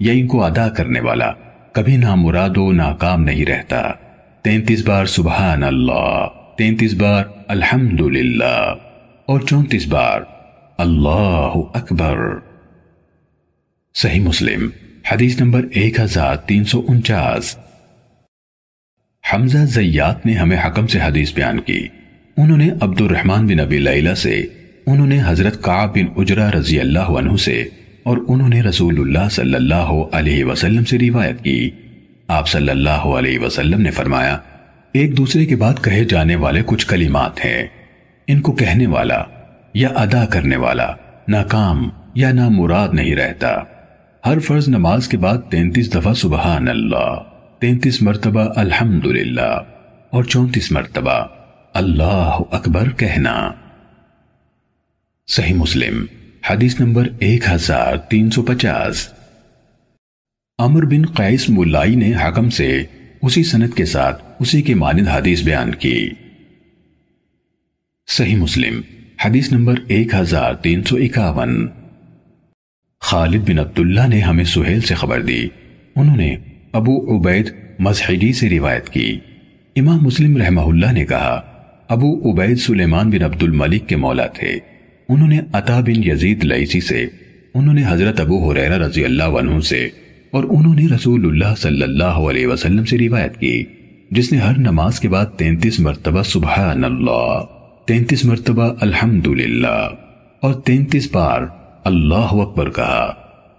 یا 0.00 0.12
ان 0.12 0.26
کو 0.26 0.44
ادا 0.44 0.68
کرنے 0.68 1.00
والا 1.00 1.32
کبھی 1.72 1.96
نہ 1.96 2.14
مراد 2.14 2.56
و 2.56 2.72
ناکام 2.72 3.22
نہیں 3.22 3.44
رہتا۔ 3.44 3.92
تینتیس 4.42 4.86
بار 4.86 5.06
سبحان 5.06 5.62
اللہ، 5.62 6.26
تینتیس 6.58 6.94
بار 6.94 7.24
الحمدللہ، 7.48 8.74
اور 9.26 9.40
چونتیس 9.40 9.86
بار 9.86 10.20
اللہ 10.78 11.52
اکبر۔ 11.74 12.18
صحیح 13.94 14.20
مسلم، 14.20 14.68
حدیث 15.12 15.40
نمبر 15.40 15.66
ایک 15.70 16.00
ہزار 16.00 16.36
تین 16.36 16.64
سو 16.64 16.82
انچاس۔ 16.88 17.58
حمزہ 19.32 19.58
زیات 19.58 20.26
نے 20.26 20.32
ہمیں 20.32 20.58
حکم 20.66 20.86
سے 20.86 20.98
حدیث 21.00 21.34
بیان 21.34 21.60
کی۔ 21.60 21.88
انہوں 22.36 22.58
نے 22.58 22.70
عبد 22.80 23.00
الرحمن 23.00 23.46
بن 23.46 23.60
ابی 23.60 23.78
لیلہ 23.78 24.14
سے، 24.14 24.46
انہوں 24.86 25.06
نے 25.06 25.20
حضرت 25.26 25.62
قعب 25.62 25.94
بن 25.94 26.04
اجرہ 26.16 26.50
رضی 26.50 26.80
اللہ 26.80 27.10
عنہ 27.18 27.36
سے 27.36 27.64
اور 28.02 28.18
انہوں 28.28 28.48
نے 28.48 28.62
رسول 28.62 29.00
اللہ 29.00 29.28
صلی 29.28 29.54
اللہ 29.54 29.92
علیہ 30.12 30.44
وسلم 30.44 30.84
سے 30.84 30.98
روایت 30.98 31.44
کی۔ 31.44 31.70
آپ 32.28 32.48
صلی 32.48 32.68
اللہ 32.68 32.90
علیہ 32.90 33.38
وسلم 33.38 33.80
نے 33.80 33.90
فرمایا، 33.90 34.38
ایک 34.92 35.16
دوسرے 35.16 35.46
کے 35.46 35.56
بعد 35.56 35.74
کہے 35.84 36.04
جانے 36.04 36.36
والے 36.36 36.62
کچھ 36.66 36.86
کلمات 36.86 37.44
ہیں۔ 37.44 37.66
ان 38.26 38.40
کو 38.40 38.52
کہنے 38.52 38.86
والا 38.86 39.22
یا 39.74 39.88
ادا 39.88 40.24
کرنے 40.26 40.56
والا 40.56 40.92
ناکام 41.28 41.90
یا 42.14 42.32
نا 42.32 42.48
مراد 42.48 42.88
نہیں 42.92 43.14
رہتا۔ 43.14 43.48
ہر 44.26 44.38
فرض 44.38 44.68
نماز 44.68 45.08
کے 45.08 45.16
بعد 45.16 45.38
تینتیس 45.50 45.94
دفعہ 45.94 46.12
سبحان 46.12 46.68
اللہ، 46.68 47.14
تینتیس 47.58 48.02
مرتبہ 48.02 48.52
الحمدللہ 48.56 49.60
اور 50.10 50.24
چونتیس 50.24 50.72
مرتبہ 50.72 51.26
اللہ 51.74 52.38
اکبر 52.50 52.88
کہنا۔ 52.90 53.50
صحیح 55.26 55.54
مسلم۔ 55.54 56.21
حدیث 56.50 56.80
نمبر 56.80 57.08
ایک 57.18 57.44
ہزار 57.50 57.96
تین 57.96 58.30
سو 58.30 58.42
پچاس۔ 58.42 59.08
امر 60.58 60.84
بن 60.84 61.06
قیس 61.06 61.50
ملائی 61.50 61.94
نے 61.94 62.12
حکم 62.24 62.50
سے 62.50 62.82
اسی 63.22 63.42
سنت 63.42 63.74
کے 63.74 63.84
ساتھ 63.84 64.24
اسی 64.40 64.62
کی 64.62 64.74
مانند 64.74 65.08
حدیث 65.08 65.42
بیان 65.42 65.74
کی۔ 65.74 66.10
صحیح 68.06 68.36
مسلم، 68.36 68.80
حدیث 69.24 69.52
نمبر 69.52 69.74
ایک 69.88 70.14
ہزار 70.14 70.54
تین 70.54 70.82
سو 70.82 70.96
اکاون۔ 70.96 71.68
خالد 73.00 73.50
بن 73.50 73.58
عبداللہ 73.58 74.06
نے 74.08 74.20
ہمیں 74.20 74.44
سہیل 74.44 74.80
سے 74.80 74.94
خبر 74.94 75.22
دی۔ 75.22 75.48
انہوں 75.96 76.16
نے 76.16 76.36
ابو 76.72 77.18
عبید 77.18 77.54
مزحجی 77.78 78.32
سے 78.32 78.50
روایت 78.50 78.88
کی۔ 78.88 79.18
امام 79.76 79.98
مسلم 80.02 80.36
رحمہ 80.36 80.60
اللہ 80.60 80.92
نے 80.92 81.06
کہا، 81.06 81.40
ابو 81.88 82.32
عبید 82.32 82.58
سلیمان 82.58 83.10
بن 83.10 83.22
عبد 83.22 83.42
الملک 83.42 83.88
کے 83.88 83.96
مولا 83.96 84.26
تھے۔ 84.26 84.71
انہوں 85.12 85.28
نے 85.28 85.40
عطا 85.52 85.80
بن 85.80 86.02
یزید 86.04 86.44
لئیسی 86.44 86.80
سے، 86.80 87.06
انہوں 87.54 87.74
نے 87.74 87.82
حضرت 87.88 88.20
ابو 88.20 88.38
حریرہ 88.50 88.78
رضی 88.78 89.04
اللہ 89.04 89.38
عنہ 89.38 89.60
سے، 89.68 89.88
اور 90.30 90.44
انہوں 90.48 90.74
نے 90.74 90.86
رسول 90.86 91.26
اللہ 91.26 91.54
صلی 91.58 91.82
اللہ 91.82 92.20
علیہ 92.28 92.46
وسلم 92.46 92.84
سے 92.84 92.98
روایت 92.98 93.36
کی، 93.36 93.64
جس 94.10 94.32
نے 94.32 94.38
ہر 94.38 94.58
نماز 94.58 95.00
کے 95.00 95.08
بعد 95.08 95.26
تینتیس 95.38 95.80
مرتبہ 95.80 96.22
سبحان 96.22 96.84
اللہ، 96.84 97.44
تینتیس 97.86 98.24
مرتبہ 98.24 98.70
الحمدللہ، 98.80 99.88
اور 100.42 100.54
تینتیس 100.66 101.08
بار 101.12 101.42
اللہ 101.84 102.32
اکبر 102.40 102.70
کہا، 102.70 103.12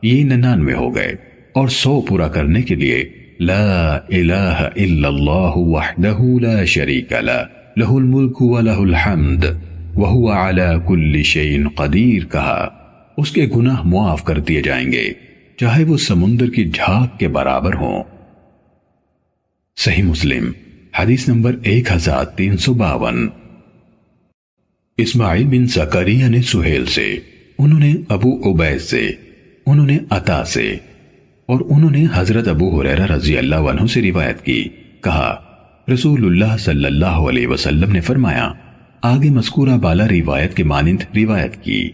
یہ 0.04 0.24
ننانوے 0.24 0.74
ہو 0.74 0.94
گئے، 0.96 1.16
اور 1.54 1.68
سو 1.68 2.00
پورا 2.02 2.28
کرنے 2.28 2.62
کے 2.62 2.76
لیے 2.76 3.04
لا 3.40 3.96
الہ 3.96 4.70
الا 4.76 5.08
اللہ 5.08 5.58
وحدہ 5.58 6.18
لا 6.42 6.64
شریک 6.66 7.14
لا 7.22 7.42
لہ 7.78 7.92
الملک 7.92 8.42
و 8.42 8.60
لہ 8.60 8.80
الحمد۔ 8.80 9.46
وہو 9.96 10.32
علی 10.32 10.70
کل 10.88 11.24
شین 11.24 11.68
قدیر 11.70 12.24
کہا، 12.26 12.68
اس 13.18 13.32
کے 13.32 13.46
گناہ 13.56 13.82
معاف 13.84 14.24
کر 14.24 14.40
دیے 14.40 14.62
جائیں 14.62 14.92
گے، 14.92 15.14
چاہے 15.58 15.84
وہ 15.84 15.98
سمندر 15.98 16.50
کی 16.50 16.66
جھاگ 16.66 17.18
کے 17.18 17.28
برابر 17.28 17.74
ہوں۔ 17.74 18.04
صحیح 19.78 20.04
مسلم، 20.04 20.52
حدیث 20.98 21.28
نمبر 21.30 21.56
ایک 21.64 21.92
ہزار 21.92 22.26
تین 22.26 22.58
سو 22.58 22.74
باون۔ 22.74 23.30
اسماعیل 24.98 25.48
بن 25.48 25.66
نے 26.32 26.42
سہیل 26.42 26.86
سے، 26.86 27.20
انہوں 27.60 27.80
نے 27.80 27.94
ابو 28.10 28.52
عبید 28.52 28.82
سے، 28.82 29.12
انہوں 29.66 29.86
نے 29.86 29.98
عطا 30.10 30.44
سے، 30.46 30.78
اور 31.46 31.60
انہوں 31.70 31.92
نے 31.92 32.06
حضرت 32.14 32.48
ابو 32.48 32.82
حریرہ 32.82 33.06
رضی 33.06 33.38
اللہ 33.38 33.56
عنہ 33.56 33.86
سے 33.86 34.02
روایت 34.02 34.46
کی، 34.46 34.70
کہا، 35.02 35.36
رسول 35.94 36.26
اللہ 36.26 36.58
صلی 36.58 36.86
اللہ 36.86 37.24
علیہ 37.30 37.48
وسلم 37.48 37.92
نے 37.92 38.02
فرمایا 38.02 38.52
آگے 39.04 39.30
مذکورہ 39.30 39.78
بالا 39.78 40.08
روایت 40.08 40.54
کے 40.54 40.64
مانند 40.64 41.18
روایت 41.18 41.64
کی۔ 41.64 41.90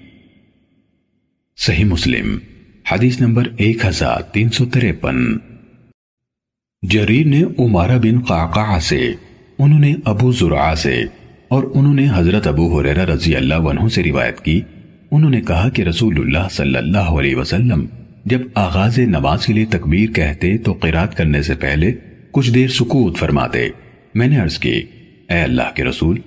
صحیح 1.58 1.86
مسلم، 1.86 2.38
حدیث 2.92 3.22
نمبر 3.22 3.44
ایک 3.58 3.86
ہزار 3.86 4.22
تین 4.22 4.50
سو 4.50 4.66
تریپن۔ 4.66 5.38
جریر 6.82 7.26
نے 7.26 7.44
عمارہ 7.60 7.98
بن 7.98 8.20
قعقع 8.20 8.80
سے، 8.80 9.14
انہوں 9.60 9.80
نے 9.80 9.96
ابو 10.06 10.32
زرعہ 10.32 10.76
سے 10.76 11.04
اور 11.48 11.64
انہوں 11.74 11.94
نے 11.94 12.08
حضرت 12.14 12.48
ابو 12.48 12.80
حریرہ 12.80 13.06
رضی 13.06 13.36
اللہ 13.36 13.56
عنہ 13.56 13.88
سے 13.88 14.04
روایت 14.04 14.40
کی۔ 14.40 14.62
انہوں 15.12 15.30
نے 15.30 15.42
کہا 15.42 15.70
کہ 15.70 15.82
رسول 15.82 16.20
اللہ 16.20 16.48
صلی 16.52 16.78
اللہ 16.78 17.12
علیہ 17.20 17.36
وسلم 17.36 17.86
جب 18.26 18.40
آغاز 18.56 19.00
نماز 19.00 19.46
کے 19.46 19.54
لیے 19.54 19.66
تکبیر 19.66 20.12
کہتے 20.12 20.58
تو 20.58 20.74
قرات 20.74 21.18
کرنے 21.18 21.42
سے 21.42 21.56
پہلے 21.56 21.92
کچھ 22.32 22.52
دیر 22.52 22.68
سکوت 22.68 23.18
فرماتے۔ 23.18 23.70
میں 24.16 24.28
نے 24.28 24.38
عرض 24.38 24.58
کی، 24.58 24.84
اے 25.30 25.42
اللہ 25.42 25.76
کے 25.76 25.84
رسول 25.84 26.20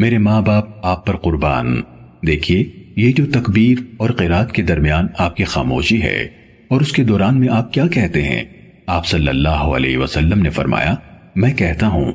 میرے 0.00 0.18
ماں 0.18 0.42
باپ 0.42 0.64
آپ 0.82 1.06
پر 1.06 1.16
قربان۔ 1.16 1.80
دیکھیے، 2.26 2.64
یہ 2.96 3.12
جو 3.12 3.26
تکبیر 3.26 3.78
اور 3.96 4.10
قرات 4.10 4.52
کے 4.52 4.62
درمیان 4.62 5.06
آپ 5.18 5.36
کی 5.36 5.44
خاموشی 5.44 6.02
ہے، 6.02 6.28
اور 6.68 6.80
اس 6.80 6.92
کے 6.92 7.04
دوران 7.04 7.40
میں 7.40 7.48
آپ 7.48 7.72
کیا 7.72 7.86
کہتے 7.86 8.22
ہیں؟ 8.22 8.44
آپ 8.86 9.06
صلی 9.06 9.28
اللہ 9.28 9.48
علیہ 9.48 9.98
وسلم 9.98 10.42
نے 10.42 10.50
فرمایا، 10.50 10.94
میں 11.36 11.54
کہتا 11.54 11.86
ہوں 11.86 12.12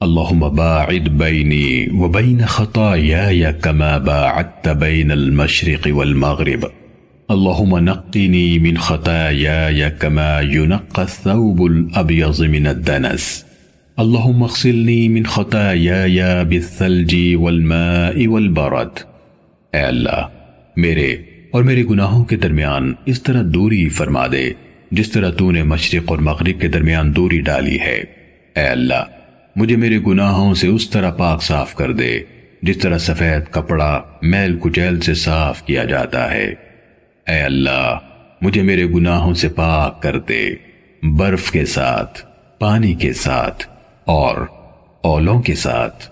اللهم 0.00 0.56
باعد 0.56 1.08
بيني 1.08 1.86
وبين 1.92 2.40
خطاياي 2.40 3.42
كما 3.62 3.98
باعدت 3.98 4.68
بين 4.68 5.10
المشرق 5.10 5.88
والمغرب۔ 5.94 6.66
اللهم 7.28 7.78
نقني 7.78 8.58
من 8.58 8.76
خطاياي 8.76 9.82
كما 9.98 10.40
ينقى 10.40 11.02
الثوب 11.02 11.62
الأبيض 11.62 12.40
من 12.40 12.66
الدنس۔ 12.66 13.44
اللهم 13.96 14.42
اغسلني 14.42 15.08
من 15.08 15.22
خطاياي 15.22 16.44
بالثلج 16.48 17.16
والماء 17.34 18.26
والبرد۔ 18.26 18.98
اے 19.72 19.80
اللہ، 19.80 20.28
میرے 20.76 21.16
اور 21.50 21.62
میرے 21.62 21.84
گناہوں 21.84 22.24
کے 22.24 22.36
درمیان 22.36 22.94
اس 23.06 23.22
طرح 23.22 23.42
دوری 23.46 23.88
فرما 23.88 24.26
دے، 24.26 24.52
جس 24.90 25.10
طرح 25.10 25.30
تو 25.30 25.50
نے 25.50 25.62
مشرق 25.62 26.02
اور 26.06 26.18
مغرب 26.18 26.60
کے 26.60 26.68
درمیان 26.68 27.16
دوری 27.16 27.40
ڈالی 27.40 27.80
ہے۔ 27.80 28.04
اے 28.56 28.62
اللہ، 28.62 29.04
مجھے 29.56 29.76
میرے 29.76 29.98
گناہوں 30.06 30.54
سے 30.54 30.66
اس 30.66 30.90
طرح 30.90 31.10
پاک 31.10 31.42
صاف 31.42 31.74
کر 31.74 31.92
دے، 31.92 32.20
جس 32.62 32.78
طرح 32.78 32.98
سفید 32.98 33.52
کپڑا 33.52 34.00
میل 34.22 34.58
کچیل 34.60 35.00
سے 35.00 35.14
صاف 35.14 35.62
کیا 35.62 35.84
جاتا 35.84 36.34
ہے۔ 36.34 36.54
اے 37.28 37.40
اللہ، 37.40 37.98
مجھے 38.42 38.62
میرے 38.62 38.86
گناہوں 38.86 39.34
سے 39.34 39.48
پاک 39.48 40.02
کر 40.02 40.18
دے، 40.18 40.54
برف 41.02 41.50
کے 41.50 41.64
ساتھ، 41.64 42.22
پانی 42.58 42.94
کے 42.94 43.12
ساتھ 43.12 43.71
اور 44.12 44.46
اولوں 45.02 45.42
کے 45.42 45.54
ساتھ۔ 45.54 46.04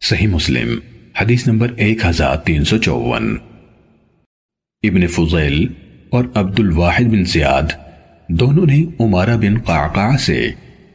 صحیح 0.00 0.26
مسلم، 0.26 0.78
حدیث 1.20 1.46
نمبر 1.46 1.72
ایک 1.76 2.04
ہزار 2.04 2.36
تین 2.36 2.64
سو 2.64 2.78
چوون 2.78 3.36
ابن 4.82 5.06
فضیل 5.06 5.66
اور 6.10 6.24
عبد 6.34 6.60
الواحد 6.60 7.04
بن 7.04 7.24
زیاد 7.24 7.62
دونوں 8.28 8.66
نے 8.66 8.84
عمارہ 9.00 9.36
بن 9.36 9.58
قعقع 9.58 10.16
سے 10.16 10.48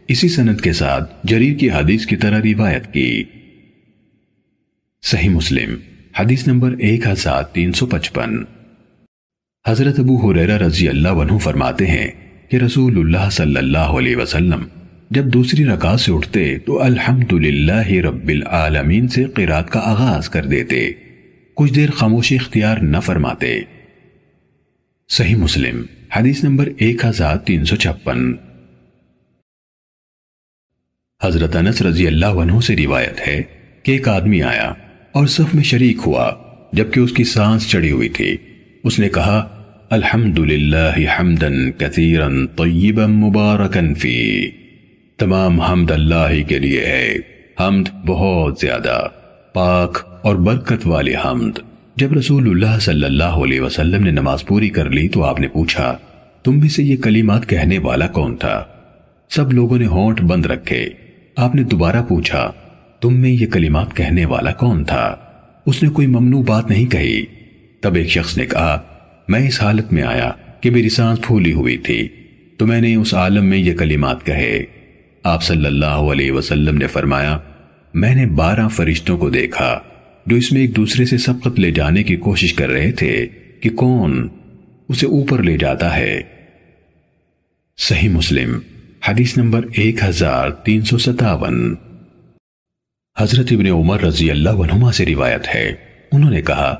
اسی 0.07 0.29
سند 0.29 0.61
کے 0.61 0.73
ساتھ 0.73 1.13
جریر 1.23 1.57
کی 1.57 1.71
حدیث 1.71 2.05
کی 2.05 2.15
طرح 2.15 2.41
روایت 2.41 2.93
کی۔ 2.93 3.23
صحیح 5.03 5.29
مسلم، 5.29 5.75
حدیث 6.19 6.47
نمبر 6.47 6.71
ایک 6.79 7.07
ہزار 7.07 7.43
تین 7.43 7.71
سو 7.71 7.85
پچپن۔ 7.85 8.43
حضرت 9.67 9.99
ابو 9.99 10.31
حریرہ 10.31 10.57
رضی 10.57 10.89
اللہ 10.89 11.09
عنہ 11.09 11.37
فرماتے 11.37 11.87
ہیں 11.87 12.07
کہ 12.49 12.57
رسول 12.57 12.97
اللہ 12.97 13.29
صلی 13.31 13.57
اللہ 13.57 13.93
علیہ 13.99 14.15
وسلم 14.15 14.63
جب 15.15 15.25
دوسری 15.25 15.65
رکعت 15.65 15.99
سے 15.99 16.11
اٹھتے 16.11 16.57
تو 16.59 16.81
الحمدللہ 16.81 17.87
رب 17.87 18.27
العالمین 18.27 19.07
سے 19.07 19.23
قرات 19.23 19.69
کا 19.69 19.79
آغاز 19.79 20.29
کر 20.29 20.45
دیتے۔ 20.45 20.91
کچھ 21.55 21.73
دیر 21.73 21.91
خاموشی 21.91 22.35
اختیار 22.35 22.77
نہ 22.77 22.99
فرماتے۔ 22.99 23.61
صحیح 25.09 25.35
مسلم، 25.35 25.83
حدیث 26.15 26.43
نمبر 26.43 26.69
ایک 26.77 27.05
ہزار 27.05 27.37
تین 27.37 27.65
سو 27.65 27.75
چھپن۔ 27.75 28.33
حضرت 31.23 31.55
انس 31.55 31.81
رضی 31.81 32.07
اللہ 32.07 32.25
عنہ 32.25 32.59
سے 32.59 32.75
روایت 32.75 33.27
ہے 33.27 33.43
کہ 33.83 33.91
ایک 33.91 34.07
آدمی 34.07 34.41
آیا 34.41 34.73
اور 35.11 35.27
صف 35.27 35.55
میں 35.55 35.63
شریک 35.63 35.97
ہوا 36.05 36.31
جبکہ 36.73 36.99
اس 36.99 37.11
کی 37.11 37.23
سانس 37.23 37.69
چڑی 37.69 37.91
ہوئی 37.91 38.09
تھی۔ 38.09 38.37
اس 38.83 38.99
نے 38.99 39.09
کہا، 39.09 39.37
الحمدللہ 39.89 41.19
حمدن 41.19 41.71
کثیرا 41.71 42.27
طیبا 42.57 43.07
مبارکا 43.07 43.79
فی۔ 43.99 44.49
تمام 45.17 45.61
حمد 45.61 45.91
اللہ 45.91 46.47
کے 46.47 46.59
لیے 46.59 46.85
ہے۔ 46.85 47.15
حمد 47.59 48.05
بہت 48.05 48.57
زیادہ 48.61 49.07
پاک 49.53 50.19
اور 50.23 50.35
برکت 50.35 50.87
والی 50.87 51.13
حمد۔ 51.25 51.59
جب 51.95 52.13
رسول 52.13 52.49
اللہ 52.49 52.79
صلی 52.79 53.03
اللہ 53.03 53.23
علیہ 53.23 53.61
وسلم 53.61 54.03
نے 54.03 54.11
نماز 54.11 54.45
پوری 54.45 54.69
کر 54.69 54.89
لی 54.89 55.07
تو 55.07 55.23
آپ 55.23 55.39
نے 55.39 55.47
پوچھا، 55.47 55.97
تم 56.43 56.59
بھی 56.59 56.69
سے 56.69 56.83
یہ 56.83 56.97
کلمات 56.97 57.49
کہنے 57.49 57.77
والا 57.77 58.07
کون 58.07 58.35
تھا؟ 58.35 58.63
سب 59.29 59.53
لوگوں 59.53 59.77
نے 59.77 59.85
ہونٹ 59.85 60.21
بند 60.21 60.45
رکھے۔ 60.45 60.89
آپ 61.35 61.55
نے 61.55 61.63
دوبارہ 61.63 62.03
پوچھا، 62.07 62.51
تم 63.01 63.13
میں 63.13 63.29
یہ 63.29 63.45
کلمات 63.47 63.95
کہنے 63.95 64.25
والا 64.25 64.51
کون 64.51 64.83
تھا؟ 64.83 65.15
اس 65.65 65.83
نے 65.83 65.89
کوئی 65.89 66.07
ممنوع 66.07 66.43
بات 66.43 66.69
نہیں 66.69 66.91
کہی۔ 66.91 67.25
تب 67.81 67.95
ایک 67.95 68.07
شخص 68.07 68.37
نے 68.37 68.45
کہا، 68.45 68.81
میں 69.27 69.47
اس 69.47 69.63
حالت 69.63 69.93
میں 69.93 70.03
آیا 70.03 70.31
کہ 70.61 70.69
میری 70.69 70.89
سانس 70.89 71.21
پھولی 71.21 71.53
ہوئی 71.53 71.77
تھی، 71.77 72.07
تو 72.57 72.67
میں 72.67 72.81
نے 72.81 72.95
اس 72.95 73.13
عالم 73.13 73.45
میں 73.45 73.57
یہ 73.57 73.73
کلمات 73.73 74.25
کہے۔ 74.25 74.63
آپ 75.25 75.43
صلی 75.43 75.65
اللہ 75.65 75.85
علیہ 75.85 76.31
وسلم 76.31 76.77
نے 76.77 76.87
فرمایا، 76.87 77.39
میں 77.93 78.15
نے 78.15 78.25
بارہ 78.25 78.67
فرشتوں 78.67 79.17
کو 79.17 79.29
دیکھا 79.29 79.79
جو 80.25 80.35
اس 80.35 80.51
میں 80.51 80.61
ایک 80.61 80.75
دوسرے 80.75 81.05
سے 81.05 81.17
سبقت 81.17 81.59
لے 81.59 81.71
جانے 81.71 82.03
کی 82.03 82.15
کوشش 82.15 82.53
کر 82.53 82.69
رہے 82.69 82.91
تھے 82.91 83.27
کہ 83.61 83.69
کون 83.69 84.27
اسے 84.89 85.05
اوپر 85.05 85.43
لے 85.43 85.57
جاتا 85.57 85.97
ہے۔ 85.97 86.21
صحیح 87.77 88.09
مسلم، 88.09 88.59
حدیث 89.07 89.37
نمبر 89.37 89.65
ایک 89.73 90.03
ہزار 90.03 90.49
تین 90.49 90.81
سو 90.81 90.97
ستاون۔ 90.97 91.75
حضرت 93.19 93.47
ابن 93.51 93.67
عمر 93.67 94.01
رضی 94.01 94.31
اللہ 94.31 94.49
عنہما 94.49 94.91
سے 94.91 95.05
روایت 95.05 95.55
ہے۔ 95.55 95.73
انہوں 96.11 96.31
نے 96.31 96.41
کہا، 96.41 96.75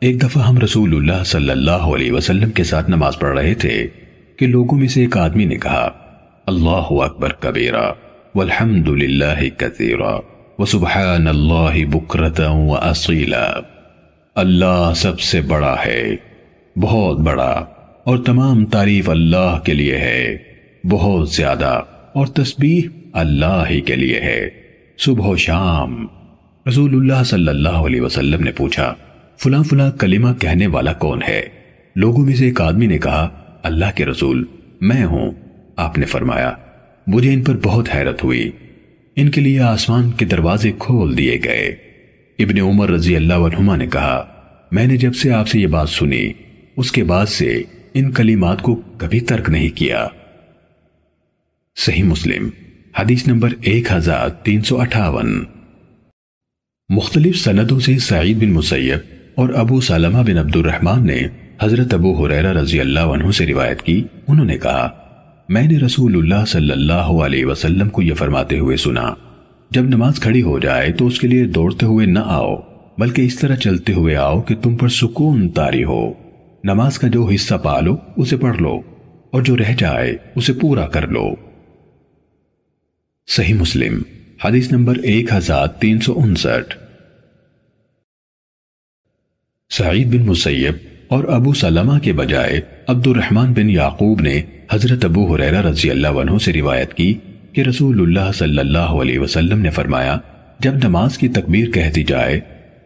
ایک 0.00 0.22
دفعہ 0.22 0.48
ہم 0.48 0.58
رسول 0.58 0.96
اللہ 0.96 1.24
صلی 1.24 1.50
اللہ 1.50 1.70
علیہ 1.70 2.12
وسلم 2.12 2.50
کے 2.50 2.64
ساتھ 2.64 2.90
نماز 2.90 3.18
پڑھ 3.18 3.38
رہے 3.38 3.54
تھے 3.54 3.86
کہ 4.36 4.46
لوگوں 4.46 4.78
میں 4.78 4.88
سے 4.88 5.00
ایک 5.00 5.16
آدمی 5.16 5.44
نے 5.44 5.56
کہا 5.56 6.01
اللہ 6.52 6.92
اکبر 7.02 7.32
کبیرہ 7.40 7.90
والحمد 8.34 8.88
للہ 8.96 9.48
کثیرہ 9.58 10.16
وسبحان 10.58 11.26
اللہ 11.28 11.84
بکرتا 11.90 12.50
و 12.50 12.74
اصیلا 12.76 13.44
اللہ 14.36 14.92
سب 14.96 15.20
سے 15.22 15.40
بڑا 15.46 15.74
ہے 15.84 16.02
بہت 16.76 17.18
بڑا 17.20 17.52
اور 18.06 18.18
تمام 18.24 18.64
تعریف 18.68 19.08
اللہ 19.10 19.58
کے 19.64 19.74
لیے 19.74 19.98
ہے 19.98 20.36
بہت 20.84 21.28
زیادہ 21.30 21.80
اور 22.14 22.26
تسبیح 22.34 22.88
اللہ 23.14 23.62
ہی 23.70 23.80
کے 23.82 23.96
لیے 23.96 24.20
ہے 24.20 24.40
صبح 24.98 25.26
و 25.26 25.36
شام 25.38 26.06
رسول 26.66 26.94
اللہ 26.94 27.22
صلی 27.26 27.48
اللہ 27.48 27.86
علیہ 27.86 28.00
وسلم 28.00 28.42
نے 28.42 28.52
پوچھا 28.56 28.92
فلاں 29.40 29.62
فلاں 29.62 29.90
کلمہ 29.98 30.32
کہنے 30.40 30.66
والا 30.68 30.92
کون 30.98 31.22
ہے 31.22 31.40
لوگوں 31.96 32.24
میں 32.24 32.34
سے 32.34 32.44
ایک 32.44 32.60
آدمی 32.60 32.86
نے 32.86 32.98
کہا 32.98 33.28
اللہ 33.62 33.96
کے 33.96 34.06
رسول 34.06 34.44
میں 34.82 35.04
ہوں 35.04 35.30
آپ 35.76 35.98
نے 35.98 36.06
فرمایا، 36.06 36.52
مجھے 37.06 37.32
ان 37.32 37.44
پر 37.44 37.56
بہت 37.62 37.88
حیرت 37.94 38.24
ہوئی۔ 38.24 38.50
ان 39.16 39.30
کے 39.30 39.40
لیے 39.40 39.60
آسمان 39.60 40.10
کے 40.10 40.24
دروازے 40.24 40.72
کھول 40.78 41.18
دیے 41.18 41.40
گئے۔ 41.44 41.76
ابن 42.38 42.60
عمر 42.60 42.90
رضی 42.90 43.16
اللہ 43.16 43.34
عنہما 43.34 43.76
نے 43.76 43.86
کہا، 43.86 44.26
میں 44.72 44.86
نے 44.86 44.96
جب 44.96 45.14
سے 45.14 45.32
آپ 45.32 45.48
سے 45.48 45.60
یہ 45.60 45.66
بات 45.66 45.88
سنی، 45.88 46.32
اس 46.76 46.92
کے 46.92 47.04
بعد 47.04 47.26
سے 47.26 47.62
ان 47.94 48.12
کلمات 48.12 48.62
کو 48.62 48.80
کبھی 48.98 49.20
ترک 49.20 49.50
نہیں 49.50 49.68
کیا۔ 49.68 50.06
صحیح 51.76 52.04
مسلم، 52.04 52.50
حدیث 52.98 53.26
نمبر 53.26 53.48
ایک 53.60 53.92
ہزار 53.92 54.28
تین 54.28 54.62
سو 54.62 54.80
اٹھاون۔ 54.80 55.44
مختلف 56.88 57.36
سندوں 57.36 57.80
سے 57.80 57.98
سعید 57.98 58.36
بن 58.36 58.52
مسیب 58.52 58.98
اور 59.34 59.48
ابو 59.48 59.80
سالمہ 59.80 60.18
بن 60.18 60.38
عبد 60.38 60.56
الرحمن 60.56 61.06
نے 61.06 61.20
حضرت 61.62 61.94
ابو 61.94 62.26
حریرہ 62.26 62.52
رضی 62.52 62.80
اللہ 62.80 63.00
عنہ 63.00 63.30
سے 63.30 63.46
روایت 63.46 63.82
کی۔ 63.82 64.04
انہوں 64.28 64.46
نے 64.46 64.58
کہا 64.58 65.01
میں 65.52 65.66
نے 65.66 65.78
رسول 65.78 66.16
اللہ 66.16 66.44
صلی 66.44 66.70
اللہ 66.70 67.08
علیہ 67.24 67.46
وسلم 67.46 67.88
کو 67.88 68.02
یہ 68.02 68.14
فرماتے 68.14 68.58
ہوئے 68.58 68.76
سنا، 68.76 69.14
جب 69.70 69.82
نماز 69.82 70.20
کھڑی 70.20 70.42
ہو 70.42 70.58
جائے 70.58 70.92
تو 70.92 71.06
اس 71.06 71.20
کے 71.20 71.28
لیے 71.28 71.44
دوڑتے 71.44 71.86
ہوئے 71.86 72.06
نہ 72.06 72.18
آؤ، 72.24 72.56
بلکہ 72.98 73.22
اس 73.22 73.36
طرح 73.36 73.56
چلتے 73.56 73.92
ہوئے 73.92 74.16
آؤ 74.16 74.40
کہ 74.40 74.54
تم 74.56 74.76
پر 74.76 74.88
سکون 74.88 75.48
تاری 75.48 75.84
ہو۔ 75.84 76.12
نماز 76.64 76.98
کا 76.98 77.08
جو 77.08 77.24
حصہ 77.34 77.54
پالو، 77.54 77.96
اسے 78.16 78.36
پڑھ 78.36 78.56
لو، 78.56 78.80
اور 79.30 79.42
جو 79.42 79.56
رہ 79.56 79.74
جائے، 79.78 80.16
اسے 80.34 80.52
پورا 80.52 80.86
کر 80.86 81.08
لو۔ 81.08 81.34
صحیح 83.26 83.54
مسلم، 83.54 84.02
حدیث 84.44 84.72
نمبر 84.72 84.96
ایک 84.96 85.32
ہزار 85.32 85.66
تین 85.66 86.00
سو 86.00 86.20
انسٹھ۔ 86.20 86.76
سعید 89.70 90.08
بن 90.08 90.26
مسیب 90.26 90.91
اور 91.12 91.24
ابو 91.24 91.52
سلمہ 91.52 91.98
کے 91.98 92.12
بجائے 92.12 92.60
عبد 92.86 93.06
الرحمن 93.06 93.52
بن 93.52 93.70
یعقوب 93.70 94.20
نے 94.20 94.42
حضرت 94.72 95.04
ابو 95.04 95.34
حریرہ 95.34 95.62
رضی 95.62 95.90
اللہ 95.90 96.08
عنہ 96.08 96.38
سے 96.38 96.52
روایت 96.52 96.94
کی 96.94 97.14
کہ 97.52 97.60
رسول 97.60 98.00
اللہ 98.00 98.32
صلی 98.32 98.58
اللہ 98.58 98.78
علیہ 98.78 99.18
وسلم 99.18 99.58
نے 99.58 99.70
فرمایا، 99.70 100.18
جب 100.60 100.74
نماز 100.74 101.18
کی 101.18 101.28
تکبیر 101.28 101.70
کہتی 101.70 102.02
جائے، 102.02 102.40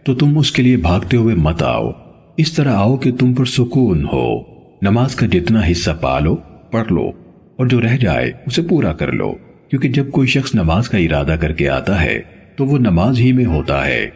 تو 0.04 0.14
تم 0.14 0.38
اس 0.38 0.52
کے 0.52 0.62
لیے 0.62 0.76
بھاگتے 0.76 1.16
ہوئے 1.16 1.34
مت 1.34 1.62
آؤ۔ 1.62 1.90
اس 2.36 2.52
طرح 2.52 2.72
آؤ 2.72 2.96
کہ 2.96 3.12
تم 3.12 3.34
پر 3.34 3.44
سکون 3.44 4.06
ہو۔ 4.12 4.40
نماز 4.82 5.14
کا 5.14 5.26
جتنا 5.26 5.60
حصہ 5.70 5.90
پا 6.00 6.18
لو 6.18 6.36
پڑھ 6.70 6.92
لو، 6.92 7.08
اور 7.56 7.66
جو 7.66 7.80
رہ 7.80 7.96
جائے، 7.96 8.32
اسے 8.46 8.62
پورا 8.62 8.92
کر 8.92 9.12
لو۔ 9.12 9.32
کیونکہ 9.70 9.88
جب 9.88 10.10
کوئی 10.10 10.28
شخص 10.28 10.54
نماز 10.54 10.88
کا 10.88 10.98
ارادہ 10.98 11.36
کر 11.40 11.52
کے 11.52 11.68
آتا 11.68 12.00
ہے، 12.00 12.20
تو 12.56 12.66
وہ 12.66 12.78
نماز 12.78 13.20
ہی 13.20 13.32
میں 13.32 13.44
ہوتا 13.44 13.86
ہے۔ 13.86 14.10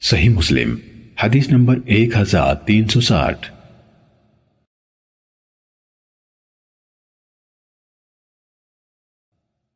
صحیح 0.00 0.30
مسلم۔ 0.30 0.89
حدیث 1.22 1.48
نمبر 1.48 1.78
ایک 1.86 2.16
ہزار 2.16 2.54
تین 2.54 2.88
سو 2.88 3.00
ساٹھ۔ 3.00 3.50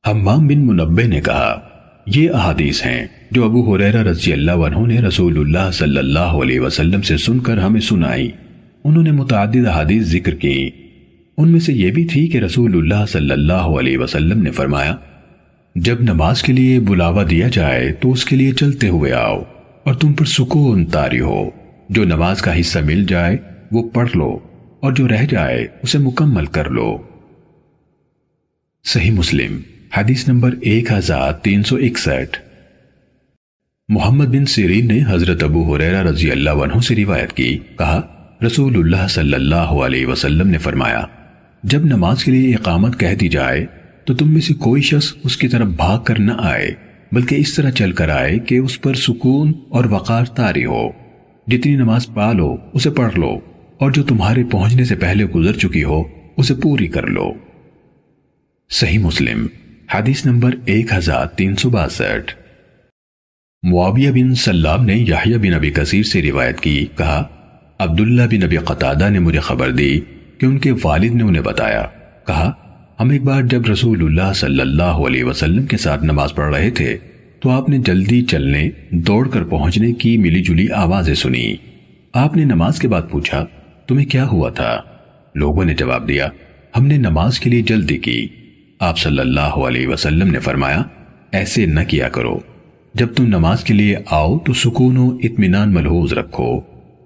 حمام 0.08 0.46
بن 0.46 0.66
منبع 0.66 1.02
نے 1.06 1.20
کہا، 1.20 1.60
یہ 2.06 2.30
احادیث 2.30 2.86
ہیں 2.86 3.06
جو 3.30 3.44
ابو 3.44 3.74
حریرہ 3.74 4.02
رضی 4.02 4.32
اللہ 4.32 4.52
عنہ 4.52 4.86
نے 4.86 5.00
رسول 5.00 5.38
اللہ 5.38 5.70
صلی 5.70 5.98
اللہ 5.98 6.42
علیہ 6.42 6.60
وسلم 6.60 7.02
سے 7.02 7.16
سن 7.16 7.38
کر 7.38 7.58
ہمیں 7.58 7.80
سنائی۔ 7.80 8.30
انہوں 8.84 9.02
نے 9.02 9.10
متعدد 9.10 9.66
حدیث 9.66 10.02
ذکر 10.02 10.34
کی 10.34 10.70
ان 11.36 11.48
میں 11.48 11.60
سے 11.60 11.72
یہ 11.72 11.90
بھی 11.90 12.04
تھی 12.04 12.28
کہ 12.28 12.38
رسول 12.38 12.76
اللہ 12.76 13.06
صلی 13.06 13.30
اللہ 13.30 13.72
علیہ 13.78 13.98
وسلم 13.98 14.42
نے 14.42 14.50
فرمایا، 14.50 14.96
جب 15.74 16.00
نماز 16.00 16.42
کے 16.42 16.52
لیے 16.52 16.80
بلاوا 16.80 17.24
دیا 17.30 17.48
جائے 17.48 17.92
تو 17.92 18.12
اس 18.12 18.24
کے 18.24 18.36
لیے 18.36 18.52
چلتے 18.52 18.88
ہوئے 18.88 19.12
آؤ۔ 19.12 19.42
اور 19.84 19.94
تم 19.94 20.12
پر 20.12 20.24
سکون 20.24 20.86
تاری 20.86 21.20
ہو۔ 21.20 21.50
جو 21.88 22.04
نماز 22.04 22.42
کا 22.42 22.60
حصہ 22.60 22.78
مل 22.78 23.04
جائے، 23.04 23.36
وہ 23.72 23.88
پڑھ 23.88 24.10
لو، 24.14 24.38
اور 24.80 24.92
جو 24.92 25.08
رہ 25.08 25.26
جائے، 25.30 25.66
اسے 25.82 25.98
مکمل 25.98 26.46
کر 26.46 26.70
لو۔ 26.70 26.98
صحیح 28.84 29.10
مسلم، 29.10 29.60
حدیث 29.96 30.28
نمبر 30.28 30.54
ایک 30.60 30.92
ہزار 30.92 31.32
تین 31.32 31.62
سو 31.62 31.76
اکسٹھ۔ 31.76 32.38
محمد 33.88 34.24
بن 34.24 34.46
سیرین 34.46 34.88
نے 34.88 35.00
حضرت 35.08 35.42
ابو 35.42 35.74
حریرہ 35.74 36.02
رضی 36.02 36.30
اللہ 36.30 36.50
عنہ 36.50 36.80
سے 36.80 36.96
روایت 36.96 37.32
کی۔ 37.32 37.58
کہا، 37.78 38.00
رسول 38.46 38.76
اللہ 38.76 39.08
صلی 39.08 39.34
اللہ 39.34 39.54
علیہ 39.54 40.06
وسلم 40.06 40.48
نے 40.48 40.58
فرمایا، 40.58 41.04
جب 41.62 41.84
نماز 41.84 42.24
کے 42.24 42.32
لیے 42.32 42.54
اقامت 42.54 43.00
کہہ 43.00 43.14
دی 43.14 43.28
جائے، 43.28 43.66
تو 44.04 44.14
تم 44.14 44.32
میں 44.32 44.40
سے 44.40 44.54
کوئی 44.54 44.82
شخص 44.82 45.14
اس 45.24 45.36
کی 45.36 45.48
طرف 45.48 45.66
بھاگ 45.66 46.00
کر 46.00 46.18
نہ 46.18 46.32
آئے۔ 46.38 46.70
بلکہ 47.12 47.34
اس 47.34 47.54
طرح 47.54 47.70
چل 47.70 47.92
کر 47.92 48.08
آئے 48.08 48.38
کہ 48.38 48.58
اس 48.58 48.80
پر 48.80 48.94
سکون 48.94 49.52
اور 49.68 49.84
وقار 49.84 50.24
تاری 50.24 50.64
ہو۔ 50.64 50.88
جتنی 51.46 51.76
نماز 51.76 52.06
پا 52.14 52.32
لو، 52.32 52.56
اسے 52.72 52.90
پڑھ 52.90 53.18
لو، 53.18 53.38
اور 53.78 53.90
جو 53.90 54.02
تمہارے 54.02 54.44
پہنچنے 54.44 54.84
سے 54.84 54.94
پہلے 54.94 55.24
گزر 55.24 55.52
چکی 55.52 55.84
ہو، 55.84 56.02
اسے 56.36 56.54
پوری 56.54 56.86
کر 56.86 57.06
لو۔ 57.06 57.32
صحیح 58.70 58.98
مسلم، 58.98 59.46
حدیث 59.94 60.26
نمبر 60.26 60.54
ایک 60.64 60.92
ہزار 60.92 61.26
تین 61.26 61.56
سو 61.56 61.70
باسٹھ۔ 61.70 62.34
معاویہ 63.62 64.10
بن 64.10 64.34
سلام 64.34 64.84
نے 64.84 64.94
یحییٰ 64.94 65.38
بن 65.38 65.54
ابی 65.54 65.70
کثیر 65.70 66.02
سے 66.02 66.22
روایت 66.22 66.60
کی، 66.60 66.86
کہا، 66.96 67.26
عبداللہ 67.78 68.22
بن 68.22 68.42
ابی 68.42 68.56
قطادہ 68.56 69.08
نے 69.08 69.18
مجھے 69.18 69.40
خبر 69.40 69.70
دی 69.70 70.00
کہ 70.38 70.46
ان 70.46 70.58
کے 70.58 70.72
والد 70.84 71.14
نے 71.14 71.22
انہیں 71.22 71.42
بتایا۔ 71.42 71.82
کہا 72.26 72.63
ہم 73.00 73.10
ایک 73.10 73.22
بار 73.22 73.42
جب 73.42 73.62
رسول 73.72 74.02
اللہ 74.02 74.32
صلی 74.32 74.60
اللہ 74.60 74.82
علیہ 74.82 75.24
وسلم 75.24 75.66
کے 75.66 75.76
ساتھ 75.76 76.04
نماز 76.04 76.34
پڑھ 76.34 76.54
رہے 76.54 76.70
تھے 76.70 76.96
تو 77.40 77.50
آپ 77.50 77.68
نے 77.68 77.78
جلدی 77.78 78.22
چلنے، 78.22 78.70
دوڑ 78.90 79.28
کر 79.28 79.44
پہنچنے 79.44 79.92
کی 79.92 80.16
ملی 80.16 80.42
جلی 80.42 80.68
آوازیں 80.70 81.14
سنی۔ 81.14 81.54
آپ 82.12 82.36
نے 82.36 82.44
نماز 82.44 82.78
کے 82.78 82.88
بعد 82.88 83.02
پوچھا، 83.10 83.46
تمہیں 83.86 84.06
کیا 84.06 84.26
ہوا 84.26 84.50
تھا؟ 84.50 84.80
لوگوں 85.34 85.64
نے 85.64 85.74
جواب 85.74 86.08
دیا، 86.08 86.28
ہم 86.76 86.86
نے 86.86 86.96
نماز 86.96 87.40
کے 87.40 87.50
لیے 87.50 87.62
جلدی 87.62 87.98
کی۔ 87.98 88.28
آپ 88.80 88.98
صلی 88.98 89.18
اللہ 89.18 89.40
علیہ 89.40 89.88
وسلم 89.88 90.30
نے 90.30 90.38
فرمایا، 90.38 90.82
ایسے 91.32 91.66
نہ 91.66 91.80
کیا 91.88 92.08
کرو۔ 92.08 92.38
جب 92.94 93.06
تم 93.16 93.26
نماز 93.26 93.64
کے 93.64 93.74
لیے 93.74 93.96
آؤ 94.10 94.38
تو 94.38 94.52
سکون 94.52 94.96
و 94.96 95.18
اطمینان 95.22 95.74
ملحوظ 95.74 96.12
رکھو۔ 96.12 96.60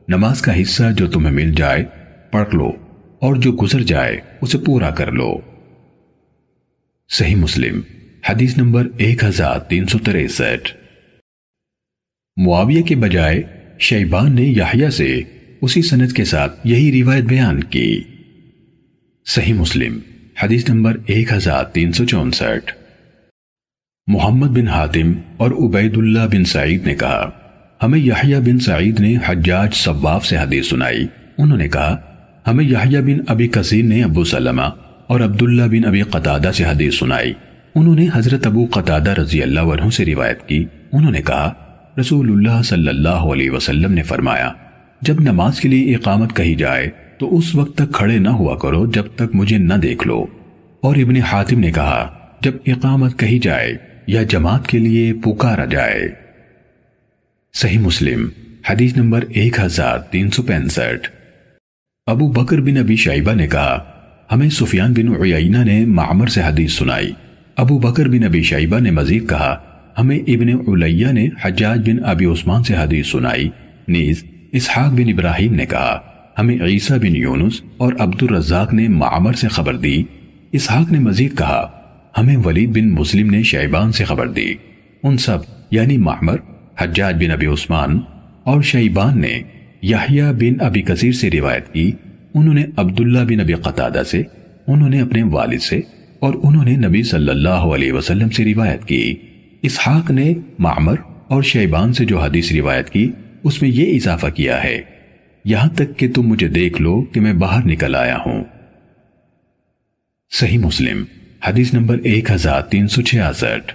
نماز 0.08 0.40
کا 0.40 0.62
حصہ 0.62 0.82
جو 0.96 1.06
تمہیں 1.06 1.34
مل 1.34 1.52
جائے، 1.52 1.84
پڑھ 2.32 2.54
لو، 2.54 2.72
اور 3.20 3.36
جو 3.36 3.52
گزر 3.52 3.82
جائے، 3.82 4.16
اسے 4.40 4.58
پورا 4.58 4.90
کر 4.90 5.12
لو۔ 5.12 5.38
صحیح 7.10 7.36
مسلم، 7.36 7.80
حدیث 8.28 8.56
نمبر 8.56 8.88
ایک 8.96 9.24
ہزار 9.24 9.58
تین 9.58 9.86
سو 9.86 9.98
تریسٹھ۔ 9.98 10.76
معاویہ 12.36 12.82
کے 12.82 12.96
بجائے 12.96 13.42
شیبان 13.78 14.34
نے 14.34 14.42
یحییٰ 14.42 14.90
سے 14.90 15.22
اسی 15.60 15.82
سنت 15.82 16.12
کے 16.12 16.24
ساتھ 16.24 16.60
یہی 16.64 17.02
روایت 17.02 17.24
بیان 17.24 17.64
کی۔ 17.64 18.02
صحیح 19.26 19.54
مسلم، 19.54 19.98
حدیث 20.42 20.68
نمبر 20.68 20.96
ایک 21.06 21.32
ہزار 21.32 21.64
تین 21.64 21.92
سو 21.92 22.04
چونسٹھ۔ 22.04 22.72
محمد 24.06 24.48
بن 24.48 24.68
حاتم 24.68 25.12
اور 25.36 25.50
عبید 25.50 25.96
اللہ 25.96 26.26
بن 26.32 26.44
سعید 26.44 26.86
نے 26.86 26.94
کہا، 26.94 27.30
ہمیں 27.82 27.98
یحییٰ 27.98 28.40
بن 28.40 28.58
سعید 28.58 29.00
نے 29.00 29.16
حجاج 29.26 29.74
صواف 29.74 30.26
سے 30.26 30.36
حدیث 30.36 30.68
سنائی۔ 30.68 31.06
انہوں 31.38 31.58
نے 31.58 31.68
کہا، 31.68 31.96
ہمیں 32.46 32.64
یحییٰ 32.64 33.00
بن 33.00 33.20
ابی 33.26 33.48
کثیر 33.48 33.84
نے 33.84 34.04
ابو 34.04 34.24
سلمہ 34.24 34.62
اور 35.08 35.20
عبداللہ 35.20 35.62
بن 35.62 35.84
ابی 35.84 36.02
قطادہ 36.02 36.50
سے 36.54 36.64
حدیث 36.64 36.98
سنائی۔ 36.98 37.32
انہوں 37.74 37.94
نے 37.94 38.06
حضرت 38.14 38.46
ابو 38.46 38.66
قطادہ 38.70 39.10
رضی 39.10 39.42
اللہ 39.42 39.60
عنہ 39.60 39.90
سے 39.90 40.04
روایت 40.04 40.48
کی۔ 40.48 40.64
انہوں 40.92 41.10
نے 41.10 41.22
کہا، 41.22 41.52
رسول 42.00 42.30
اللہ 42.30 42.62
صلی 42.62 42.88
اللہ 42.88 43.08
علیہ 43.08 43.50
وسلم 43.50 43.92
نے 43.92 44.02
فرمایا، 44.02 44.52
جب 45.00 45.20
نماز 45.20 45.60
کے 45.60 45.68
لیے 45.68 45.94
اقامت 45.94 46.36
کہی 46.36 46.54
جائے، 46.54 46.90
تو 47.18 47.36
اس 47.36 47.54
وقت 47.54 47.78
تک 47.78 47.94
کھڑے 47.94 48.18
نہ 48.18 48.28
ہوا 48.28 48.58
کرو 48.58 48.86
جب 48.86 49.04
تک 49.14 49.34
مجھے 49.34 49.58
نہ 49.58 49.74
دیکھ 49.74 50.06
لو۔ 50.06 50.26
اور 50.80 50.96
ابن 50.96 51.16
حاتم 51.16 51.60
نے 51.60 51.72
کہا، 51.72 52.18
جب 52.40 52.52
اقامت 52.66 53.18
کہی 53.18 53.38
جائے 53.38 53.72
یا 54.06 54.22
جماعت 54.22 54.66
کے 54.66 54.78
لیے 54.78 55.12
پکارا 55.12 55.64
جائے۔ 55.64 56.08
صحیح 57.54 57.78
مسلم، 57.78 58.28
حدیث 58.70 58.96
نمبر 58.96 59.24
ایک 59.28 59.60
ہزار 59.60 59.98
تین 59.98 60.30
سو 60.30 60.42
پینسٹھ۔ 60.42 61.10
ابو 62.06 62.28
بکر 62.28 62.60
بن 62.60 62.76
ابی 62.76 62.96
شائبہ 62.96 63.32
نے 63.32 63.46
کہا 63.46 63.97
ہمیں 64.32 64.48
سفیان 64.48 64.92
بن 64.92 65.08
عیینہ 65.08 65.64
نے 65.64 65.84
معمر 65.84 66.26
سے 66.26 66.42
حدیث 66.42 66.72
سنائی۔ 66.72 67.12
ابو 67.56 67.78
بکر 67.78 68.08
بن 68.08 68.24
ابی 68.24 68.42
شائبہ 68.42 68.78
نے 68.78 68.90
مزید 68.90 69.28
کہا، 69.28 69.56
ہمیں 69.98 70.18
ابن 70.18 70.48
علیہ 70.48 71.06
نے 71.06 71.28
حجاج 71.42 71.90
بن 71.90 72.04
ابی 72.04 72.24
عثمان 72.24 72.62
سے 72.62 72.74
حدیث 72.74 73.06
سنائی۔ 73.06 73.48
نیز، 73.88 74.24
اسحاق 74.52 74.92
بن 74.92 75.08
ابراہیم 75.08 75.54
نے 75.54 75.66
کہا، 75.66 76.00
ہمیں 76.38 76.58
عیسیٰ 76.60 76.98
بن 76.98 77.16
یونس 77.16 77.62
اور 77.76 77.92
عبد 77.98 78.22
الرزاق 78.22 78.74
نے 78.74 78.88
معمر 78.88 79.32
سے 79.32 79.48
خبر 79.48 79.76
دی۔ 79.76 80.02
اسحاق 80.52 80.92
نے 80.92 80.98
مزید 80.98 81.38
کہا، 81.38 81.70
ہمیں 82.18 82.36
ولید 82.36 82.68
بن 82.68 82.90
مسلم 82.90 83.30
نے 83.30 83.42
شیبان 83.42 83.92
سے 83.92 84.04
خبر 84.04 84.28
دی۔ 84.28 84.54
ان 85.02 85.16
سب 85.16 85.38
یعنی 85.70 85.96
معمر، 85.96 86.36
حجاج 86.78 87.24
بن 87.24 87.30
ابی 87.30 87.46
عثمان 87.46 88.00
اور 88.44 88.62
شیبان 88.62 89.20
نے 89.20 89.42
یحییٰ 89.82 90.32
بن 90.32 90.60
ابی 90.60 90.82
کثیر 90.82 91.12
سے 91.12 91.30
روایت 91.30 91.72
کی۔ 91.72 91.92
انہوں 92.38 92.54
نے 92.54 92.64
عبداللہ 92.76 93.18
بن 93.18 93.40
ابی 93.40 93.54
قطادہ 93.54 94.02
سے، 94.10 94.22
انہوں 94.66 94.88
نے 94.88 95.00
اپنے 95.00 95.22
والد 95.22 95.58
سے 95.58 95.80
اور 96.18 96.34
انہوں 96.42 96.64
نے 96.64 96.76
نبی 96.76 97.02
صلی 97.02 97.28
اللہ 97.28 97.48
علیہ 97.48 97.92
وسلم 97.92 98.30
سے 98.30 98.44
روایت 98.44 98.84
کی۔ 98.84 99.14
اسحاق 99.62 100.10
نے 100.10 100.34
معمر 100.58 100.94
اور 101.28 101.42
شیبان 101.42 101.92
سے 101.92 102.04
جو 102.04 102.20
حدیث 102.20 102.52
روایت 102.52 102.90
کی، 102.90 103.12
اس 103.44 103.62
میں 103.62 103.70
یہ 103.70 103.96
اضافہ 103.96 104.26
کیا 104.26 104.64
ہے، 104.64 104.82
یہاں 105.44 105.70
تک 105.70 105.98
کہ 105.98 106.12
تم 106.12 106.22
مجھے 106.22 106.48
دیکھ 106.48 106.82
لو 106.82 107.02
کہ 107.02 107.20
میں 107.20 107.32
باہر 107.32 107.66
نکل 107.66 107.94
آیا 107.94 108.16
ہوں۔ 108.16 108.44
صحیح 110.30 110.58
مسلم، 110.58 111.04
حدیث 111.46 111.74
نمبر 111.74 111.98
ایک 111.98 112.30
ہزار 112.30 112.62
تین 112.62 112.88
سو 112.88 113.02
چھیاسٹھ۔ 113.02 113.74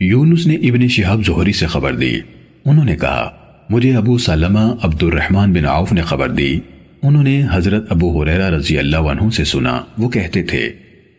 یونس 0.00 0.46
نے 0.46 0.54
ابن 0.54 0.88
شہاب 0.88 1.26
زہری 1.26 1.52
سے 1.52 1.66
خبر 1.66 1.94
دی۔ 1.94 2.20
انہوں 2.64 2.84
نے 2.84 2.96
کہا، 2.96 3.30
مجھے 3.70 3.96
ابو 3.96 4.18
سلمہ 4.18 4.74
عبد 4.82 5.02
الرحمن 5.02 5.52
بن 5.52 5.64
عوف 5.66 5.92
نے 5.92 6.00
خبر 6.00 6.28
دی۔ 6.28 6.60
انہوں 7.02 7.22
نے 7.22 7.46
حضرت 7.52 7.92
ابو 7.92 8.22
حریرہ 8.22 8.50
رضی 8.50 8.78
اللہ 8.78 8.96
عنہ 8.96 9.30
سے 9.30 9.44
سنا۔ 9.44 9.80
وہ 9.98 10.08
کہتے 10.08 10.42
تھے 10.42 10.72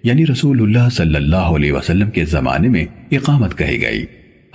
یعنی 0.03 0.25
رسول 0.25 0.61
اللہ 0.61 0.89
صلی 0.89 1.15
اللہ 1.15 1.35
علیہ 1.35 1.71
وسلم 1.71 2.09
کے 2.09 2.25
زمانے 2.25 2.67
میں 2.67 2.85
اقامت 3.11 3.57
کہی 3.57 3.81
گئی۔ 3.81 4.05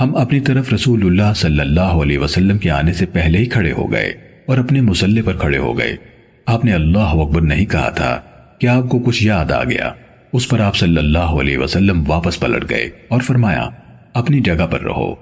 ہم 0.00 0.16
اپنی 0.16 0.40
طرف 0.40 0.72
رسول 0.72 1.06
اللہ 1.06 1.32
صلی 1.36 1.60
اللہ 1.60 1.80
علیہ 1.80 2.18
وسلم 2.18 2.58
کے 2.58 2.70
آنے 2.70 2.92
سے 2.92 3.06
پہلے 3.06 3.38
ہی 3.38 3.44
کھڑے 3.44 3.72
ہو 3.72 3.92
گئے 3.92 4.12
اور 4.46 4.58
اپنے 4.58 4.80
مسلح 4.80 5.20
پر 5.24 5.36
کھڑے 5.36 5.58
ہو 5.58 5.78
گئے۔ 5.78 5.96
آپ 6.46 6.64
نے 6.64 6.72
اللہ 6.72 6.98
اکبر 6.98 7.40
نہیں 7.40 7.66
کہا 7.66 7.88
تھا 7.88 8.20
کہ 8.58 8.66
آپ 8.66 8.88
کو 8.88 8.98
کچھ 8.98 9.24
یاد 9.24 9.50
آ 9.50 9.64
گیا۔ 9.64 9.92
اس 10.32 10.48
پر 10.48 10.60
آپ 10.60 10.76
صلی 10.76 10.96
اللہ 10.96 11.18
علیہ 11.18 11.58
وسلم 11.58 12.04
واپس 12.06 12.40
پلٹ 12.40 12.70
گئے 12.70 12.88
اور 13.08 13.20
فرمایا، 13.20 13.68
اپنی 14.14 14.40
جگہ 14.40 14.66
پر 14.66 14.80
رہو۔ 14.80 15.12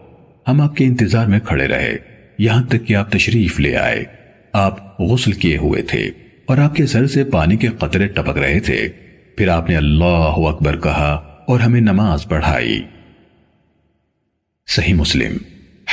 ہم 0.48 0.60
آپ 0.60 0.76
کے 0.76 0.84
انتظار 0.84 1.26
میں 1.26 1.38
کھڑے 1.44 1.66
رہے۔ 1.66 1.96
یہاں 2.38 2.62
تک 2.62 2.86
کہ 2.86 2.94
آپ 2.94 3.12
تشریف 3.12 3.60
لے 3.60 3.76
آئے۔ 3.76 4.04
آپ 4.56 5.00
غسل 5.00 5.32
کیے 5.32 5.56
ہوئے 5.56 5.82
تھے 5.82 6.10
اور 6.46 6.58
آپ 6.58 6.74
کے 6.74 6.86
سر 6.86 7.06
سے 7.06 7.24
پانی 7.24 7.56
کے 7.56 7.68
قطرے 7.78 8.06
ٹپک 8.06 8.38
رہے 8.38 8.60
تھے۔ 8.60 8.88
پھر 9.36 9.48
آپ 9.48 9.68
نے 9.68 9.76
اللہ 9.76 10.34
اکبر 10.36 10.76
کہا 10.76 11.12
اور 11.48 11.60
ہمیں 11.60 11.80
نماز 11.80 12.24
پڑھائی۔ 12.24 12.82
صحیح 14.66 14.94
مسلم، 14.94 15.36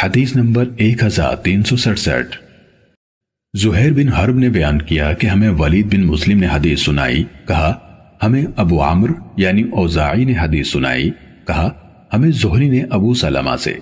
حدیث 0.03 0.35
نمبر 0.35 0.65
ایک 0.77 1.03
ہزار 1.03 1.35
تین 1.35 1.63
سو 1.63 1.77
سڑسٹھ۔ 1.77 2.37
زہیر 3.57 3.91
بن 3.91 4.09
حرب 4.09 4.39
نے 4.39 4.49
بیان 4.49 4.81
کیا 4.81 5.13
کہ 5.13 5.27
ہمیں 5.27 5.49
ولید 5.49 5.93
بن 5.93 6.01
مسلم 6.01 6.39
نے 6.39 6.47
حدیث 6.53 6.81
سنائی، 6.81 7.23
کہا، 7.47 7.73
ہمیں 8.23 8.45
ابو 8.55 8.81
عامر 8.81 9.07
یعنی 9.37 9.61
اوزاعی 9.61 10.25
نے 10.25 10.33
حدیث 10.41 10.71
سنائی، 10.71 11.09
کہا، 11.47 11.69
ہمیں 12.13 12.31
زہری 12.31 12.69
نے 12.69 12.83
ابو 12.89 13.13
سلمہ 13.13 13.55
سے۔ 13.55 13.73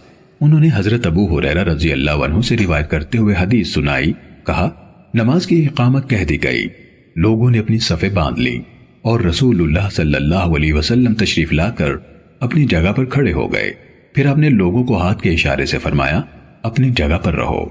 انہوں 0.41 0.59
نے 0.59 0.69
حضرت 0.73 1.07
ابو 1.07 1.39
حریرہ 1.39 1.63
رضی 1.63 1.91
اللہ 1.91 2.11
عنہ 2.11 2.41
سے 2.41 2.57
روایت 2.57 2.89
کرتے 2.89 3.17
ہوئے 3.17 3.35
حدیث 3.39 3.73
سنائی۔ 3.73 4.13
کہا، 4.45 4.69
نماز 5.13 5.47
کی 5.47 5.65
اقامت 5.65 6.09
کہہ 6.09 6.25
دی 6.25 6.43
گئی۔ 6.43 6.67
لوگوں 7.15 7.51
نے 7.51 7.59
اپنی 7.59 7.79
صفے 7.79 8.09
باندھ 8.09 8.39
لی 8.39 8.61
اور 9.01 9.19
رسول 9.19 9.61
اللہ 9.61 9.89
صلی 9.91 10.15
اللہ 10.15 10.35
علیہ 10.35 10.73
وسلم 10.73 11.13
تشریف 11.13 11.53
لا 11.53 11.69
کر 11.69 11.91
اپنی 12.39 12.65
جگہ 12.65 12.93
پر 12.93 13.05
کھڑے 13.05 13.33
ہو 13.33 13.53
گئے۔ 13.53 13.71
پھر 14.13 14.25
آپ 14.25 14.37
نے 14.37 14.49
لوگوں 14.49 14.83
کو 14.83 14.97
ہاتھ 14.97 15.21
کے 15.21 15.31
اشارے 15.31 15.65
سے 15.65 15.77
فرمایا، 15.77 16.21
اپنی 16.63 16.89
جگہ 16.89 17.17
پر 17.23 17.35
رہو 17.35 17.63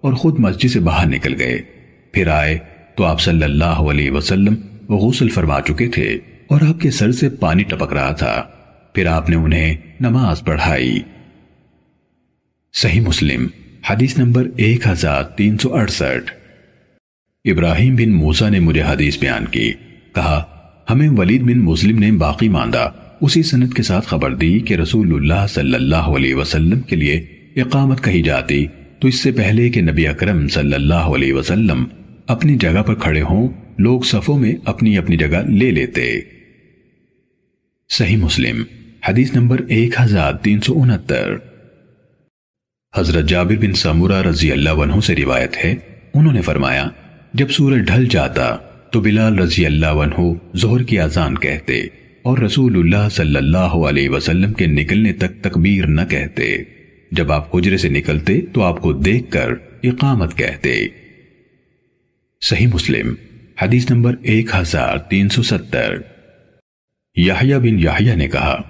اور 0.00 0.12
خود 0.12 0.38
مسجد 0.38 0.68
سے 0.68 0.80
باہر 0.80 1.06
نکل 1.06 1.34
گئے۔ 1.38 1.58
پھر 2.12 2.28
آئے 2.28 2.58
تو 2.94 3.04
آپ 3.04 3.20
صلی 3.20 3.42
اللہ 3.42 3.64
علیہ 3.64 4.10
وسلم 4.10 4.54
غسل 4.88 5.28
فرما 5.28 5.60
چکے 5.60 5.88
تھے 5.88 6.18
اور 6.46 6.60
آپ 6.68 6.80
کے 6.80 6.90
سر 6.90 7.12
سے 7.12 7.28
پانی 7.28 7.62
ٹپک 7.62 7.92
رہا 7.92 8.12
تھا۔ 8.12 8.44
پھر 8.92 9.06
آپ 9.06 9.30
نے 9.30 9.36
انہیں 9.36 9.76
نماز 10.00 10.40
پڑھائی۔ 10.40 10.98
صحیح 12.72 13.00
مسلم۔ 13.00 13.46
حدیث 13.90 14.18
نمبر 14.18 14.46
ایک 14.56 14.86
ہزار 14.86 15.24
تین 15.24 15.58
سو 15.58 15.74
اڑسٹھ۔ 15.74 16.32
ابراہیم 17.44 17.96
بن 17.96 18.10
موسا 18.10 18.48
نے 18.48 18.60
مجھے 18.60 18.82
حدیث 18.82 19.18
بیان 19.18 19.46
کی، 19.46 19.72
کہا، 20.14 20.44
ہمیں 20.90 21.08
ولید 21.08 21.42
بن 21.42 21.58
مسلم 21.58 21.98
نے 21.98 22.12
باقی 22.12 22.48
ماندہ 22.48 22.90
اسی 23.20 23.42
سنت 23.42 23.74
کے 23.74 23.82
ساتھ 23.82 24.06
خبر 24.06 24.34
دی 24.34 24.58
کہ 24.58 24.74
رسول 24.74 25.14
اللہ 25.14 25.46
صلی 25.48 25.74
اللہ 25.74 25.96
علیہ 25.96 26.34
وسلم 26.34 26.80
کے 26.80 26.96
لیے 26.96 27.16
اقامت 27.56 28.04
کہی 28.04 28.22
جاتی، 28.22 28.66
تو 28.98 29.08
اس 29.08 29.20
سے 29.20 29.32
پہلے 29.32 29.68
کہ 29.68 29.80
نبی 29.80 30.06
اکرم 30.06 30.48
صلی 30.48 30.74
اللہ 30.74 30.94
علیہ 30.94 31.32
وسلم 31.32 31.84
اپنی 32.26 32.56
جگہ 32.56 32.82
پر 32.82 32.94
کھڑے 32.94 33.22
ہوں، 33.22 33.48
لوگ 33.78 34.00
صفوں 34.00 34.38
میں 34.38 34.54
اپنی 34.64 34.98
اپنی 34.98 35.16
جگہ 35.16 35.42
لے 35.48 35.70
لیتے۔ 35.70 36.20
صحیح 37.90 38.16
مسلم، 38.16 38.62
حدیث 39.08 39.34
نمبر 39.34 39.60
ایک 39.68 39.94
ہزار 40.00 40.32
تین 40.32 40.60
سو 40.60 40.82
انہتر۔ 40.82 41.51
حضرت 42.96 43.28
جابر 43.28 43.56
بن 43.56 43.72
سمورہ 43.72 44.22
رضی 44.22 44.52
اللہ 44.52 44.70
عنہ 44.70 45.00
سے 45.00 45.16
روایت 45.16 45.64
ہے، 45.64 45.74
انہوں 46.14 46.32
نے 46.32 46.42
فرمایا، 46.42 46.88
جب 47.34 47.50
سورج 47.50 47.78
ڈھل 47.78 48.06
جاتا 48.06 48.56
تو 48.90 49.00
بلال 49.00 49.38
رضی 49.38 49.66
اللہ 49.66 49.86
عنہ 49.86 50.32
زہر 50.54 50.82
کی 50.82 50.98
آزان 50.98 51.38
کہتے 51.38 51.80
اور 52.22 52.38
رسول 52.38 52.76
اللہ 52.76 53.08
صلی 53.08 53.36
اللہ 53.36 53.58
علیہ 53.58 54.08
وسلم 54.08 54.52
کے 54.52 54.66
نکلنے 54.66 55.12
تک 55.12 55.42
تکبیر 55.42 55.86
نہ 55.86 56.00
کہتے۔ 56.10 56.56
جب 57.10 57.32
آپ 57.32 57.56
حجرے 57.56 57.76
سے 57.76 57.88
نکلتے 57.88 58.40
تو 58.52 58.62
آپ 58.62 58.80
کو 58.80 58.92
دیکھ 58.92 59.30
کر 59.30 59.48
اقامت 59.82 60.38
کہتے۔ 60.38 60.86
صحیح 62.40 62.66
مسلم، 62.66 63.14
حدیث 63.62 63.90
نمبر 63.90 64.14
ایک 64.22 64.50
ہزار 64.54 64.98
تین 64.98 65.28
سو 65.28 65.42
ستر۔ 65.42 65.94
یحییٰ 67.16 67.58
بن 67.58 67.78
یحییٰ 67.78 68.16
نے 68.16 68.28
کہا 68.28 68.62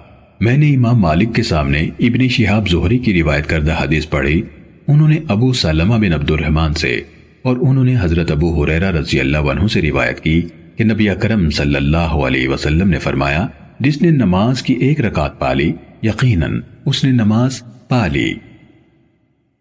میں 0.43 0.57
نے 0.57 0.75
امام 0.75 0.99
مالک 0.99 1.35
کے 1.35 1.43
سامنے 1.43 1.79
ابن 1.99 2.27
شہاب 2.27 2.69
زہری 2.69 2.97
کی 2.97 3.13
روایت 3.13 3.47
کردہ 3.47 3.83
حدیث 3.83 4.09
پڑھی۔ 4.09 4.41
انہوں 4.87 5.07
نے 5.07 5.19
ابو 5.27 5.53
سلمہ 5.53 5.93
بن 5.93 6.13
عبد 6.13 6.31
الرحمن 6.31 6.73
سے 6.73 7.01
اور 7.41 7.57
انہوں 7.61 7.83
نے 7.83 7.95
حضرت 7.99 8.31
ابو 8.31 8.63
حریرہ 8.63 8.91
رضی 8.91 9.19
اللہ 9.19 9.37
عنہ 9.37 9.67
سے 9.67 9.81
روایت 9.81 10.19
کی 10.19 10.41
کہ 10.75 10.83
نبی 10.83 11.09
اکرم 11.09 11.49
صلی 11.49 11.75
اللہ 11.75 12.17
علیہ 12.25 12.47
وسلم 12.47 12.89
نے 12.89 12.99
فرمایا، 12.99 13.47
جس 13.79 14.01
نے 14.01 14.11
نماز 14.11 14.63
کی 14.63 14.73
ایک 14.73 15.01
رکعت 15.01 15.39
پالی، 15.39 15.71
یقیناً 16.03 16.61
اس 16.85 17.03
نے 17.03 17.11
نماز 17.11 17.61
پالی۔ 17.87 18.33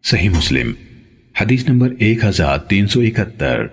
صحیح 0.05 0.31
مسلم، 0.31 0.73
حدیث 1.41 1.69
نمبر 1.69 1.95
ایک 1.99 2.25
ہزار 2.25 2.59
تین 2.59 2.87
سو 2.87 3.01
اکہتر۔ 3.01 3.67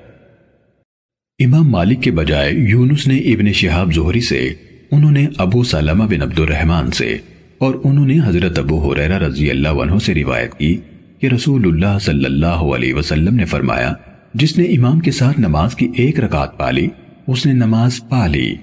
امام 1.39 1.70
مالک 1.70 2.03
کے 2.03 2.12
بجائے 2.12 2.53
یونس 2.53 3.07
نے 3.07 3.18
ابن 3.18 3.53
شہاب 3.53 3.93
زہری 3.93 4.22
سے 4.22 4.53
انہوں 4.91 5.11
نے 5.11 5.25
ابو 5.37 5.63
سلمہ 5.63 6.03
بن 6.03 6.21
عبد 6.21 6.39
الرحمن 6.39 6.91
سے 6.91 7.17
اور 7.57 7.75
انہوں 7.83 8.05
نے 8.05 8.17
حضرت 8.25 8.59
ابو 8.59 8.77
حریرہ 8.83 9.17
رضی 9.17 9.49
اللہ 9.49 9.81
عنہ 9.81 9.97
سے 9.97 10.13
روایت 10.15 10.53
کی 10.53 10.75
کہ 11.19 11.27
رسول 11.27 11.67
اللہ 11.67 11.97
صلی 11.99 12.25
اللہ 12.25 12.63
علیہ 12.75 12.93
وسلم 12.93 13.35
نے 13.35 13.45
فرمایا، 13.45 13.93
جس 14.33 14.57
نے 14.57 14.63
امام 14.65 14.99
کے 14.99 15.11
ساتھ 15.11 15.39
نماز 15.39 15.75
کی 15.75 15.87
ایک 15.95 16.19
رکعت 16.19 16.57
پالی، 16.57 16.87
اس 17.27 17.45
نے 17.45 17.53
نماز 17.53 17.99
پالی 18.09 18.55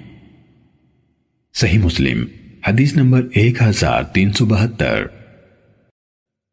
صحیح 1.54 1.78
مسلم، 1.78 2.24
حدیث 2.68 2.96
نمبر 2.96 3.26
ایک 3.32 3.62
ہزار 3.62 4.02
تین 4.02 4.32
سو 4.32 4.46
بہتر۔ 4.46 5.06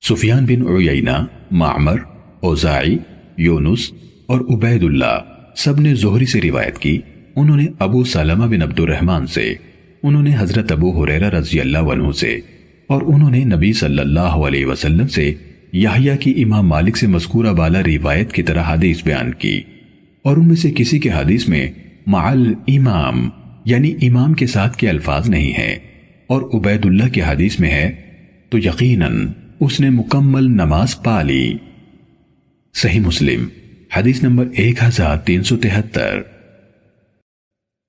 سفیان 0.03 0.45
بن 0.45 0.67
عیینہ، 0.67 1.25
معمر 1.51 1.99
اوزائی 2.39 2.97
یونس 3.37 3.91
اور 4.27 4.41
عبید 4.49 4.83
اللہ 4.83 5.19
سب 5.55 5.79
نے 5.79 5.95
زہری 5.95 6.25
سے 6.25 6.41
روایت 6.41 6.77
کی 6.77 6.99
انہوں 7.35 7.57
نے 7.57 7.65
ابو 7.79 8.03
سلمہ 8.03 8.45
بن 8.45 8.61
عبد 8.61 8.79
الرحمن 8.79 9.27
سے، 9.27 9.53
انہوں 10.03 10.23
نے 10.23 10.35
حضرت 10.39 10.71
ابو 10.71 10.89
حریرہ 11.01 11.29
رضی 11.29 11.59
اللہ 11.59 11.91
عنہ 11.93 12.11
سے، 12.11 12.39
اور 12.89 13.01
انہوں 13.05 13.29
نے 13.29 13.43
نبی 13.45 13.71
صلی 13.73 13.99
اللہ 13.99 14.35
علیہ 14.47 14.65
وسلم 14.65 15.07
سے 15.07 15.33
یحییٰ 15.73 16.17
کی 16.19 16.33
امام 16.43 16.67
مالک 16.67 16.97
سے 16.97 17.07
مذکورہ 17.07 17.53
بالا 17.53 17.81
روایت 17.83 18.31
کی 18.31 18.43
طرح 18.43 18.63
حدیث 18.67 19.03
بیان 19.03 19.33
کی۔ 19.33 19.61
اور 20.25 20.37
ان 20.37 20.47
میں 20.47 20.55
سے 20.55 20.71
کسی 20.71 20.99
کے 20.99 21.09
حدیث 21.09 21.47
میں 21.47 21.67
معل 22.07 22.53
امام 22.67 23.29
یعنی 23.65 23.93
امام 24.01 24.33
کے 24.33 24.47
ساتھ 24.47 24.77
کے 24.77 24.89
الفاظ 24.89 25.29
نہیں 25.29 25.51
ہیں، 25.51 25.75
اور 26.29 26.41
عبید 26.53 26.85
اللہ 26.85 27.07
کی 27.13 27.21
حدیث 27.21 27.59
میں 27.59 27.71
ہے، 27.71 27.91
تو 28.49 28.57
یقیناً 28.57 29.25
اس 29.59 29.79
نے 29.79 29.89
مکمل 29.89 30.51
نماز 30.51 31.01
پا 31.03 31.21
لی۔ 31.21 31.53
صحیح 32.75 32.99
مسلم، 32.99 33.47
حدیث 33.97 34.23
نمبر 34.23 34.47
ایک 34.55 34.83
ہزار 34.83 35.17
تین 35.17 35.43
سو 35.43 35.57
تہتر۔ 35.57 36.21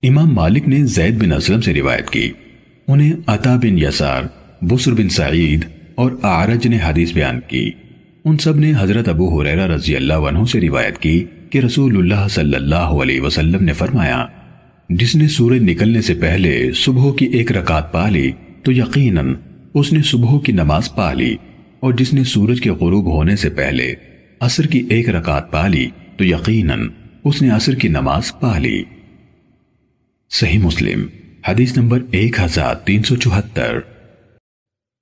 امام 0.04 0.32
مالک 0.34 0.66
نے 0.68 0.84
زید 0.84 1.22
بن 1.22 1.32
اسلم 1.32 1.60
سے 1.60 1.72
روایت 1.74 2.10
کی۔ 2.10 2.30
انہیں 2.88 3.12
عطا 3.26 3.56
بن 3.56 3.78
یسار 3.78 4.22
بسر 4.62 4.94
بن 4.94 5.08
سعید 5.08 5.64
اور 5.94 6.10
آرج 6.22 6.66
نے 6.66 6.78
حدیث 6.84 7.12
بیان 7.12 7.38
کی۔ 7.48 7.70
ان 8.24 8.36
سب 8.38 8.58
نے 8.58 8.72
حضرت 8.78 9.08
ابو 9.08 9.28
حریرہ 9.30 9.66
رضی 9.66 9.96
اللہ 9.96 10.28
عنہ 10.28 10.44
سے 10.52 10.60
روایت 10.60 10.98
کی 10.98 11.24
کہ 11.50 11.58
رسول 11.58 11.96
اللہ 11.96 12.26
صلی 12.30 12.54
اللہ 12.54 12.92
علیہ 13.02 13.20
وسلم 13.20 13.64
نے 13.64 13.72
فرمایا، 13.72 14.24
جس 14.90 15.16
نے 15.16 15.28
سورج 15.28 15.62
نکلنے 15.62 16.02
سے 16.02 16.14
پہلے 16.14 16.70
صبح 16.74 17.10
کی 17.14 17.26
ایک 17.26 17.52
رکعت 17.52 17.92
پا 17.92 18.08
لی 18.08 18.30
تو 18.62 18.72
یقیناً 18.72 19.34
اس 19.74 19.92
نے 19.92 20.02
صبح 20.02 20.38
کی 20.40 20.52
نماز 20.52 20.94
پا 20.94 21.12
لی، 21.12 21.34
اور 21.80 21.92
جس 21.92 22.12
نے 22.14 22.24
سورج 22.24 22.60
کے 22.60 22.70
غروب 22.70 23.06
ہونے 23.06 23.36
سے 23.36 23.50
پہلے 23.50 23.92
عصر 24.40 24.66
کی 24.66 24.86
ایک 24.88 25.08
رکعت 25.08 25.50
پالی 25.52 25.88
تو 26.16 26.24
یقیناً 26.24 26.88
اس 27.24 27.40
نے 27.42 27.50
عصر 27.50 27.74
کی 27.74 27.88
نماز 27.88 28.32
پالی 28.40 28.82
صحیح 30.36 30.58
مسلم، 30.58 31.06
حدیث 31.48 31.76
نمبر 31.76 31.98
ایک 32.10 32.40
ہزار 32.40 32.74
تین 32.74 33.02
سو 33.02 33.16
چوہتر۔ 33.16 33.78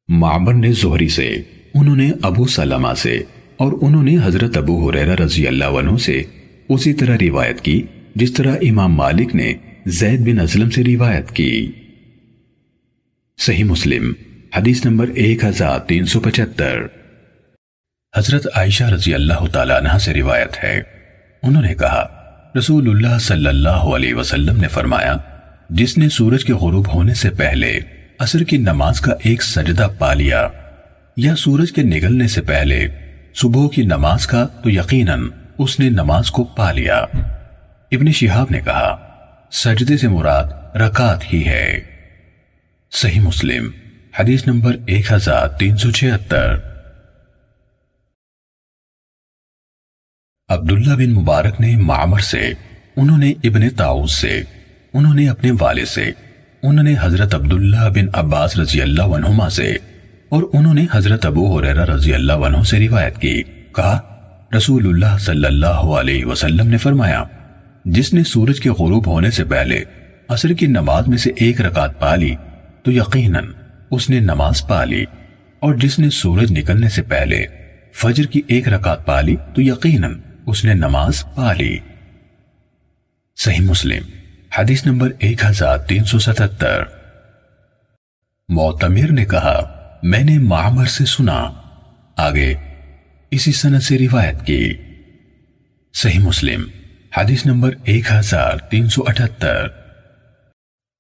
معمر 0.09 0.55
نے 0.55 0.73
زہری 0.73 1.09
سے، 1.09 1.43
انہوں 1.75 1.97
نے 1.97 2.11
ابو 2.23 2.47
سلمہ 2.47 2.95
سے 2.97 3.23
اور 3.57 3.73
انہوں 3.81 4.03
نے 4.03 4.17
حضرت 4.25 4.57
ابو 4.57 4.91
حریرہ 4.91 5.15
رضی 5.15 5.47
اللہ 5.47 5.65
عنہ 5.65 5.97
سے 5.97 6.23
اسی 6.69 6.93
طرح 6.93 7.17
روایت 7.21 7.61
کی، 7.61 7.83
جس 8.15 8.33
طرح 8.33 8.57
امام 8.63 8.95
مالک 8.95 9.35
نے 9.35 9.55
زید 9.87 10.21
بن 10.21 10.41
ازلم 10.41 10.71
سے 10.71 10.85
روایت 10.85 11.31
کی۔ 11.31 11.73
صحیح 13.39 13.65
مسلم، 13.65 14.13
حدیث 14.57 14.85
نمبر 14.85 15.09
ایک 15.09 15.45
ہزار 15.45 15.79
تین 15.79 16.07
سو 16.07 16.21
پچہتر۔ 16.21 16.87
حضرت 18.17 18.47
عائشہ 18.55 18.85
رضی 18.85 19.15
اللہ 19.15 19.47
تعالیٰ 19.53 19.77
عنہ 19.77 19.99
سے 19.99 20.15
روایت 20.15 20.65
ہے۔ 20.65 20.83
انہوں 21.43 21.63
نے 21.63 21.75
کہا 21.75 22.22
رسول 22.59 22.89
اللہ 22.89 23.19
صلی 23.19 23.47
اللہ 23.47 23.69
علیہ 23.69 24.15
وسلم 24.15 24.61
نے 24.61 24.69
فرمایا، 24.69 25.17
جس 25.71 25.99
نے 25.99 26.09
سورج 26.09 26.45
کے 26.45 26.53
غروب 26.53 26.95
ہونے 26.95 27.15
سے 27.15 27.31
پہلے 27.31 27.81
عصر 28.19 28.41
کی 28.41 28.57
نماز 28.57 29.01
کا 29.01 29.15
ایک 29.23 29.43
سجدہ 29.43 29.89
پا 29.99 30.15
لیا 30.15 30.49
یا 31.17 31.37
سورج 31.37 31.73
کے 31.73 31.83
نگلنے 31.83 32.29
سے 32.29 32.43
پہلے 32.43 32.89
صبح 33.35 33.69
کی 33.75 33.83
نماز 33.83 34.27
کا، 34.27 34.47
تو 34.47 34.71
یقیناً 34.71 35.29
اس 35.59 35.81
نے 35.81 35.91
نماز 35.91 36.31
کو 36.31 36.45
پا 36.45 36.73
لیا۔ 36.73 36.97
ابن 37.93 38.13
شہاب 38.13 38.47
نے 38.51 38.61
کہا، 38.61 38.97
سجدے 39.53 39.97
سے 39.97 40.09
مراد 40.09 40.77
رکعت 40.77 41.35
ہی 41.35 41.47
ہے۔ 41.47 41.81
صحیح 42.91 43.21
مسلم، 43.21 43.71
حدیث 44.19 44.47
نمبر 44.47 44.77
ایک 44.87 45.13
ہزار 45.13 45.49
تین 45.49 45.77
سو 45.77 45.91
چھہتر۔ 45.91 46.72
عبداللہ 50.53 50.95
بن 50.95 51.11
مبارک 51.11 51.61
نے 51.61 51.77
معمر 51.77 52.21
سے، 52.21 52.53
انہوں 52.97 53.19
نے 53.19 53.33
ابن 53.45 53.69
تاؤس 53.71 54.13
سے، 54.21 54.43
انہوں 54.95 55.15
نے 55.15 55.29
اپنے 55.29 55.51
والد 55.61 55.87
سے، 55.87 56.11
انہوں 56.63 56.85
نے 56.85 56.95
حضرت 57.01 57.35
عبداللہ 57.35 57.89
بن 57.95 58.07
عباس 58.13 58.59
رضی 58.59 58.83
اللہ 58.83 59.03
عنہما 59.03 59.49
سے، 59.51 59.73
اور 60.29 60.43
انہوں 60.53 60.75
نے 60.75 60.87
حضرت 60.93 61.27
ابو 61.27 61.59
حریرہ 61.59 61.85
رضی 61.85 62.15
اللہ 62.15 62.33
عنہ 62.33 62.63
سے 62.63 62.79
روایت 62.79 63.19
کی۔ 63.19 63.43
کہا 63.73 63.99
رسول 64.57 64.87
اللہ 64.87 65.19
صلی 65.19 65.47
اللہ 65.47 65.83
علیہ 65.99 66.25
وسلم 66.25 66.69
نے 66.69 66.79
فرمایا، 66.79 67.25
جس 67.85 68.13
نے 68.13 68.25
سورج 68.25 68.61
کے 68.61 68.71
غروب 68.71 69.07
ہونے 69.07 69.31
سے 69.31 69.45
پہلے 69.45 69.83
عصر 70.29 70.53
کی 70.53 70.67
نماز 70.67 71.09
میں 71.09 71.19
سے 71.19 71.31
ایک 71.37 71.61
رکعت 71.61 71.99
پالی 72.01 72.35
تو 72.83 72.93
یقیناً 72.93 73.47
اس 73.91 74.11
نے 74.11 74.21
نماز 74.21 74.67
پا 74.67 74.85
لی۔ 74.85 75.05
اور 75.63 75.75
جس 75.75 75.99
نے 75.99 76.11
سورج 76.11 76.53
نکلنے 76.53 76.89
سے 76.89 77.03
پہلے 77.03 77.45
فجر 77.95 78.27
کی 78.27 78.41
ایک 78.47 78.69
رکعت 78.69 79.05
پا 79.07 79.21
لی، 79.21 79.37
تو 79.55 79.63
یقیناً 79.63 80.15
اس 80.47 80.65
نے 80.65 80.75
نماز 80.75 81.25
پا 81.35 81.53
لی۔ 81.53 81.79
صحیح 83.37 83.61
مسلم، 83.61 84.03
حدیث 84.59 84.87
نمبر 84.87 85.13
ایک 85.19 85.45
ہزار 85.45 85.79
تین 85.79 86.05
سو 86.05 86.19
ستتر 86.19 86.83
معتمر 88.49 89.13
نے 89.13 89.25
کہا، 89.25 89.61
میں 90.03 90.25
نے 90.25 90.39
معمر 90.39 90.85
سے 90.85 91.05
سنا، 91.05 91.53
آگے 92.17 92.55
اسی 93.31 93.53
سنت 93.53 93.83
سے 93.83 93.99
روایت 93.99 94.47
کی۔ 94.47 94.75
صحیح 95.95 96.19
مسلم، 96.19 96.65
حدیث 97.17 97.47
نمبر 97.47 97.75
ایک 97.85 98.13
ہزار 98.13 98.57
تین 98.57 98.89
سو 98.89 99.03
اٹھتر۔ 99.07 99.67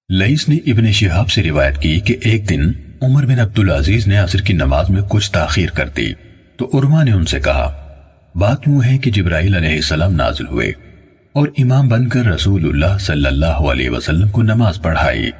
لئیس 0.08 0.48
نے 0.48 0.56
ابن 0.56 0.92
شہاب 0.92 1.30
سے 1.30 1.42
روایت 1.42 1.78
کی 1.78 2.00
کہ 2.00 2.16
ایک 2.22 2.48
دن 2.48 2.72
عمر 3.02 3.26
بن 3.26 3.40
عبدالعزیز 3.40 4.06
نے 4.06 4.16
عصر 4.16 4.38
کی 4.38 4.52
نماز 4.52 4.90
میں 4.90 5.02
کچھ 5.08 5.32
تاخیر 5.32 5.70
کر 5.70 5.88
دی، 5.88 6.12
تو 6.56 6.70
عرما 6.74 7.04
نے 7.04 7.12
ان 7.12 7.26
سے 7.26 7.40
کہا 7.40 7.81
بات 8.34 8.68
یوں 8.68 8.80
ہے 8.86 8.98
کہ 8.98 9.10
جبرائیل 9.10 9.54
علیہ 9.54 9.74
السلام 9.74 10.12
نازل 10.12 10.46
ہوئے 10.46 10.72
اور 11.32 11.48
امام 11.58 11.88
بن 11.88 12.08
کر 12.08 12.24
رسول 12.24 12.68
اللہ 12.68 12.98
صلی 12.98 13.26
اللہ 13.26 13.46
علیہ 13.46 13.90
وسلم 13.90 14.28
کو 14.28 14.42
نماز 14.42 14.82
پڑھائی۔ 14.82 15.30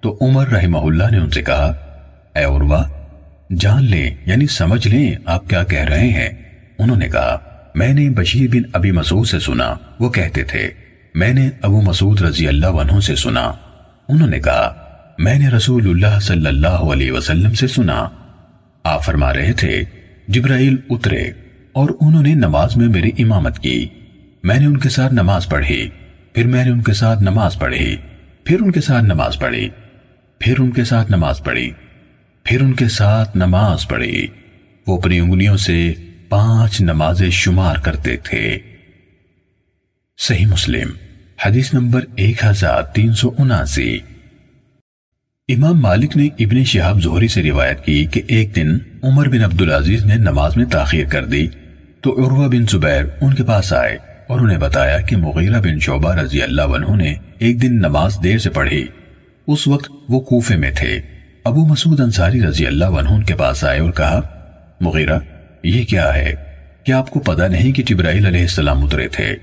تو 0.00 0.18
عمر 0.20 0.48
رحمہ 0.48 0.78
اللہ 0.78 1.10
نے 1.10 1.18
ان 1.18 1.30
سے 1.30 1.42
کہا، 1.42 1.74
اے 2.34 2.44
عروا 2.44 2.82
جان 3.58 3.84
لیں 3.84 4.10
یعنی 4.26 4.46
سمجھ 4.46 4.88
لیں 4.88 5.14
آپ 5.24 5.48
کیا 5.48 5.64
کہہ 5.64 5.84
رہے 5.84 6.08
ہیں؟ 6.08 6.28
انہوں 6.78 6.96
نے 6.96 7.08
کہا، 7.08 7.38
میں 7.74 7.94
نے 7.94 8.10
بشیر 8.10 8.50
بن 8.50 8.62
ابی 8.72 8.90
مسعود 8.90 9.26
سے 9.26 9.38
سنا، 9.38 9.74
وہ 10.00 10.10
کہتے 10.10 10.42
تھے، 10.42 10.70
میں 11.14 11.34
نے 11.34 11.50
ابو 11.62 11.80
مسعود 11.80 12.22
رضی 12.22 12.48
اللہ 12.48 12.66
عنہ 12.66 13.00
سے 13.00 13.16
سنا۔ 13.16 13.52
انہوں 14.08 14.28
نے 14.28 14.40
کہا، 14.40 14.74
میں 15.18 15.38
نے 15.38 15.48
رسول 15.48 15.90
اللہ 15.90 16.20
صلی 16.20 16.46
اللہ 16.46 16.66
علیہ 16.66 17.12
وسلم 17.12 17.52
سے 17.52 17.66
سنا۔ 17.66 18.08
آپ 18.84 19.04
فرما 19.04 19.32
رہے 19.32 19.52
تھے، 19.52 19.82
جبرائیل 20.28 20.76
اترے۔ 20.90 21.30
اور 21.74 21.90
انہوں 22.00 22.22
نے 22.22 22.34
نماز 22.34 22.76
میں 22.76 22.88
میری 22.88 23.10
امامت 23.18 23.58
کی۔ 23.58 23.86
میں 24.42 24.58
نے 24.58 24.66
ان 24.66 24.76
کے 24.76 24.88
ساتھ 24.88 25.12
نماز 25.12 25.48
پڑھی۔ 25.48 25.88
پھر 26.32 26.46
میں 26.46 26.64
نے 26.64 26.70
ان 26.70 26.82
کے 26.82 26.92
ساتھ 26.92 27.22
نماز 27.22 27.58
پڑھی۔ 27.58 27.96
پھر 28.44 28.60
ان 28.60 28.72
کے 28.72 28.80
ساتھ 28.80 29.04
نماز 29.04 29.38
پڑھی۔ 29.38 29.68
پھر 30.38 30.60
ان 30.60 30.70
کے 30.70 30.84
ساتھ 30.84 31.10
نماز 31.10 31.44
پڑھی۔ 31.44 31.70
پھر 32.44 32.62
ان 32.62 32.74
کے 32.74 32.88
ساتھ 32.88 33.36
نماز 33.36 33.88
پڑھی۔ 33.88 34.26
وہ 34.86 34.98
اپنی 34.98 35.20
انگلیوں 35.20 35.56
سے 35.56 35.94
پانچ 36.28 36.80
نمازیں 36.80 37.30
شمار 37.30 37.76
کرتے 37.76 38.16
تھے۔ 38.16 38.58
صحیح 40.18 40.46
مسلم، 40.46 40.90
حدیث 41.46 41.74
نمبر 41.74 42.04
ایک 42.16 42.44
ہزار 42.44 42.82
تین 42.82 43.12
سو 43.12 43.30
اناسی۔ 43.38 43.98
امام 45.48 45.80
مالک 45.80 46.16
نے 46.16 46.28
ابن 46.38 46.64
شہاب 46.64 47.02
زہری 47.02 47.28
سے 47.28 47.42
روایت 47.42 47.84
کی 47.84 48.04
کہ 48.04 48.22
ایک 48.26 48.56
دن 48.56 48.78
عمر 49.02 49.28
بن 49.28 49.44
عبدالعزیز 49.44 50.04
نے 50.04 50.14
نماز 50.14 50.56
میں 50.56 50.64
تاخیر 50.64 51.06
کر 51.06 51.24
دی۔ 51.26 51.46
تو 52.04 52.26
عروہ 52.26 52.48
بن 52.48 52.66
زبیر 52.70 53.04
ان 53.20 53.34
کے 53.34 53.42
پاس 53.42 53.72
آئے 53.72 53.96
اور 54.28 54.40
انہیں 54.40 54.58
بتایا 54.58 55.00
کہ 55.00 55.16
مغیرہ 55.16 55.60
بن 55.60 55.78
شعبہ 55.78 56.14
رضی 56.14 56.42
اللہ 56.42 56.62
عنہ 56.62 56.96
نے 56.96 57.14
ایک 57.38 57.62
دن 57.62 57.76
نماز 57.76 58.18
دیر 58.22 58.38
سے 58.38 58.50
پڑھی۔ 58.50 58.86
اس 59.46 59.68
وقت 59.68 59.90
وہ 60.08 60.20
کوفے 60.20 60.56
میں 60.56 60.70
تھے۔ 60.70 61.00
ابو 61.44 61.66
مسعود 61.66 62.00
انصاری 62.00 62.42
رضی 62.42 62.66
اللہ 62.66 62.84
عنہ 62.84 63.08
ان 63.08 63.22
کے 63.22 63.34
پاس 63.34 63.64
آئے 63.64 63.80
اور 63.80 63.90
کہا، 63.90 64.20
مغیرہ، 64.80 65.18
یہ 65.62 65.84
کیا 65.84 66.14
ہے؟ 66.14 66.34
کیا 66.84 66.98
آپ 66.98 67.10
کو 67.10 67.20
پتا 67.20 67.48
نہیں 67.48 67.72
کہ 67.72 67.82
جبرائیل 67.82 68.26
علیہ 68.26 68.40
السلام 68.40 68.84
اترے 68.84 69.08
تھے؟ 69.08 69.36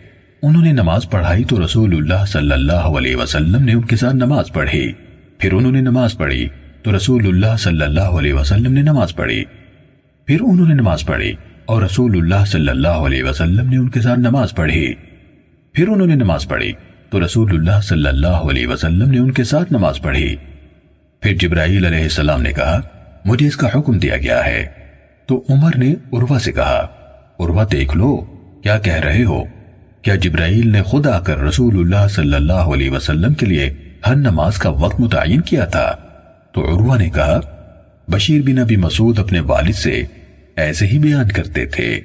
انہوں 0.43 0.63
نے 0.63 0.71
نماز 0.71 1.09
پڑھائی 1.09 1.43
تو 1.43 1.65
رسول 1.65 1.95
اللہ 1.95 2.25
صلی 2.27 2.51
اللہ 2.51 2.71
علیہ 2.71 3.15
وسلم 3.15 3.63
نے 3.63 3.73
ان 3.73 3.81
کے 3.81 3.95
ساتھ 3.95 4.15
نماز 4.15 4.45
پڑھی۔ 4.53 4.93
پھر 5.37 5.53
انہوں 5.53 5.71
نے 5.71 5.81
نماز 5.81 6.17
پڑھی 6.17 6.47
تو 6.83 6.95
رسول 6.95 7.27
اللہ 7.27 7.57
صلی 7.59 7.83
اللہ 7.83 8.01
علیہ 8.01 8.33
وسلم 8.33 8.73
نے 8.73 8.81
نماز 8.81 9.15
پڑھی۔ 9.15 9.45
پھر 10.25 10.37
انہوں 10.41 10.67
نے 10.67 10.73
نماز 10.73 11.05
پڑھی۔ 11.05 11.33
اور 11.65 11.81
رسول 11.81 12.17
اللہ 12.17 12.45
صلی 12.45 12.69
اللہ 12.69 12.87
علیہ 12.87 13.23
وسلم 13.23 13.69
نے 13.69 13.77
ان 13.77 13.89
کے 13.89 14.01
ساتھ 14.01 14.19
نماز 14.19 14.55
پڑھی۔ 14.55 14.93
پھر 15.73 15.87
انہوں 15.87 16.07
نے 16.07 16.15
نماز 16.15 16.47
پڑھی۔ 16.47 16.73
تو 17.09 17.25
رسول 17.25 17.55
اللہ 17.55 17.81
صلی 17.83 18.07
اللہ 18.07 18.27
علیہ 18.27 18.67
وسلم 18.67 19.11
نے 19.11 19.17
ان 19.17 19.31
کے 19.31 19.43
ساتھ 19.43 19.73
نماز 19.73 20.01
پڑھی۔ 20.01 20.35
پھر 21.19 21.35
جبرائیل 21.35 21.85
علیہ 21.85 22.03
السلام 22.03 22.41
نے 22.41 22.53
کہا، 22.53 22.81
مجھے 23.25 23.47
اس 23.47 23.57
کا 23.57 23.67
حکم 23.75 23.99
دیا 23.99 24.17
گیا 24.17 24.45
ہے۔ 24.45 24.67
تو 25.25 25.43
عمر 25.49 25.71
نے 25.77 25.91
عروہ 25.91 26.39
سے 26.39 26.51
کہا، 26.51 26.87
عروہ 27.39 27.63
دیکھ 27.71 27.97
لو، 27.97 28.17
کیا 28.63 28.77
کہہ 28.77 28.93
رہے 28.93 29.23
ہو؟ 29.23 29.43
کیا 30.01 30.15
جبرائیل 30.15 30.69
نے 30.69 30.81
خود 30.81 31.07
آ 31.07 31.19
کر 31.19 31.37
رسول 31.37 31.75
اللہ 31.75 32.07
صلی 32.07 32.33
اللہ 32.33 32.53
علیہ 32.53 32.89
وسلم 32.89 33.33
کے 33.33 33.45
لیے 33.45 33.73
ہر 34.07 34.15
نماز 34.15 34.57
کا 34.57 34.69
وقت 34.69 34.99
متعین 34.99 35.41
کیا 35.41 35.65
تھا؟ 35.65 35.95
تو 36.51 36.65
عروہ 36.65 36.97
نے 36.97 37.09
کہا، 37.09 37.39
بشیر 38.11 38.41
بن 38.41 38.57
ابی 38.57 38.75
مسعود 38.75 39.19
اپنے 39.19 39.39
والد 39.39 39.73
سے 39.73 40.03
ایسے 40.55 40.87
ہی 40.87 40.99
بیان 40.99 41.31
کرتے 41.31 41.65
تھے۔ 41.65 42.01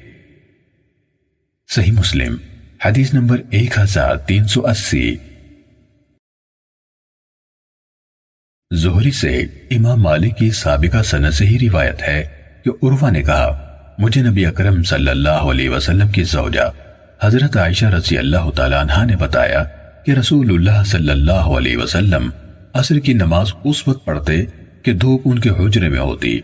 صحیح 1.69 1.93
مسلم، 1.93 2.37
حدیث 2.85 3.15
نمبر 3.15 3.41
ایک 3.51 3.79
ہزار 3.79 4.17
تین 4.17 4.45
سو 4.45 4.67
اسی۔ 4.67 5.17
زہری 8.75 9.11
سے 9.11 9.39
امام 9.71 10.03
مالک 10.03 10.39
کی 10.39 10.51
سابقہ 10.51 11.03
سنت 11.03 11.35
سے 11.35 11.47
ہی 11.47 11.69
روایت 11.69 12.03
ہے 12.03 12.25
کہ 12.65 12.69
عروہ 12.69 13.11
نے 13.11 13.23
کہا، 13.23 13.63
مجھے 13.99 14.23
نبی 14.23 14.47
اکرم 14.47 14.83
صلی 14.83 15.11
اللہ 15.11 15.45
علیہ 15.51 15.71
وسلم 15.71 16.09
کی 16.09 16.23
زوجہ 16.23 16.71
حضرت 17.23 17.57
عائشہ 17.57 17.87
رضی 17.87 18.19
اللہ 18.19 18.51
تعالیٰ 18.51 18.79
عنہ 18.79 19.05
نے 19.05 19.17
بتایا 19.17 19.65
کہ 20.07 20.11
رسول 20.11 20.51
اللہ 20.51 20.85
صلی 20.87 21.11
اللہ 21.11 21.57
علیہ 21.59 21.77
وسلم 21.77 22.31
عصر 22.75 22.99
کی 22.99 23.13
نماز 23.13 23.53
اس 23.65 23.89
وقت 23.89 24.05
پڑھتے 24.05 24.45
کہ 24.83 24.93
دھوپ 24.93 25.23
ان 25.25 25.39
کے 25.39 25.51
حجرے 25.51 25.89
میں 25.89 25.99
ہوتی۔ 25.99 26.41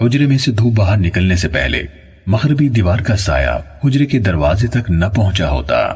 حجرے 0.00 0.26
میں 0.26 0.38
سے 0.38 0.52
دھوپ 0.52 0.74
باہر 0.74 0.96
نکلنے 0.96 1.36
سے 1.36 1.48
پہلے 1.48 1.82
مغربی 2.26 2.68
دیوار 2.68 2.98
کا 2.98 3.16
سایہ 3.16 3.70
حجرے 3.84 4.06
کے 4.06 4.18
دروازے 4.18 4.66
تک 4.66 4.90
نہ 4.90 5.04
پہنچا 5.14 5.50
ہوتا۔ 5.50 5.94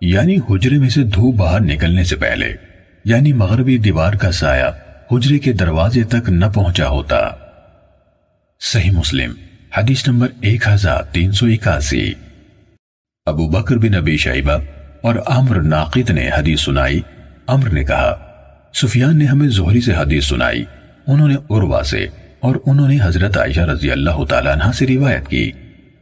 یعنی 0.00 0.36
حجرے 0.36 0.78
میں 0.78 0.88
سے 0.88 1.02
دھوپ 1.04 1.34
باہر 1.34 1.60
نکلنے 1.60 2.04
سے 2.04 2.16
پہلے 2.16 2.52
یعنی 3.04 3.32
مغربی 3.32 3.78
دیوار 3.78 4.12
کا 4.12 4.32
سایہ 4.32 4.64
حجرے 5.12 5.38
کے 5.38 5.52
دروازے 5.52 6.04
تک 6.04 6.28
نہ 6.28 6.46
پہنچا 6.54 6.88
ہوتا۔ 6.88 7.28
صحیح 8.60 8.90
مسلم، 8.90 9.32
حدیث 9.76 10.08
نمبر 10.08 10.28
ایک 10.40 10.68
ہزار 10.68 11.02
تین 11.02 11.32
سو 11.32 11.46
اکاسی۔ 11.46 12.12
ابو 13.26 13.48
بکر 13.48 13.76
بن 13.76 13.94
ابی 13.94 14.16
شیبہ 14.16 14.58
اور 15.02 15.14
عمر 15.26 15.62
ناقد 15.62 16.10
نے 16.10 16.28
حدیث 16.28 16.60
سنائی۔ 16.60 17.00
عمر 17.46 17.68
نے 17.68 17.84
کہا، 17.84 18.16
سفیان 18.74 19.18
نے 19.18 19.24
ہمیں 19.24 19.48
زہری 19.48 19.80
سے 19.80 19.92
حدیث 19.92 20.24
سنائی، 20.24 20.64
انہوں 21.06 21.28
نے 21.28 21.34
عروہ 21.34 21.82
سے۔ 21.82 22.06
اور 22.42 22.56
انہوں 22.66 22.88
نے 22.88 22.98
حضرت 23.02 23.38
عائشہ 23.38 23.60
رضی 23.60 23.90
اللہ 23.90 24.24
تعالیٰ 24.24 24.52
عنہ 24.52 24.72
سے 24.72 24.86
روایت 24.86 25.28
کی 25.28 25.50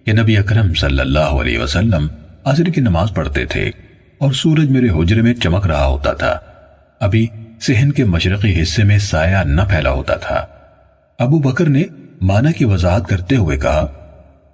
کہ 0.05 0.12
نبی 0.12 0.36
اکرم 0.36 0.74
صلی 0.74 1.01
اللہ 1.01 1.18
علیہ 1.18 1.59
وسلم 1.59 2.09
عصر 2.45 2.64
کی 2.64 2.80
نماز 2.80 3.09
پڑھتے 3.14 3.45
تھے 3.45 3.70
اور 4.18 4.32
سورج 4.32 4.70
میرے 4.70 4.86
حجرے 4.86 5.22
میں 5.22 5.34
چمک 5.34 5.66
رہا 5.66 5.86
ہوتا 5.86 6.12
تھا۔ 6.12 6.38
ابھی 7.01 7.26
سہن 7.61 7.93
کے 7.93 8.05
مشرقی 8.05 8.62
حصے 8.62 8.84
میں 8.84 8.99
سایہ 8.99 9.36
نہ 9.36 9.61
پھیلا 9.62 9.91
ہوتا 9.91 10.14
تھا۔ 10.14 10.47
ابو 11.18 11.38
بکر 11.38 11.66
نے 11.66 11.82
مانا 12.22 12.51
کی 12.51 12.64
وضاحت 12.64 13.09
کرتے 13.09 13.36
ہوئے 13.36 13.59
کہا، 13.59 13.86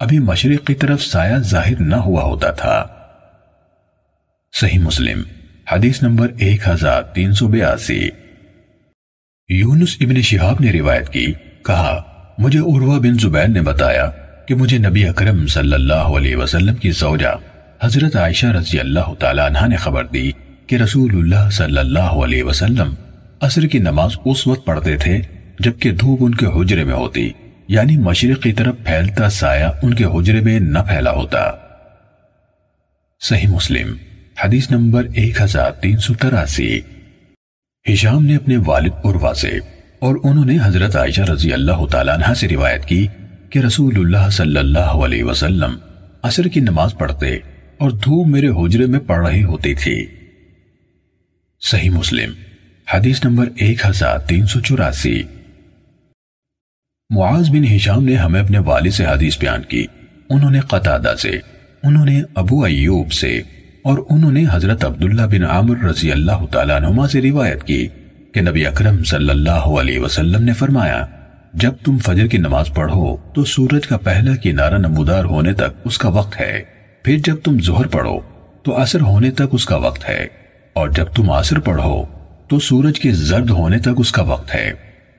ابھی 0.01 0.19
مشرق 0.19 0.67
کی 0.67 0.75
طرف 0.75 1.03
سایہ 1.03 1.39
ظاہر 1.39 1.81
نہ 1.81 1.97
ہوا 1.97 2.23
ہوتا 2.23 2.51
تھا۔ 2.51 2.87
صحیح 4.61 4.79
مسلم، 4.79 5.23
حدیث 5.73 6.03
نمبر 6.03 6.29
ایک 6.39 6.69
ہزار 6.69 7.03
تین 7.03 7.33
سو 7.33 7.49
بیاسی۔ 7.49 8.09
یونس 9.49 9.97
ابن 10.01 10.23
شہاب 10.23 10.57
نے 10.61 10.73
روایت 10.73 11.09
کی 11.09 11.33
کہا، 11.67 12.03
مجھے 12.39 12.59
عروہ 12.59 12.99
بن 12.99 13.19
زبیر 13.19 13.49
نے 13.49 13.61
بتایا 13.61 14.11
کہ 14.49 14.55
مجھے 14.55 14.79
نبی 14.79 15.09
اکرم 15.09 15.47
صلی 15.47 15.75
اللہ 15.75 16.17
علیہ 16.19 16.37
وسلم 16.37 16.75
کی 16.75 16.91
زوجہ 16.91 17.35
حضرت 17.83 18.17
عائشہ 18.17 18.47
رضی 18.47 18.81
اللہ 18.81 19.15
تعالیٰ 19.19 19.47
عنہ 19.47 19.67
نے 19.69 19.77
خبر 19.77 20.05
دی 20.05 20.31
کہ 20.67 20.77
رسول 20.77 21.15
اللہ 21.15 21.51
صلی 21.51 21.79
اللہ 21.79 22.15
علیہ 22.25 22.43
وسلم 22.43 22.95
عصر 23.41 23.67
کی 23.67 23.79
نماز 23.79 24.17
اس 24.25 24.47
وقت 24.47 24.65
پڑھتے 24.67 24.97
تھے 24.97 25.21
جبکہ 25.61 25.93
دھوپ 25.93 26.19
ان 26.23 26.35
کے 26.35 26.47
حجرے 26.47 26.85
میں 26.85 26.95
ہوتی 26.95 27.31
یعنی 27.69 27.97
مشرق 27.97 28.43
کی 28.43 28.53
طرف 28.53 28.75
پھیلتا 28.85 29.29
سایہ 29.31 29.67
ان 29.83 29.95
کے 29.95 30.05
حجرے 30.05 30.41
میں 30.41 30.59
نہ 30.61 30.79
پھیلا 30.79 31.11
ہوتا۔ 31.11 31.51
صحیح 33.21 33.49
مسلم، 33.49 33.95
حدیث 34.45 34.71
نمبر 34.71 35.07
ایک 35.15 35.41
ہزار 35.41 35.71
تین 35.71 35.99
سو 35.99 36.15
تراسی۔ 36.15 36.81
ہشام 37.87 38.27
نے 38.27 38.37
اپنے 38.37 38.57
والد 38.67 38.93
عروا 39.05 39.35
سے 39.35 39.59
اور 39.99 40.17
انہوں 40.25 40.45
نے 40.45 40.59
حضرت 40.65 40.97
عائشہ 40.97 41.21
رضی 41.21 41.53
اللہ 41.53 41.87
تعالیٰ 41.91 42.15
عنہ 42.15 42.35
سے 42.35 42.49
روایت 42.49 42.85
کی 42.85 43.07
کہ 43.51 43.59
رسول 43.59 43.95
اللہ 43.97 44.31
صلی 44.31 44.59
اللہ 44.59 44.79
علیہ 44.79 45.25
وسلم 45.25 45.77
عصر 46.23 46.45
کی 46.45 46.61
نماز 46.61 46.95
پڑھتے 46.99 47.37
اور 47.79 47.91
دھوپ 47.91 48.27
میرے 48.27 48.49
حجرے 48.49 48.87
میں 48.87 49.01
پڑھ 49.01 49.29
رہی 49.29 49.45
ہوتی 49.45 49.75
تھی۔ 49.75 50.07
صحیح 51.61 51.91
مسلم، 51.91 52.33
حدیث 52.95 53.25
نمبر 53.25 53.49
ایک 53.57 53.87
ہزار 53.87 54.19
تین 54.19 54.47
سو 54.47 54.61
چوراسی۔ 54.61 55.23
معاذ 57.11 57.51
بن 57.51 57.65
ہشام 57.65 58.05
نے 58.05 58.15
ہمیں 58.15 58.41
اپنے 58.41 58.59
والد 58.59 58.91
سے 58.91 59.07
حدیث 59.07 59.39
بیان 59.39 59.63
کی۔ 59.63 59.87
انہوں 60.31 60.51
نے 60.51 60.61
قطادہ 60.61 61.15
سے، 61.19 61.31
انہوں 61.83 62.05
نے 62.05 62.23
ابو 62.35 62.65
ایوب 62.65 63.13
سے 63.13 63.43
اور 63.83 63.99
انہوں 64.11 64.33
نے 64.33 64.45
حضرت 64.53 64.85
عبداللہ 64.85 65.23
بن 65.23 65.45
عامر 65.45 65.85
رضی 65.85 66.13
اللہ 66.13 66.47
تعالیٰ 66.51 66.77
عنہما 66.77 67.09
سے 67.09 67.23
روایت 67.23 67.65
کی۔ 67.65 67.89
کہ 68.37 68.43
نبی 68.43 68.67
اکرم 68.67 69.05
صلی 69.05 69.31
اللہ 69.31 69.51
علیہ 69.51 69.99
وسلم 69.99 70.45
نے 70.45 70.53
فرمایا، 70.53 71.07
جب 71.55 71.73
تم 71.85 71.99
فجر 71.99 72.27
کی 72.27 72.39
نماز 72.39 72.71
پڑھو 72.75 73.17
تو 73.35 73.45
سورج 73.45 73.87
کا 73.87 73.97
پہلا 73.97 74.37
کنارہ 74.37 74.75
نمودار 74.75 75.25
ہونے 75.25 75.53
تک 75.53 75.81
اس 75.85 75.99
کا 75.99 76.09
وقت 76.09 76.41
ہے۔ 76.41 76.63
پھر 77.03 77.19
جب 77.25 77.37
تم 77.45 77.61
ظہر 77.63 77.87
پڑھو 77.87 78.21
تو 78.63 78.83
عصر 78.83 79.01
ہونے 79.01 79.31
تک 79.31 79.43
اس 79.53 79.65
کا 79.65 79.77
وقت 79.77 80.09
ہے۔ 80.09 80.27
اور 80.73 80.89
جب 80.89 81.05
تم 81.05 81.31
عصر 81.31 81.59
پڑھو 81.59 82.05
تو 82.49 82.59
سورج 82.59 83.01
کے 83.01 83.11
زرد 83.11 83.51
ہونے 83.51 83.79
تک 83.79 83.89
اس 83.97 84.13
کا 84.13 84.23
وقت 84.23 84.55
ہے۔ 84.55 84.73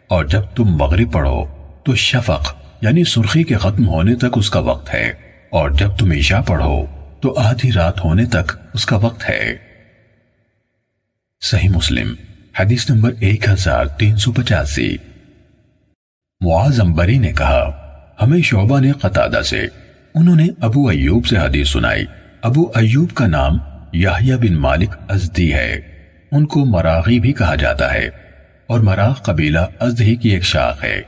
اور 0.07 0.25
جب 0.25 0.41
تم 0.55 0.65
مغرب 0.65 1.13
پڑھو 1.13 1.45
تو 1.83 1.95
شفق 1.95 2.55
یعنی 2.81 3.03
سرخی 3.03 3.43
کے 3.43 3.55
ختم 3.55 3.87
ہونے 3.87 4.15
تک 4.15 4.35
اس 4.35 4.49
کا 4.49 4.59
وقت 4.59 4.93
ہے۔ 4.93 5.11
اور 5.49 5.69
جب 5.69 5.89
تم 5.97 6.11
عشاء 6.11 6.41
پڑھو 6.41 6.85
تو 7.21 7.33
آدھی 7.37 7.71
رات 7.71 8.05
ہونے 8.05 8.25
تک 8.25 8.57
اس 8.73 8.85
کا 8.85 8.97
وقت 8.97 9.29
ہے۔ 9.29 9.57
صحیح 11.41 11.69
مسلم۔ 11.69 12.26
حدیث 12.59 12.89
نمبر 12.89 13.11
ایک 13.19 13.49
ہزار 13.49 13.85
تین 13.85 14.15
سو 14.15 14.31
پچاسی۔ 14.31 14.97
معاذ 16.41 16.79
امبری 16.79 17.17
نے 17.17 17.33
کہا، 17.33 17.71
ہمیں 18.21 18.41
شعبہ 18.41 18.79
نے 18.79 18.91
قطادہ 18.91 19.41
سے، 19.41 19.67
انہوں 20.15 20.35
نے 20.35 20.47
ابو 20.59 20.87
ایوب 20.87 21.25
سے 21.25 21.37
حدیث 21.37 21.69
سنائی۔ 21.69 22.05
ابو 22.41 22.61
ایوب 22.75 23.11
کا 23.13 23.27
نام 23.27 23.57
یحییٰ 23.93 24.37
بن 24.37 24.53
مالک 24.53 24.89
ازدی 25.09 25.53
ہے۔ 25.53 25.81
ان 26.31 26.45
کو 26.45 26.65
مراغی 26.65 27.19
بھی 27.19 27.33
کہا 27.33 27.55
جاتا 27.55 27.93
ہے۔ 27.93 28.09
اور 28.67 28.79
مراغ 28.79 29.13
قبیلہ 29.13 29.59
ازدہی 29.79 30.15
کی 30.15 30.29
ایک 30.29 30.43
شاخ 30.43 30.83
ہے۔ 30.83 31.01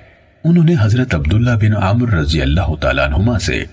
انہوں 0.43 0.64
نے 0.64 0.76
حضرت 0.80 1.16
عبداللہ 1.16 1.52
بن 1.52 1.84
عامر 1.84 2.10
رضی 2.10 2.41
اللہ 2.41 2.76
تعالیٰ 2.82 3.08
عنہما 3.08 3.39
سے، 3.39 3.64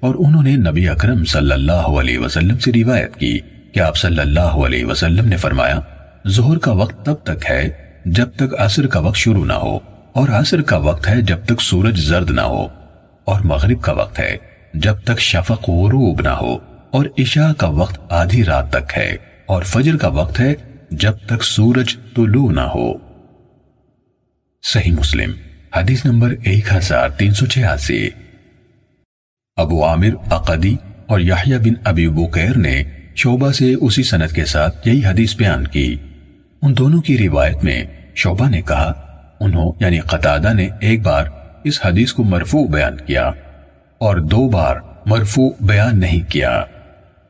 اور 0.00 0.14
انہوں 0.18 0.42
نے 0.42 0.56
نبی 0.56 0.88
اکرم 0.88 1.24
صلی 1.24 1.52
اللہ 1.52 1.72
علیہ 1.72 2.18
وسلم 2.18 2.58
سے 2.58 2.72
روایت 2.72 3.16
کی 3.16 3.38
کہ 3.72 3.80
آپ 3.80 3.96
صلی 3.96 4.20
اللہ 4.20 4.40
علیہ 4.40 4.84
وسلم 4.84 5.28
نے 5.28 5.36
فرمایا 5.36 5.80
ظہر 6.28 6.58
کا 6.58 6.72
وقت 6.72 7.06
تب 7.06 7.14
تک 7.22 7.50
ہے 7.50 7.68
جب 8.06 8.28
تک 8.36 8.54
عصر 8.58 8.86
کا 8.86 9.00
وقت 9.00 9.16
شروع 9.16 9.44
نہ 9.44 9.52
ہو 9.52 9.78
اور 10.12 10.28
عصر 10.28 10.62
کا 10.62 10.76
وقت 10.76 11.08
ہے 11.08 11.22
جب 11.22 11.44
تک 11.44 11.60
سورج 11.60 11.98
زرد 11.98 12.30
نہ 12.30 12.40
ہو 12.40 12.66
اور 13.24 13.40
مغرب 13.40 13.82
کا 13.82 13.92
وقت 13.92 14.20
ہے 14.20 14.36
جب 14.74 14.94
تک 15.04 15.20
شفق 15.20 15.68
غروب 15.68 16.20
نہ 16.20 16.28
ہو 16.28 16.58
اور 16.90 17.06
عشاء 17.18 17.52
کا 17.52 17.68
وقت 17.68 18.12
آدھی 18.12 18.44
رات 18.44 18.70
تک 18.70 18.92
ہے 18.96 19.16
اور 19.46 19.62
فجر 19.62 19.96
کا 19.96 20.08
وقت 20.08 20.40
ہے 20.40 20.54
جب 20.90 21.12
تک 21.26 21.42
سورج 21.42 21.96
طلوع 22.16 22.52
نہ 22.52 22.60
ہو۔ 22.60 22.92
صحیح 24.62 24.92
مسلم، 24.92 25.32
حدیث 25.76 26.04
نمبر 26.04 26.34
ایک 26.42 26.72
ہزار 26.72 27.08
تین 27.08 27.34
سو 27.34 27.46
چھیاسی۔ 27.46 28.08
ابو 29.56 29.84
عامر 29.84 30.32
اقدی 30.32 30.76
اور 31.06 31.20
یحییٰ 31.20 31.58
بن 31.58 31.72
ابی 31.84 32.08
بکیر 32.08 32.56
نے 32.56 32.84
شعبہ 33.16 33.52
سے 33.52 33.74
اسی 33.74 34.02
سنت 34.02 34.32
کے 34.32 34.44
ساتھ 34.44 34.88
یہی 34.88 35.06
حدیث 35.06 35.36
بیان 35.36 35.66
کی۔ 35.66 35.96
ان 36.62 36.76
دونوں 36.76 37.02
کی 37.02 37.18
روایت 37.18 37.64
میں 37.64 37.84
شعبہ 38.14 38.48
نے 38.48 38.62
کہا، 38.62 38.92
انہوں 39.40 39.72
یعنی 39.80 40.00
قطادہ 40.00 40.52
نے 40.52 40.68
ایک 40.80 41.02
بار 41.02 41.24
اس 41.64 41.86
حدیث 41.86 42.12
کو 42.12 42.24
مرفوع 42.24 42.66
بیان 42.66 42.96
کیا 42.96 43.30
اور 43.98 44.16
دو 44.16 44.48
بار 44.48 44.76
مرفوع 45.06 45.50
بیان 45.60 46.00
نہیں 46.00 46.30
کیا۔ 46.30 46.62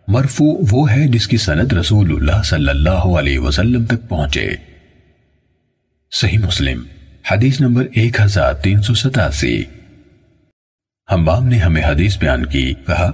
مرفوع 0.09 0.57
وہ 0.71 0.91
ہے 0.91 1.09
جس 1.09 1.29
کی 1.29 1.37
سند 1.37 1.73
رسول 1.73 2.13
اللہ 2.13 2.43
صلی 2.43 2.69
اللہ 2.69 2.91
علیہ 2.91 3.39
وسلم 3.39 3.85
تک 3.85 4.09
پہنچے۔ 4.09 4.49
صحیح 6.13 6.39
مسلم، 6.39 6.83
حدیث 7.31 7.61
نمبر 7.61 7.87
ایک 7.93 8.21
ہزار 8.21 8.55
تین 8.55 8.83
سو 8.83 8.95
ستاسی۔ 8.95 9.65
نے 11.45 11.59
ہمیں 11.59 11.83
حدیث 11.85 12.19
بیان 12.19 12.47
کی، 12.47 12.75
کہا، 12.87 13.11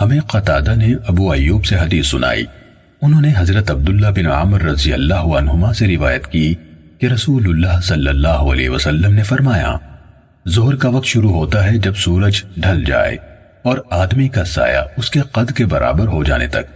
ہمیں 0.00 0.20
قطادہ 0.20 0.74
نے 0.76 0.94
ابو 1.08 1.32
ایوب 1.32 1.64
سے 1.64 1.76
حدیث 1.76 2.06
سنائی۔ 2.06 2.44
انہوں 3.02 3.20
نے 3.20 3.32
حضرت 3.36 3.70
عبداللہ 3.70 4.06
بن 4.16 4.26
عامر 4.28 4.62
رضی 4.62 4.92
اللہ 4.92 5.28
عنہما 5.36 5.72
سے 5.72 5.86
روایت 5.86 6.26
کی 6.26 6.54
کہ 6.98 7.06
رسول 7.06 7.48
اللہ 7.48 7.80
صلی 7.82 8.08
اللہ 8.08 8.42
علیہ 8.46 8.70
وسلم 8.70 9.14
نے 9.14 9.22
فرمایا 9.22 9.76
زہر 10.46 10.76
کا 10.76 10.88
وقت 10.88 11.06
شروع 11.06 11.30
ہوتا 11.30 11.64
ہے 11.64 11.76
جب 11.78 11.96
سورج 11.96 12.42
ڈھل 12.56 12.84
جائے 12.84 13.16
اور 13.64 13.78
آدمی 13.90 14.28
کا 14.28 14.44
سایہ 14.44 14.82
اس 14.96 15.10
کے 15.10 15.20
قد 15.32 15.52
کے 15.52 15.66
برابر 15.66 16.08
ہو 16.08 16.22
جانے 16.24 16.46
تک 16.46 16.68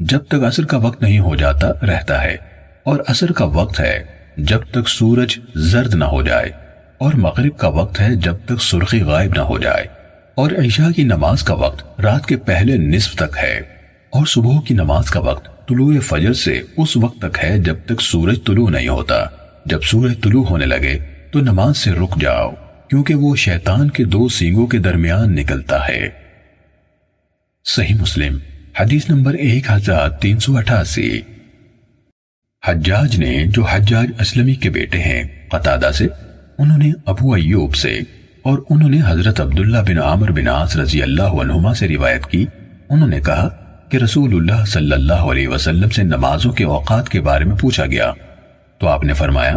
جب 0.00 0.26
تک 0.26 0.44
عصر 0.44 0.64
کا 0.64 0.76
وقت 0.76 1.02
نہیں 1.02 1.18
ہو 1.18 1.34
جاتا 1.36 1.70
رہتا 1.82 2.22
ہے 2.22 2.36
اور 2.84 3.00
عصر 3.08 3.32
کا 3.32 3.44
وقت 3.52 3.80
ہے 3.80 4.02
جب 4.44 4.64
تک 4.70 4.88
سورج 4.88 5.38
زرد 5.64 5.94
نہ 5.94 6.04
ہو 6.04 6.22
جائے 6.22 6.50
اور 6.98 7.14
مغرب 7.18 7.56
کا 7.58 7.68
وقت 7.70 8.00
ہے 8.00 8.14
جب 8.18 8.44
تک 8.46 8.62
سرخی 8.62 9.00
غائب 9.02 9.34
نہ 9.36 9.42
ہو 9.42 9.58
جائے 9.58 9.86
اور 10.34 10.50
عشاء 10.58 10.90
کی 10.90 11.04
نماز 11.04 11.42
کا 11.42 11.54
وقت 11.56 12.00
رات 12.00 12.26
کے 12.26 12.36
پہلے 12.44 12.76
نصف 12.86 13.14
تک 13.16 13.38
ہے 13.42 13.56
اور 14.12 14.26
صبح 14.26 14.60
کی 14.60 14.74
نماز 14.74 15.10
کا 15.10 15.20
وقت 15.20 15.51
طلوع 15.68 16.00
فجر 16.00 16.32
سے 16.32 16.62
اس 16.76 16.96
وقت 16.96 17.18
تک 17.18 17.38
ہے 17.44 17.58
جب 17.58 17.76
تک 17.86 18.00
سورج 18.00 18.38
طلوع 18.46 18.70
نہیں 18.70 18.88
ہوتا۔ 18.88 19.24
جب 19.66 19.82
سورج 19.82 20.20
طلوع 20.22 20.44
ہونے 20.44 20.66
لگے 20.66 20.98
تو 21.32 21.40
نماز 21.40 21.78
سے 21.78 21.90
رک 21.90 22.20
جاؤ، 22.20 22.50
کیونکہ 22.88 23.14
وہ 23.14 23.36
شیطان 23.36 23.90
کے 23.90 24.04
دو 24.04 24.28
سینگوں 24.28 24.66
کے 24.66 24.78
درمیان 24.78 25.34
نکلتا 25.34 25.88
ہے۔ 25.88 26.08
صحیح 27.64 27.94
مسلم، 27.94 28.38
حدیث 28.80 29.10
نمبر 29.10 29.34
ایک 29.34 29.70
ہزار 29.70 30.08
تین 30.08 30.38
سو 30.38 30.56
اٹھاسی۔ 30.56 31.20
حجاج 32.66 33.18
نے 33.18 33.44
جو 33.46 33.62
حجاج 33.62 34.06
اسلمی 34.20 34.54
کے 34.54 34.70
بیٹے 34.70 34.98
ہیں، 34.98 35.48
قطادہ 35.48 35.90
سے، 35.94 36.06
انہوں 36.58 36.78
نے 36.78 36.92
ابو 37.06 37.32
ایوب 37.34 37.74
سے، 37.74 38.00
اور 38.42 38.58
انہوں 38.70 38.90
نے 38.90 39.00
حضرت 39.06 39.40
عبداللہ 39.40 39.78
بن 39.78 39.98
عامر 39.98 40.30
بن 40.30 40.48
عاص 40.48 40.76
رضی 40.76 41.02
اللہ 41.02 41.22
عنہما 41.22 41.74
سے 41.74 41.88
روایت 41.88 42.26
کی، 42.26 42.46
انہوں 42.88 43.08
نے 43.08 43.20
کہا 43.20 43.61
کہ 43.92 43.98
رسول 43.98 44.34
اللہ 44.34 44.64
صلی 44.64 44.92
اللہ 44.92 45.28
علیہ 45.30 45.48
وسلم 45.48 45.88
سے 45.88 46.02
نمازوں 46.02 46.52
کے 46.52 46.64
اوقات 46.64 47.08
کے 47.08 47.20
بارے 47.20 47.44
میں 47.44 47.56
پوچھا 47.56 47.86
گیا۔ 47.86 48.12
تو 48.78 48.88
آپ 48.88 49.04
نے 49.04 49.12
فرمایا، 49.12 49.56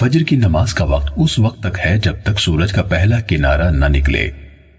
فجر 0.00 0.22
کی 0.22 0.36
نماز 0.36 0.74
کا 0.74 0.84
وقت 0.84 1.12
اس 1.16 1.38
وقت 1.38 1.62
تک 1.62 1.78
ہے 1.86 1.98
جب 1.98 2.14
تک 2.22 2.40
سورج 2.40 2.72
کا 2.72 2.82
پہلا 2.82 3.20
کنارہ 3.20 3.70
نہ 3.70 3.84
نکلے، 3.88 4.30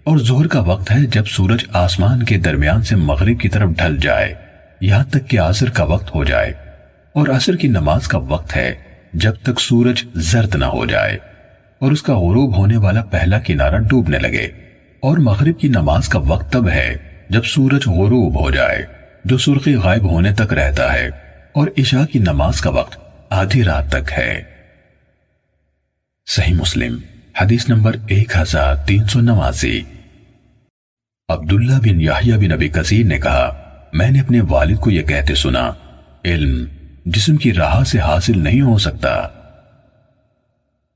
اور 0.04 0.18
زہر 0.18 0.46
کا 0.46 0.60
وقت 0.60 0.90
ہے 0.90 1.06
جب 1.06 1.26
سورج 1.26 1.64
آسمان 1.72 2.22
کے 2.22 2.38
درمیان 2.38 2.82
سے 2.82 2.96
مغرب 2.96 3.40
کی 3.40 3.48
طرف 3.48 3.70
ڈھل 3.70 3.96
جائے، 3.96 4.34
یہاں 4.80 5.04
تک 5.04 5.28
کہ 5.28 5.40
عصر 5.40 5.70
کا 5.70 5.84
وقت 5.84 6.14
ہو 6.14 6.24
جائے۔ 6.24 6.52
اور 7.12 7.28
عصر 7.28 7.56
کی 7.56 7.68
نماز 7.68 8.08
کا 8.08 8.18
وقت 8.18 8.56
ہے 8.56 8.74
جب 9.14 9.34
تک 9.42 9.60
سورج 9.60 10.04
زرد 10.14 10.54
نہ 10.54 10.64
ہو 10.64 10.84
جائے، 10.86 11.16
اور 11.80 11.92
اس 11.92 12.02
کا 12.02 12.12
غروب 12.12 12.56
ہونے 12.56 12.76
والا 12.76 13.04
پہلا 13.04 13.38
کنارہ 13.38 13.78
ڈوبنے 13.78 14.18
لگے۔ 14.18 14.46
اور 15.00 15.18
مغرب 15.18 15.58
کی 15.58 15.68
نماز 15.68 16.08
کا 16.08 16.18
وقت 16.18 16.52
تب 16.52 16.68
ہے 16.68 17.13
جب 17.34 17.44
سورج 17.44 17.86
غروب 17.86 18.40
ہو 18.40 18.50
جائے، 18.50 18.86
جو 19.24 19.38
سرخی 19.38 19.74
غائب 19.74 20.04
ہونے 20.10 20.32
تک 20.32 20.52
رہتا 20.52 20.92
ہے، 20.92 21.08
اور 21.52 21.68
عشاء 21.78 22.04
کی 22.04 22.18
نماز 22.18 22.60
کا 22.60 22.70
وقت 22.70 22.98
آدھی 23.30 23.64
رات 23.64 23.88
تک 23.88 24.12
ہے۔ 24.18 24.42
صحیح 26.26 26.54
مسلم، 26.54 26.98
حدیث 27.40 27.68
نمبر 27.68 27.96
ایک 28.06 28.36
ہزار 28.36 28.74
تین 28.76 29.06
سو 29.06 29.20
نواسی۔ 29.20 29.80
عبداللہ 31.28 31.80
بن 31.82 32.00
یحییٰ 32.00 32.38
بن 32.38 32.52
ابی 32.52 32.68
کثیر 32.68 33.04
نے 33.06 33.18
کہا، 33.18 33.52
میں 33.92 34.10
نے 34.10 34.20
اپنے 34.20 34.40
والد 34.40 34.76
کو 34.76 34.90
یہ 34.90 35.02
کہتے 35.02 35.34
سنا، 35.34 35.70
علم 36.24 36.64
جسم 37.06 37.36
کی 37.36 37.52
راہ 37.52 37.84
سے 37.84 37.98
حاصل 37.98 38.38
نہیں 38.38 38.60
ہو 38.60 38.78
سکتا۔ 38.78 39.28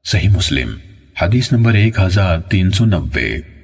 صحیح 0.04 0.28
مسلم، 0.28 0.76
حدیث 1.22 1.52
نمبر 1.52 1.74
ایک 1.74 1.98
ہزار 1.98 2.38
تین 2.40 2.70
سو 2.70 2.84
نبے 2.84 3.57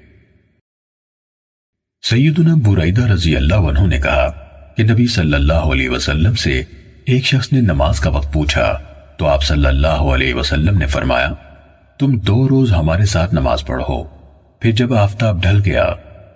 سیدنا 2.11 2.55
برائدہ 2.55 3.07
رضی 3.07 3.37
اللہ 3.37 3.55
عنہ 3.55 3.87
نے 3.87 3.99
کہا 3.99 4.31
کہ 4.77 4.83
نبی 4.83 5.07
صلی 5.07 5.35
اللہ 5.35 5.53
علیہ 5.53 5.89
وسلم 5.89 6.35
سے 6.35 6.63
ایک 7.05 7.25
شخص 7.25 7.53
نے 7.53 7.61
نماز 7.61 8.01
کا 8.01 8.11
وقت 8.11 8.33
پوچھا 8.33 8.79
تو 9.17 9.27
آپ 9.27 9.43
صلی 9.43 9.67
اللہ 9.67 9.87
علیہ 9.87 10.35
وسلم 10.35 10.79
نے 10.79 10.87
فرمایا، 10.87 11.33
تم 11.99 12.19
دو 12.19 12.49
روز 12.49 12.73
ہمارے 12.73 13.05
ساتھ 13.05 13.35
نماز 13.35 13.65
پڑھو۔ 13.65 14.05
پھر 14.61 14.71
جب 14.71 14.95
آفتاب 14.95 15.43
ڈھل 15.43 15.61
گیا، 15.65 15.87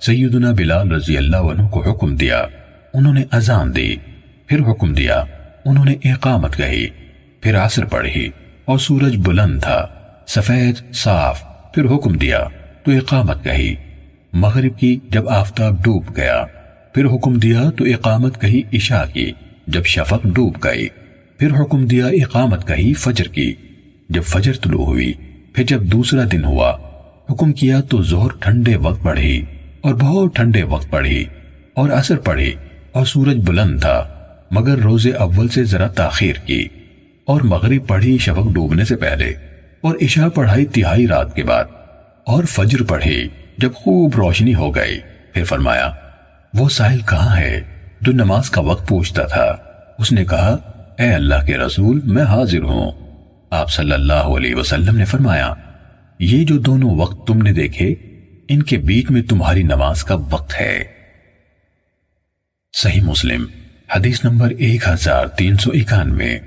سیدنا 0.01 0.53
بلال 0.53 0.93
رضی 0.93 1.17
اللہ 1.17 1.37
عنہ 1.37 1.63
کو 1.63 1.91
حکم 1.91 2.17
دیا، 2.17 2.47
انہوں 2.95 3.15
نے 3.15 3.23
اذان 3.31 3.77
دی۔ 3.77 3.97
پھر 4.47 4.61
حکم 4.71 4.95
دیا، 4.95 5.25
انہوں 5.65 5.85
نے 5.85 6.13
اقامت 6.13 6.57
کہی۔ 6.57 6.89
پھر 7.41 7.57
عصر 7.57 7.85
پڑھی 7.85 8.29
اور 8.65 8.79
سورج 8.79 9.17
بلند 9.17 9.63
تھا، 9.63 9.87
سفید، 10.27 10.95
صاف۔ 10.95 11.45
پھر 11.75 11.85
حکم 11.85 12.13
دیا، 12.13 12.45
تو 12.85 12.91
اقامت 12.93 13.45
کہی۔ 13.45 13.75
مغرب 14.33 14.79
کی 14.79 14.99
جب 15.11 15.29
آفتاب 15.29 15.85
ڈوب 15.85 16.05
گیا، 16.17 16.45
پھر 16.95 17.05
حکم 17.05 17.39
دیا 17.39 17.71
تو 17.77 17.85
اقامت 17.85 18.41
کہی 18.41 18.63
عشاء 18.73 19.05
کی، 19.13 19.33
جب 19.67 19.85
شفق 19.85 20.27
ڈوب 20.35 20.57
گئی، 20.65 20.89
پھر 21.39 21.51
حکم 21.61 21.87
دیا 21.87 22.07
اقامت 22.07 22.69
کہی 22.69 22.95
فجر 22.95 23.25
کی۔ 23.25 23.55
جب 24.09 24.23
فجر 24.23 24.53
طلوع 24.63 24.85
ہوئی، 24.85 25.13
پھر 25.53 25.65
جب 25.65 25.83
دوسرا 25.83 26.23
دن 26.33 26.45
ہوا، 26.45 26.77
حکم 27.31 27.53
کیا 27.53 27.81
تو 27.81 28.03
زہر 28.03 28.29
ٹھنڈے 28.41 28.77
وقت 28.77 29.03
پڑھی 29.03 29.45
اور 29.81 29.95
بہت 29.95 30.35
ٹھنڈے 30.35 30.63
وقت 30.63 30.91
پڑھی 30.91 31.25
اور 31.75 31.91
اثر 31.91 32.17
پڑھی 32.17 32.55
اور 32.93 33.05
سورج 33.05 33.37
بلند 33.45 33.81
تھا، 33.81 34.09
مگر 34.51 34.79
روز 34.79 35.07
اول 35.19 35.49
سے 35.49 35.65
ذرا 35.65 35.87
تاخیر 35.87 36.37
کی۔ 36.45 36.69
اور 37.25 37.41
مغرب 37.41 37.87
پڑھی 37.87 38.19
شفق 38.19 38.53
ڈوبنے 38.53 38.85
سے 38.85 38.97
پہلے 38.97 39.33
اور 39.81 39.95
عشاء 40.03 40.29
پڑھائی 40.29 40.67
تہائی 40.67 41.07
رات 41.07 41.37
کے 41.37 41.43
بعد 41.43 41.65
اور 42.25 42.45
فجر 42.45 42.83
پڑھی۔ 42.83 43.29
جب 43.59 43.75
خوب 43.75 44.17
روشنی 44.17 44.55
ہو 44.55 44.75
گئی، 44.75 45.01
پھر 45.33 45.45
فرمایا، 45.45 45.93
وہ 46.55 46.69
ساحل 46.69 46.99
کہاں 46.99 47.37
ہے؟ 47.37 47.61
جو 48.01 48.13
نماز 48.13 48.51
کا 48.51 48.61
وقت 48.61 48.89
پوچھتا 48.89 49.23
تھا۔ 49.23 49.57
اس 49.99 50.13
نے 50.13 50.25
کہا، 50.25 50.57
اے 50.99 51.13
اللہ 51.13 51.35
کے 51.47 51.59
رسول، 51.59 52.01
میں 52.05 52.23
حاضر 52.23 52.63
ہوں۔ 52.63 52.93
آپ 53.51 53.71
صلی 53.71 53.93
اللہ 53.93 54.13
علیہ 54.13 54.55
وسلم 54.55 54.97
نے 54.97 55.05
فرمایا، 55.05 55.55
یہ 56.19 56.45
جو 56.45 56.59
دونوں 56.59 56.99
وقت 56.99 57.27
تم 57.27 57.43
نے 57.43 57.53
دیکھے، 57.53 57.95
ان 58.49 58.63
کے 58.63 58.79
بیچ 58.79 59.11
میں 59.11 59.23
تمہاری 59.23 59.63
نماز 59.63 60.05
کا 60.05 60.15
وقت 60.15 60.61
ہے۔ 60.61 60.85
صحیح 62.73 63.03
مسلم، 63.03 63.47
حدیث 63.97 64.25
نمبر 64.25 64.49
ایک 64.51 64.89
ہزار 64.89 65.27
تین 65.27 65.57
سو 65.57 65.71
اکانوے۔ 65.75 66.39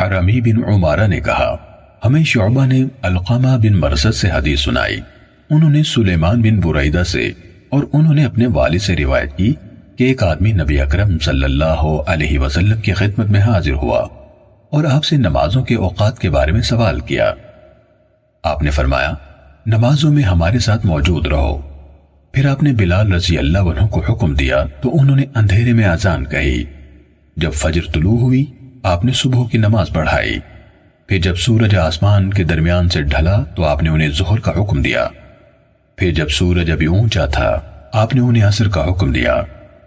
حرمی 0.00 0.40
بن 0.40 0.74
عمارہ 0.74 1.06
نے 1.06 1.20
کہا، 1.20 1.56
ہمیں 2.04 2.24
شعبہ 2.24 2.66
نے 2.66 2.84
القامہ 3.02 3.56
بن 3.56 3.72
مرسد 3.72 4.14
سے 4.14 4.30
حدیث 4.30 4.60
سنائی۔ 4.60 5.00
انہوں 5.50 5.70
نے 5.70 5.82
سلیمان 5.82 6.42
بن 6.42 6.60
برعیدہ 6.60 7.02
سے 7.02 7.32
اور 7.68 7.84
انہوں 7.92 8.14
نے 8.14 8.24
اپنے 8.24 8.46
والد 8.46 8.78
سے 8.78 8.96
روایت 8.96 9.36
کی 9.36 9.54
کہ 9.98 10.04
ایک 10.04 10.22
آدمی 10.22 10.52
نبی 10.52 10.80
اکرم 10.80 11.18
صلی 11.18 11.44
اللہ 11.44 12.04
علیہ 12.06 12.38
وسلم 12.38 12.80
کی 12.80 12.92
خدمت 12.92 13.26
میں 13.26 13.40
حاضر 13.40 13.72
ہوا 13.72 13.98
اور 14.70 14.84
آپ 14.84 15.04
سے 15.04 15.16
نمازوں 15.16 15.62
کے 15.62 15.74
اوقات 15.74 16.18
کے 16.18 16.30
بارے 16.30 16.52
میں 16.52 16.62
سوال 16.62 17.00
کیا۔ 17.00 17.32
آپ 18.42 18.62
نے 18.62 18.70
فرمایا، 18.70 19.12
نمازوں 19.66 20.12
میں 20.12 20.22
ہمارے 20.22 20.58
ساتھ 20.58 20.86
موجود 20.86 21.26
رہو۔ 21.26 21.58
پھر 22.32 22.46
آپ 22.46 22.62
نے 22.62 22.72
بلال 22.72 23.12
رضی 23.12 23.38
اللہ 23.38 23.58
عنہ 23.58 23.86
کو 23.86 24.00
حکم 24.00 24.34
دیا 24.34 24.64
تو 24.80 24.90
انہوں 25.00 25.16
نے 25.16 25.24
اندھیرے 25.34 25.72
میں 25.72 25.84
آزان 25.84 26.24
کہی۔ 26.24 26.64
جب 27.36 27.52
فجر 27.52 27.92
طلوع 27.92 28.18
ہوئی، 28.18 28.44
آپ 28.82 29.04
نے 29.04 29.12
صبح 29.12 29.48
کی 29.52 29.58
نماز 29.58 29.88
پڑھائی۔ 29.88 30.38
پھر 31.06 31.18
جب 31.18 31.36
سورج 31.36 31.76
آسمان 31.76 32.30
کے 32.30 32.44
درمیان 32.44 32.88
سے 32.88 33.02
ڈھلا 33.02 33.44
تو 33.56 33.64
آپ 33.64 33.82
نے 33.82 33.88
انہیں 33.88 34.08
ظہر 34.08 34.38
کا 34.38 34.52
حکم 34.52 34.82
دیا۔ 34.82 35.08
پھر 36.00 36.12
جب 36.12 36.28
سورج 36.28 36.70
ابھی 36.70 36.86
اونچا 36.86 37.26
تھا، 37.26 37.60
آپ 37.92 38.14
نے 38.14 38.20
انہیں 38.20 38.42
عصر 38.42 38.68
کا 38.68 38.90
حکم 38.90 39.12
دیا۔ 39.12 39.42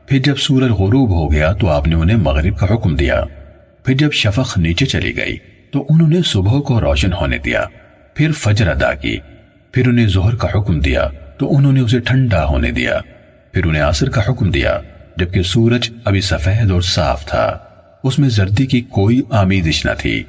پھر 0.05 0.20
جب 0.20 0.36
سورج 0.36 0.72
غروب 0.72 1.09
ہو 1.09 1.32
گیا 1.32 1.53
تو 1.53 1.70
آپ 1.70 1.88
نے 1.88 1.95
انہیں 1.95 2.18
مغرب 2.18 2.57
کا 2.57 2.74
حکم 2.74 2.95
دیا۔ 2.95 3.24
پھر 3.84 3.93
جب 3.93 4.11
شفق 4.11 4.57
نیچے 4.57 4.86
چلی 4.86 5.18
گئی 5.18 5.38
تو 5.72 5.86
انہوں 5.89 6.09
نے 6.09 6.22
صبح 6.26 6.59
کو 6.59 6.82
روشن 6.82 7.14
ہونے 7.14 7.38
دیا۔ 7.38 7.64
پھر 8.14 8.32
فجر 8.32 8.68
ادا 8.68 8.93
کی۔ 8.93 9.18
پھر 9.72 9.88
انہیں 9.88 10.07
ظہر 10.07 10.36
کا 10.36 10.47
حکم 10.55 10.80
دیا 10.80 11.07
تو 11.38 11.57
انہوں 11.57 11.74
نے 11.74 11.80
اسے 11.80 11.99
ٹھنڈا 11.99 12.45
ہونے 12.45 12.72
دیا۔ 12.72 12.99
پھر 13.51 13.66
انہیں 13.66 13.84
عصر 13.84 14.09
کا 14.09 14.22
حکم 14.30 14.51
دیا، 14.51 14.80
جبکہ 15.18 15.41
سورج 15.41 15.91
ابھی 16.05 16.22
سفید 16.22 16.72
اور 16.72 16.82
صاف 16.82 17.26
تھا۔ 17.26 17.57
اس 18.03 18.20
میں 18.20 18.30
زردی 18.30 18.66
کی 18.66 18.82
کوئی 18.82 19.22
آمیدش 19.30 19.86
نہ 19.86 19.91
تھی۔ 19.97 20.24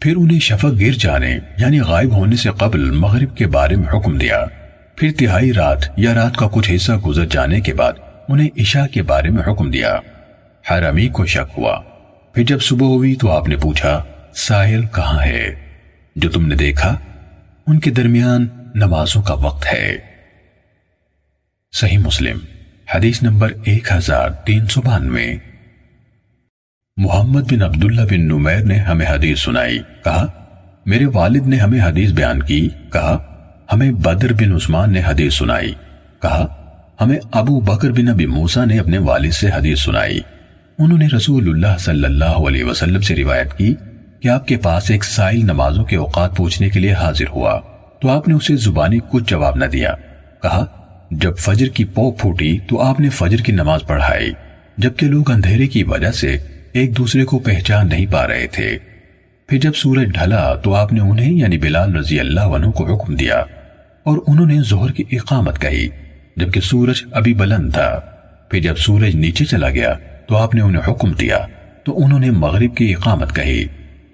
پھر 0.00 0.16
انہیں 0.16 0.40
شفق 0.40 0.80
گر 0.80 0.92
جانے 0.98 1.38
یعنی 1.58 1.80
غائب 1.80 2.12
ہونے 2.12 2.36
سے 2.36 2.50
قبل 2.58 2.90
مغرب 2.90 3.36
کے 3.36 3.46
بارے 3.46 3.76
میں 3.76 3.98
حکم 3.98 4.18
دیا۔ 4.18 4.44
پھر 4.96 5.10
تہائی 5.18 5.52
رات 5.52 5.78
یا 5.96 6.14
رات 6.14 6.36
کا 6.36 6.48
کچھ 6.52 6.70
حصہ 6.74 6.92
گزر 6.92 7.26
جانے 7.26 7.60
کے 7.60 7.74
بعد 7.74 7.92
انہیں 8.28 8.48
عشاء 8.60 8.86
کے 8.86 9.02
بارے 9.02 9.30
میں 9.30 9.52
حکم 9.52 9.70
دیا۔ 9.70 9.98
حرامی 10.70 11.08
کو 11.08 11.26
شک 11.26 11.58
ہوا۔ 11.58 11.80
پھر 12.32 12.44
جب 12.44 12.60
صبح 12.60 12.86
ہوئی 12.86 13.14
تو 13.14 13.30
آپ 13.30 13.48
نے 13.48 13.56
پوچھا، 13.56 14.04
ساحل 14.34 14.86
کہاں 14.86 15.22
ہے؟ 15.22 15.54
جو 16.16 16.30
تم 16.30 16.46
نے 16.46 16.54
دیکھا، 16.54 16.98
ان 17.66 17.80
کے 17.80 17.90
درمیان 17.90 18.48
نمازوں 18.74 19.22
کا 19.22 19.34
وقت 19.34 19.66
ہے۔ 19.72 19.96
صحیح 21.72 21.98
مسلم، 21.98 22.38
حدیث 22.94 23.22
نمبر 23.22 23.52
ایک 23.64 23.92
ہزار 23.92 24.30
تین 24.30 24.66
سو 24.66 24.82
بانوے۔ 24.82 25.36
محمد 26.96 27.52
بن 27.52 27.62
عبداللہ 27.62 28.00
بن 28.00 28.20
نمیر 28.20 28.60
نے 28.60 28.78
ہمیں 28.78 29.06
حدیث 29.06 29.38
سنائی، 29.38 29.78
کہا، 30.04 30.26
میرے 30.86 31.06
والد 31.06 31.46
نے 31.46 31.56
ہمیں 31.56 31.80
حدیث 31.80 32.10
بیان 32.10 32.42
کی، 32.42 32.68
کہا 32.92 33.30
ہمیں 33.72 33.90
بدر 33.90 34.32
بن 34.32 34.52
عثمان 34.52 34.92
نے 34.92 35.00
حدیث 35.06 35.34
سنائی۔ 35.34 35.72
کہا، 36.22 36.46
ہمیں 37.00 37.18
ابو 37.32 37.60
بکر 37.60 37.90
بن 37.90 38.08
ابی 38.08 38.26
موسیٰ 38.26 38.66
نے 38.66 38.78
اپنے 38.78 38.98
والد 38.98 39.30
سے 39.30 39.48
حدیث 39.48 39.78
سنائی۔ 39.80 40.20
انہوں 40.78 40.98
نے 40.98 41.06
رسول 41.16 41.48
اللہ 41.48 41.78
صلی 41.78 42.04
اللہ 42.04 42.24
علیہ 42.24 42.64
وسلم 42.64 43.00
سے 43.00 43.16
روایت 43.16 43.54
کی 43.54 43.74
کہ 44.20 44.28
آپ 44.28 44.48
کے 44.48 44.56
پاس 44.56 44.90
ایک 44.90 45.04
سائل 45.04 45.44
نمازوں 45.44 45.84
کے 45.84 45.96
اوقات 45.96 46.36
پوچھنے 46.36 46.68
کے 46.68 46.80
لیے 46.80 46.92
حاضر 46.92 47.28
ہوا، 47.28 47.60
تو 48.00 48.10
آپ 48.10 48.28
نے 48.28 48.34
اسے 48.34 48.56
زبانی 48.56 48.98
کچھ 49.10 49.24
جواب 49.26 49.56
نہ 49.56 49.64
دیا۔ 49.64 49.94
کہا، 50.42 50.64
جب 51.10 51.36
فجر 51.36 51.66
کی 51.66 51.84
پو 51.84 52.10
پھوٹی 52.10 52.58
تو 52.58 52.80
آپ 52.80 53.00
نے 53.00 53.08
فجر 53.08 53.36
کی 53.36 53.52
نماز 53.52 53.80
پڑھائی، 53.86 54.32
جبکہ 54.78 55.06
لوگ 55.06 55.30
اندھیرے 55.30 55.66
کی 55.66 55.82
وجہ 55.82 56.10
سے 56.10 56.38
ایک 56.72 56.98
دوسرے 56.98 57.24
کو 57.24 57.38
پہچان 57.38 57.88
نہیں 57.88 58.06
پا 58.06 58.28
رہے 58.28 58.46
تھے۔ 58.46 58.78
پھر 59.46 59.58
جب 59.58 59.72
سورج 59.74 60.08
ڈھلا 60.08 60.54
تو 60.54 60.74
آپ 60.74 60.92
نے 60.92 61.00
انہیں 61.00 61.32
یعنی 61.32 61.58
بلال 61.58 61.96
رضی 61.96 62.20
اللہ 62.20 62.40
عنہ 62.40 62.66
کو 62.66 62.94
حکم 62.94 63.14
دیا 63.14 63.38
اور 64.02 64.18
انہوں 64.26 64.46
نے 64.46 64.62
زہر 64.62 64.92
کی 64.92 65.04
اقامت 65.12 65.60
کہی 65.60 65.88
جبکہ 66.36 66.60
سورج 66.60 67.02
ابھی 67.12 67.34
بلند 67.34 67.72
تھا۔ 67.72 68.00
پھر 68.50 68.60
جب 68.60 68.76
سورج 68.76 69.16
نیچے 69.16 69.44
چلا 69.44 69.70
گیا 69.70 69.94
تو 70.26 70.36
آپ 70.36 70.54
نے 70.54 70.60
انہیں 70.60 70.90
حکم 70.90 71.12
دیا، 71.12 71.46
تو 71.84 72.04
انہوں 72.04 72.18
نے 72.18 72.30
مغرب 72.30 72.76
کی 72.76 72.94
اقامت 72.94 73.34
کہی۔ 73.34 73.66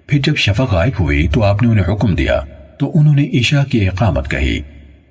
پھر 0.07 0.19
جب 0.23 0.35
شفق 0.35 0.73
غائب 0.73 0.93
ہوئی 0.99 1.27
تو 1.27 1.43
آپ 1.43 1.63
نے 1.63 1.69
انہیں 1.69 1.93
حکم 1.93 2.15
دیا، 2.15 2.41
تو 2.77 2.91
انہوں 2.99 3.15
نے 3.15 3.29
عشاء 3.39 3.63
کی 3.63 3.87
اقامت 3.87 4.31
کہی۔ 4.31 4.61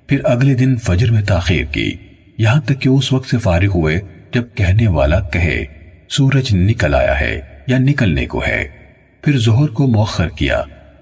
پھر 0.07 0.19
اگلے 0.23 0.53
دن 0.53 0.75
فجر 0.75 1.11
میں 1.11 1.21
تاخیر 1.21 1.63
کی۔ 1.65 1.93
یہاں 2.37 2.61
تک 2.61 2.81
کہ 2.81 2.89
اس 2.89 3.13
وقت 3.13 3.29
سے 3.29 3.37
فارغ 3.37 3.69
ہوئے 3.75 3.99
جب 4.33 4.43
کہنے 4.55 4.87
والا 4.87 5.19
کہے، 5.19 5.65
سورج 6.09 6.55
نکل 6.55 6.95
آیا 6.95 7.19
ہے 7.19 7.41
یا 7.67 7.77
نکلنے 7.77 8.25
کو 8.25 8.43
ہے۔ 8.47 8.80
پھر 9.21 9.39
ظہر 9.39 9.67
کو 9.67 9.87
مؤخر 9.87 10.27
کیا، 10.27 10.61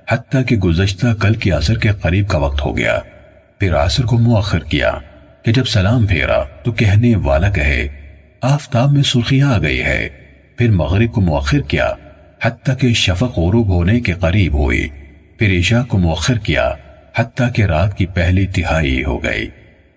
حتیٰ 0.09 0.41
کہ 0.47 0.57
گزشتہ 0.57 1.07
کل 1.21 1.35
کی 1.35 1.51
عصر 1.51 1.77
کے 1.77 1.89
قریب 1.89 2.27
کا 2.27 2.37
وقت 2.37 2.65
ہو 2.65 2.77
گیا۔ 2.77 2.99
پھر 3.59 3.75
عصر 3.75 4.03
کو 4.03 4.17
مؤخر 4.17 4.59
کیا 4.59 4.91
کہ 5.43 5.51
جب 5.51 5.65
سلام 5.65 6.07
پھیرا 6.07 6.43
تو 6.43 6.71
کہنے 6.71 7.15
والا 7.15 7.49
کہے، 7.49 7.87
آفتاب 8.41 8.91
میں 8.91 9.03
سرخی 9.03 9.41
آ 9.41 9.57
گئی 9.61 9.81
ہے۔ 9.81 10.09
پھر 10.57 10.71
مغرب 10.71 11.11
کو 11.11 11.21
مؤخر 11.21 11.59
کیا، 11.59 11.93
حتیٰ 12.43 12.77
کہ 12.77 12.93
شفق 12.93 13.39
غروب 13.39 13.69
ہونے 13.69 13.99
کے 13.99 14.13
قریب 14.13 14.53
ہوئی۔ 14.53 14.87
پھر 15.37 15.59
عشاء 15.59 15.83
کو 15.83 15.97
مؤخر 15.97 16.37
کیا، 16.37 16.73
حتیٰ 17.15 17.53
کہ 17.53 17.61
رات 17.61 17.97
کی 17.97 18.05
پہلی 18.05 18.47
تہائی 18.47 19.03
ہو 19.03 19.23
گئی۔ 19.23 19.49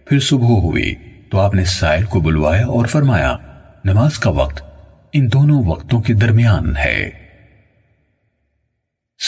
پھر 0.05 0.20
صبح 0.20 0.49
ہوئی 0.49 0.95
تو 1.31 1.41
آپ 1.41 1.55
نے 1.55 1.64
سائل 1.64 2.05
کو 2.05 2.20
بلوایا 2.20 2.66
اور 2.66 2.87
فرمایا، 2.87 3.37
نماز 3.85 4.18
کا 4.18 4.31
وقت 4.31 4.62
ان 5.12 5.33
دونوں 5.33 5.62
وقتوں 5.66 6.01
کے 6.01 6.14
درمیان 6.14 6.77
ہے۔ 6.77 7.22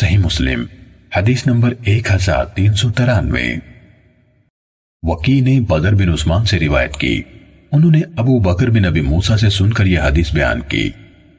صحیح 0.01 0.19
مسلم، 0.19 0.65
حدیث 1.17 1.47
نمبر 1.47 1.73
ایک 1.85 2.13
ہزار 2.13 2.45
تین 2.45 2.73
سو 2.73 2.91
ترانوے۔ 2.91 3.57
وکی 5.03 5.41
نے 5.41 5.61
بدر 5.61 5.95
بن 5.95 6.09
عثمان 6.09 6.45
سے 6.45 6.59
روایت 6.59 6.97
کی۔ 6.97 7.23
انہوں 7.73 7.91
نے 7.91 8.01
ابو 8.17 8.39
بکر 8.39 8.71
بن 8.71 8.85
ابی 8.85 9.01
موسیٰ 9.01 9.37
سے 9.37 9.51
سن 9.51 9.73
کر 9.73 9.87
یہ 9.87 9.99
حدیث 9.99 10.35
بیان 10.35 10.61
کی۔ 10.61 10.91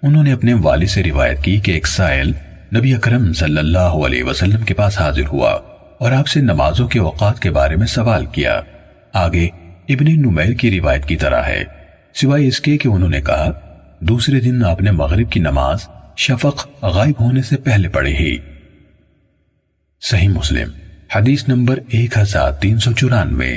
انہوں 0.04 0.24
نے 0.24 0.32
اپنے 0.32 0.54
والد 0.54 0.88
سے 0.88 1.04
روایت 1.04 1.42
کی 1.42 1.60
کہ 1.60 1.72
ایک 1.72 1.88
سائل 1.88 2.32
نبی 2.76 2.96
اکرم 2.96 3.34
صلی 3.34 3.58
اللہ 3.58 3.78
علیہ 3.78 4.24
وسلم 4.24 4.64
کے 4.64 4.74
پاس 4.74 5.02
حاضر 5.02 5.26
ہوا 5.34 5.52
اور 6.00 6.12
آپ 6.12 6.28
سے 6.28 6.42
نمازوں 6.42 6.88
کے 6.88 7.00
اوقات 7.00 7.40
کے 7.40 7.52
بارے 7.52 7.76
میں 7.76 7.88
سوال 7.88 8.26
کیا۔ 8.26 8.62
آگے 9.14 9.46
ابن 9.90 10.06
نمیر 10.22 10.54
کی 10.54 10.80
روایت 10.80 11.06
کی 11.06 11.16
طرح 11.16 11.42
ہے۔ 11.44 11.64
سوائے 12.14 12.48
اس 12.48 12.62
کے 12.62 12.78
کہ 12.78 12.88
انہوں 12.88 13.10
نے 13.10 13.22
کہا، 13.22 13.52
دوسرے 14.00 14.40
دن 14.40 14.66
آپ 14.66 14.82
نے 14.82 14.92
مغرب 14.92 15.32
کی 15.32 15.40
نماز 15.40 15.78
شفق 16.18 16.68
غائب 16.82 17.22
ہونے 17.22 17.42
سے 17.42 17.58
پہلے 17.58 17.90
پڑھی 17.90 18.14
ہی۔ 18.16 18.38
صحیح 20.02 20.28
مسلم، 20.28 20.70
حدیث 21.16 21.48
نمبر 21.48 21.80
ایک 21.88 22.18
ہزار 22.18 22.52
تین 22.52 22.78
سو 22.80 22.92
چورانوے۔ 22.92 23.56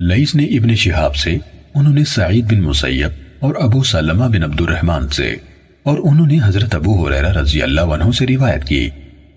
لئیس 0.00 0.34
نے 0.34 0.44
ابن 0.58 0.74
شہاب 0.74 1.16
سے، 1.16 1.36
انہوں 1.74 1.94
نے 1.94 2.04
سعید 2.04 2.52
بن 2.52 2.60
مسیب 2.60 3.20
اور 3.40 3.54
ابو 3.58 3.82
سلمہ 3.82 4.24
بن 4.24 4.42
عبد 4.42 4.60
الرحمن 4.60 5.08
سے، 5.08 5.34
اور 5.82 5.98
انہوں 6.02 6.26
نے 6.26 6.38
حضرت 6.44 6.74
ابو 6.74 7.06
حریرہ 7.06 7.32
رضی 7.32 7.62
اللہ 7.62 7.94
عنہ 7.94 8.10
سے 8.10 8.26
روایت 8.26 8.64
کی۔ 8.64 8.88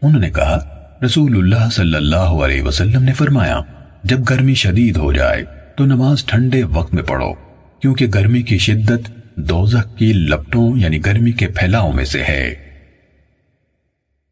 انہوں 0.02 0.22
نے 0.22 0.30
کہا 0.30 0.58
رسول 1.06 1.38
اللہ 1.38 1.70
صلی 1.72 1.96
اللہ 1.96 2.34
علیہ 2.46 2.62
وسلم 2.62 3.04
نے 3.04 3.14
فرمایا، 3.14 3.62
جب 4.04 4.30
گرمی 4.30 4.54
شدید 4.56 4.98
ہو 4.98 5.12
جائے 5.14 5.44
تو 5.78 5.86
نماز 5.86 6.26
ٹھنڈے 6.26 6.64
وقت 6.64 6.94
میں 6.94 7.04
پڑھو، 7.04 7.34
کیونکہ 7.82 8.08
گرمی 8.14 8.42
کی 8.42 8.58
شدت 8.58 9.10
دوزخ 9.36 9.98
کی 9.98 10.14
لپٹوں 10.14 10.78
یعنی 10.78 11.06
گرمی 11.06 11.32
کے 11.32 11.48
پھیلاؤں 11.48 11.94
میں 11.94 12.06
سے 12.06 12.24
ہے۔ 12.24 12.56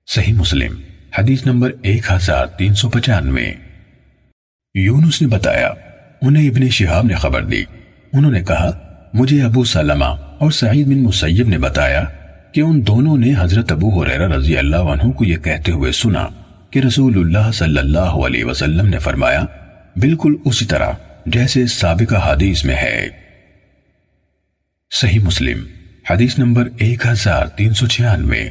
صحیح 0.08 0.34
مسلم، 0.34 0.76
حدیث 1.18 1.46
نمبر 1.46 1.72
ایک 1.82 2.12
ہزار 2.12 2.46
تین 2.46 2.74
سو 2.74 2.90
پچانوے۔ 2.90 3.54
یونس 4.76 5.22
نے 5.22 5.28
بتایا، 5.28 5.70
انہیں 6.22 6.50
ابن 6.50 6.70
شہاب 6.70 7.06
نے 7.06 7.14
خبر 7.14 7.44
دی۔ 7.44 7.64
انہوں 8.14 8.32
نے 8.32 8.44
کہا، 8.44 8.72
مجھے 9.14 9.44
ابو 9.44 9.64
سلمہ 9.64 10.06
اور 10.40 10.52
سعید 10.52 10.88
بن 10.88 11.04
مسیب 11.04 11.50
نے 11.50 11.58
بتایا 11.58 12.04
کہ 12.52 12.62
ان 12.62 12.88
دونوں 12.88 13.18
نے 13.18 13.34
حضرت 13.38 13.72
ابو 13.72 14.04
حریرہ 14.04 14.28
رضی 14.28 14.58
اللہ 14.58 14.76
عنہ 14.76 15.12
کو 15.12 15.26
یہ 15.26 15.38
کہتے 15.38 15.72
ہوئے 15.72 15.92
سنا 15.92 16.28
کہ 16.70 16.80
رسول 16.80 17.18
اللہ 17.18 17.52
صلی 17.52 17.78
اللہ 17.78 18.00
علیہ 18.00 18.46
وسلم 18.46 18.88
نے 18.88 19.00
فرمایا، 19.00 19.42
بالکل 19.96 20.36
اسی 20.46 20.66
طرح 20.66 20.92
جیسے 21.26 21.68
سابقہ 21.68 22.32
حدیث 22.32 22.66
میں 22.66 22.76
ہے۔ 22.76 23.23
صحیح 25.02 25.20
مسلم، 25.20 25.64
حدیث 26.10 26.38
نمبر 26.40 26.68
ایک 26.78 27.06
ہزار 27.08 27.46
تین 27.46 27.74
سو 27.74 27.88
چھیانوے۔ 27.88 28.50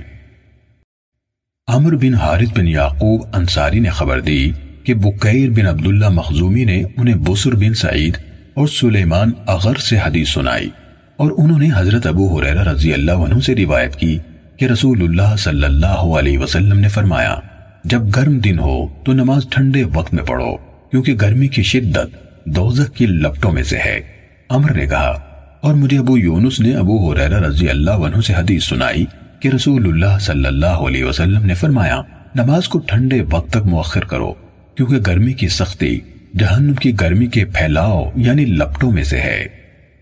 عمر 1.68 1.96
بن 1.96 2.14
حارث 2.14 2.48
بن 2.56 2.68
یعقوب 2.68 3.22
انصاری 3.32 3.80
نے 3.80 3.88
خبر 3.88 4.20
دی 4.20 4.50
کہ 4.84 4.94
بکیر 4.94 5.50
بن 5.50 5.66
عبداللہ 5.66 6.08
مخزومی 6.08 6.64
نے 6.64 6.82
انہیں 6.96 7.14
بسر 7.14 7.54
بن 7.54 7.74
سعید 7.74 8.18
اور 8.54 8.66
سلیمان 8.66 9.30
اغر 9.46 9.76
سے 9.76 9.98
حدیث 10.04 10.28
سنائی 10.28 10.68
اور 11.16 11.30
انہوں 11.38 11.58
نے 11.58 11.68
حضرت 11.74 12.06
ابو 12.06 12.40
حریرہ 12.40 12.68
رضی 12.72 12.92
اللہ 12.92 13.12
عنہ 13.12 13.40
سے 13.40 13.54
روایت 13.54 13.96
کی 13.96 14.18
کہ 14.56 14.64
رسول 14.64 15.02
اللہ 15.02 15.36
صلی 15.36 15.64
اللہ 15.64 16.04
علیہ 16.18 16.38
وسلم 16.38 16.78
نے 16.78 16.88
فرمایا، 16.88 17.40
جب 17.84 18.16
گرم 18.16 18.38
دن 18.38 18.58
ہو 18.58 18.86
تو 19.04 19.12
نماز 19.12 19.46
ٹھنڈے 19.50 19.84
وقت 19.84 20.14
میں 20.14 20.24
پڑھو، 20.24 20.56
کیونکہ 20.90 21.14
گرمی 21.20 21.48
کی 21.48 21.62
شدت 21.62 22.16
دوزخ 22.46 22.94
کی 22.94 23.06
لپٹوں 23.06 23.52
میں 23.52 23.62
سے 23.62 23.78
ہے۔ 23.78 24.00
عمر 24.48 24.70
نے 24.70 24.86
کہا 24.86 25.31
اور 25.62 25.74
مجھے 25.74 25.98
ابو 25.98 26.18
یونس 26.18 26.60
نے 26.60 26.76
ابو 26.76 27.12
حریرہ 27.12 27.40
رضی 27.40 27.68
اللہ 27.68 27.90
عنہ 27.90 28.20
سے 28.20 28.34
حدیث 28.34 28.64
سنائی 28.64 29.04
کہ 29.40 29.48
رسول 29.48 29.86
اللہ 29.86 30.18
صلی 30.20 30.46
اللہ 30.46 30.66
علیہ 30.66 31.04
وسلم 31.04 31.46
نے 31.46 31.54
فرمایا، 31.54 32.00
نماز 32.34 32.68
کو 32.68 32.78
ٹھنڈے 32.78 33.22
وقت 33.32 33.50
تک 33.50 33.66
مؤخر 33.66 34.04
کرو، 34.04 34.32
کیونکہ 34.74 34.96
گرمی 34.96 35.32
کی 35.32 35.48
سختی 35.48 36.00
جہنم 36.38 36.74
کی 36.74 37.00
گرمی 37.00 37.26
کے 37.26 37.44
پھیلاؤ 37.44 38.10
یعنی 38.16 38.44
لپٹوں 38.44 38.92
میں 38.92 39.04
سے 39.04 39.20
ہے۔ 39.20 39.46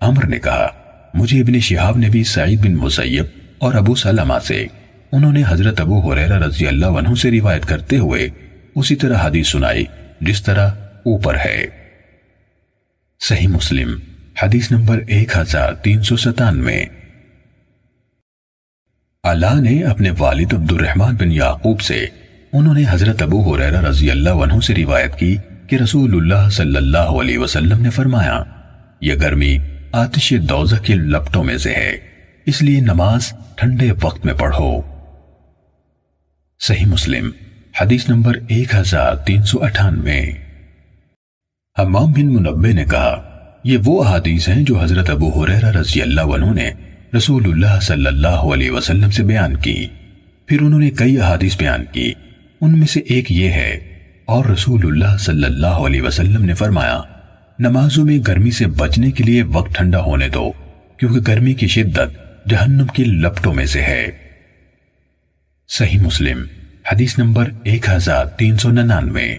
عمر 0.00 0.26
نے 0.26 0.38
کہا، 0.38 0.66
مجھے 1.14 1.40
ابن 1.40 1.60
شہاب 1.60 1.96
نے 1.96 2.08
بھی 2.08 2.24
سعید 2.24 2.60
بن 2.60 2.74
مسیب 2.74 3.24
اور 3.58 3.74
ابو 3.74 3.94
سلمہ 3.94 4.38
سے، 4.44 4.66
انہوں 5.12 5.32
نے 5.32 5.42
حضرت 5.48 5.80
ابو 5.80 6.12
حریرہ 6.12 6.38
رضی 6.38 6.66
اللہ 6.66 6.86
عنہ 6.86 7.14
سے 7.14 7.30
روایت 7.30 7.66
کرتے 7.66 7.98
ہوئے 7.98 8.28
اسی 8.74 8.96
طرح 8.96 9.26
حدیث 9.26 9.48
سنائی، 9.48 9.84
جس 10.20 10.42
طرح 10.42 10.70
اوپر 11.06 11.34
ہے۔ 11.34 11.66
صحیح 13.20 13.48
مسلم۔ 13.48 13.90
حدیث 14.42 14.70
نمبر 14.70 14.98
ایک 15.06 15.36
ہزار 15.36 15.72
تین 15.72 16.02
سو 16.02 16.16
ستانوے۔ 16.16 16.84
اللہ 19.22 19.60
نے 19.60 19.84
اپنے 19.84 20.10
والد 20.18 20.54
عبد 20.54 20.72
الرحمن 20.72 21.16
بن 21.16 21.32
یعقوب 21.32 21.80
سے، 21.80 22.06
انہوں 22.52 22.74
نے 22.74 22.84
حضرت 22.90 23.22
ابو 23.22 23.54
حریرہ 23.54 23.80
رضی 23.80 24.10
اللہ 24.10 24.30
عنہ 24.30 24.60
سے 24.60 24.74
روایت 24.74 25.18
کی 25.18 25.36
کہ 25.66 25.76
رسول 25.76 26.14
اللہ 26.14 26.48
صلی 26.50 26.76
اللہ 26.76 26.98
علیہ 26.98 27.38
وسلم 27.38 27.82
نے 27.82 27.90
فرمایا، 27.90 28.42
یہ 29.00 29.14
گرمی 29.14 29.58
آتش 29.92 30.34
دوزہ 30.48 30.76
کے 30.76 30.94
لپٹوں 30.94 31.44
میں 31.44 31.58
سے 31.58 31.74
ہے، 31.74 31.96
اس 32.46 32.62
لیے 32.62 32.80
نماز 32.80 33.32
ٹھنڈے 33.54 33.92
وقت 34.02 34.26
میں 34.26 34.34
پڑھو۔ 34.34 34.82
صحیح 36.60 36.86
مسلم، 36.86 37.30
حدیث 37.80 38.08
نمبر 38.08 38.38
ایک 38.48 38.74
ہزار 38.74 39.14
تین 39.14 39.42
سو 39.42 39.64
اٹھانوے۔ 39.64 40.20
حمام 41.78 42.12
بن 42.12 42.34
منبع 42.34 42.72
نے 42.72 42.84
کہا 42.84 43.29
یہ 43.64 43.78
وہ 43.84 44.04
احادیث 44.04 44.48
ہیں 44.48 44.64
جو 44.64 44.80
حضرت 44.80 45.10
ابو 45.10 45.28
حریرہ 45.28 45.70
رضی 45.70 46.02
اللہ 46.02 46.20
عنہ 46.20 46.52
نے 46.54 46.70
رسول 47.16 47.44
اللہ 47.44 47.80
صلی 47.82 48.06
اللہ 48.06 48.44
علیہ 48.52 48.70
وسلم 48.70 49.10
سے 49.10 49.22
بیان 49.22 49.56
کی۔ 49.56 49.86
پھر 50.46 50.60
انہوں 50.60 50.80
نے 50.80 50.90
کئی 50.90 51.18
احادیث 51.18 51.56
بیان 51.56 51.84
کی۔ 51.92 52.12
ان 52.60 52.78
میں 52.78 52.86
سے 52.86 53.00
ایک 53.00 53.32
یہ 53.32 53.48
ہے، 53.48 53.78
اور 54.24 54.44
رسول 54.44 54.80
اللہ 54.84 55.16
صلی 55.16 55.44
اللہ 55.44 55.84
علیہ 55.86 56.02
وسلم 56.02 56.44
نے 56.44 56.54
فرمایا، 56.54 57.00
نمازوں 57.58 58.04
میں 58.04 58.18
گرمی 58.28 58.50
سے 58.50 58.66
بچنے 58.66 59.10
کے 59.10 59.24
لیے 59.24 59.42
وقت 59.42 59.74
ٹھنڈا 59.74 60.00
ہونے 60.00 60.28
دو، 60.28 60.52
کیونکہ 60.96 61.20
گرمی 61.28 61.54
کی 61.54 61.66
شدت 61.66 62.48
جہنم 62.48 62.86
کی 62.86 63.04
لپٹوں 63.04 63.54
میں 63.54 63.66
سے 63.66 63.82
ہے۔ 63.82 64.06
صحیح 65.68 65.98
مسلم، 65.98 66.44
حدیث 66.92 67.18
نمبر 67.18 67.48
ایک 67.62 67.88
ہزار 67.88 68.26
تین 68.26 68.56
سو 68.56 68.70
ننانوے۔ 68.70 69.36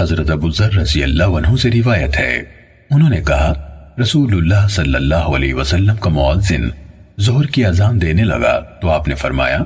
حضرت 0.00 0.30
ابو 0.30 0.50
ذر 0.50 0.72
رضی 0.72 1.02
اللہ 1.02 1.24
عنہ 1.24 1.56
سے 1.56 1.70
روایت 1.70 2.16
ہے۔ 2.16 2.42
انہوں 2.90 3.10
نے 3.10 3.22
کہا، 3.22 3.52
رسول 4.00 4.32
اللہ 4.32 4.68
صلی 4.68 4.94
اللہ 4.94 5.14
علیہ 5.14 5.54
وسلم 5.54 5.96
کا 5.96 6.10
معذن 6.10 6.68
زہر 7.18 7.46
کی 7.46 7.64
اذان 7.64 8.00
دینے 8.00 8.24
لگا۔ 8.24 8.60
تو 8.60 8.90
آپ 8.90 9.08
نے 9.08 9.14
فرمایا، 9.14 9.58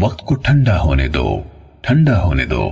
وقت 0.00 0.18
کو 0.18 0.34
ٹھنڈا 0.34 0.80
ہونے 0.80 1.08
دو، 1.08 1.42
ٹھنڈا 1.80 2.22
ہونے 2.22 2.44
دو۔ 2.44 2.70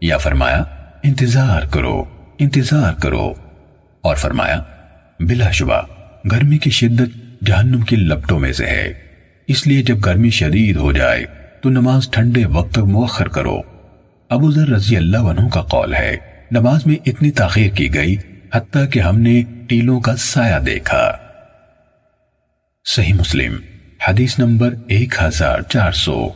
یا 0.00 0.16
فرمایا، 0.16 0.62
انتظار 1.02 1.62
کرو 1.70 2.04
انتظار 2.38 2.92
کرو۔ 2.92 3.32
اور 4.00 4.16
فرمایا، 4.16 4.62
بلا 5.20 5.50
شبہ، 5.50 5.80
گرمی 6.32 6.58
کی 6.58 6.70
شدت 6.70 7.44
جہنم 7.44 7.80
کی 7.80 7.96
لپٹوں 7.96 8.38
میں 8.38 8.52
سے 8.52 8.66
ہے۔ 8.66 8.92
اس 9.46 9.66
لیے 9.66 9.82
جب 9.82 9.96
گرمی 10.04 10.30
شدید 10.30 10.76
ہو 10.76 10.92
جائے، 10.92 11.24
تو 11.60 11.68
نماز 11.68 12.10
ٹھنڈے 12.10 12.44
وقت 12.46 12.72
تک 12.72 12.78
مؤخر 12.78 13.28
کرو۔ 13.28 13.60
ابو 14.30 14.50
ذر 14.50 14.68
رضی 14.68 14.96
اللہ 14.96 15.18
عنہ 15.18 15.48
کا 15.48 15.62
قول 15.62 15.94
ہے۔ 15.94 16.35
نماز 16.50 16.86
میں 16.86 16.96
اتنی 17.06 17.30
تاخیر 17.30 17.70
کی 17.70 17.94
گئی 17.94 18.16
حتیٰ 18.54 18.84
کہ 18.90 19.00
ہم 19.00 19.18
نے 19.18 19.42
ٹیلوں 19.68 20.00
کا 20.00 20.16
سایہ 20.16 20.58
دیکھا۔ 20.58 21.16
صحیح 22.84 23.14
مسلم، 23.14 23.56
حدیث 24.08 24.38
نمبر 24.38 24.74
ایک 24.88 25.14
ہزار 25.22 25.60
چار 25.60 25.92
سو۔ 25.92 26.28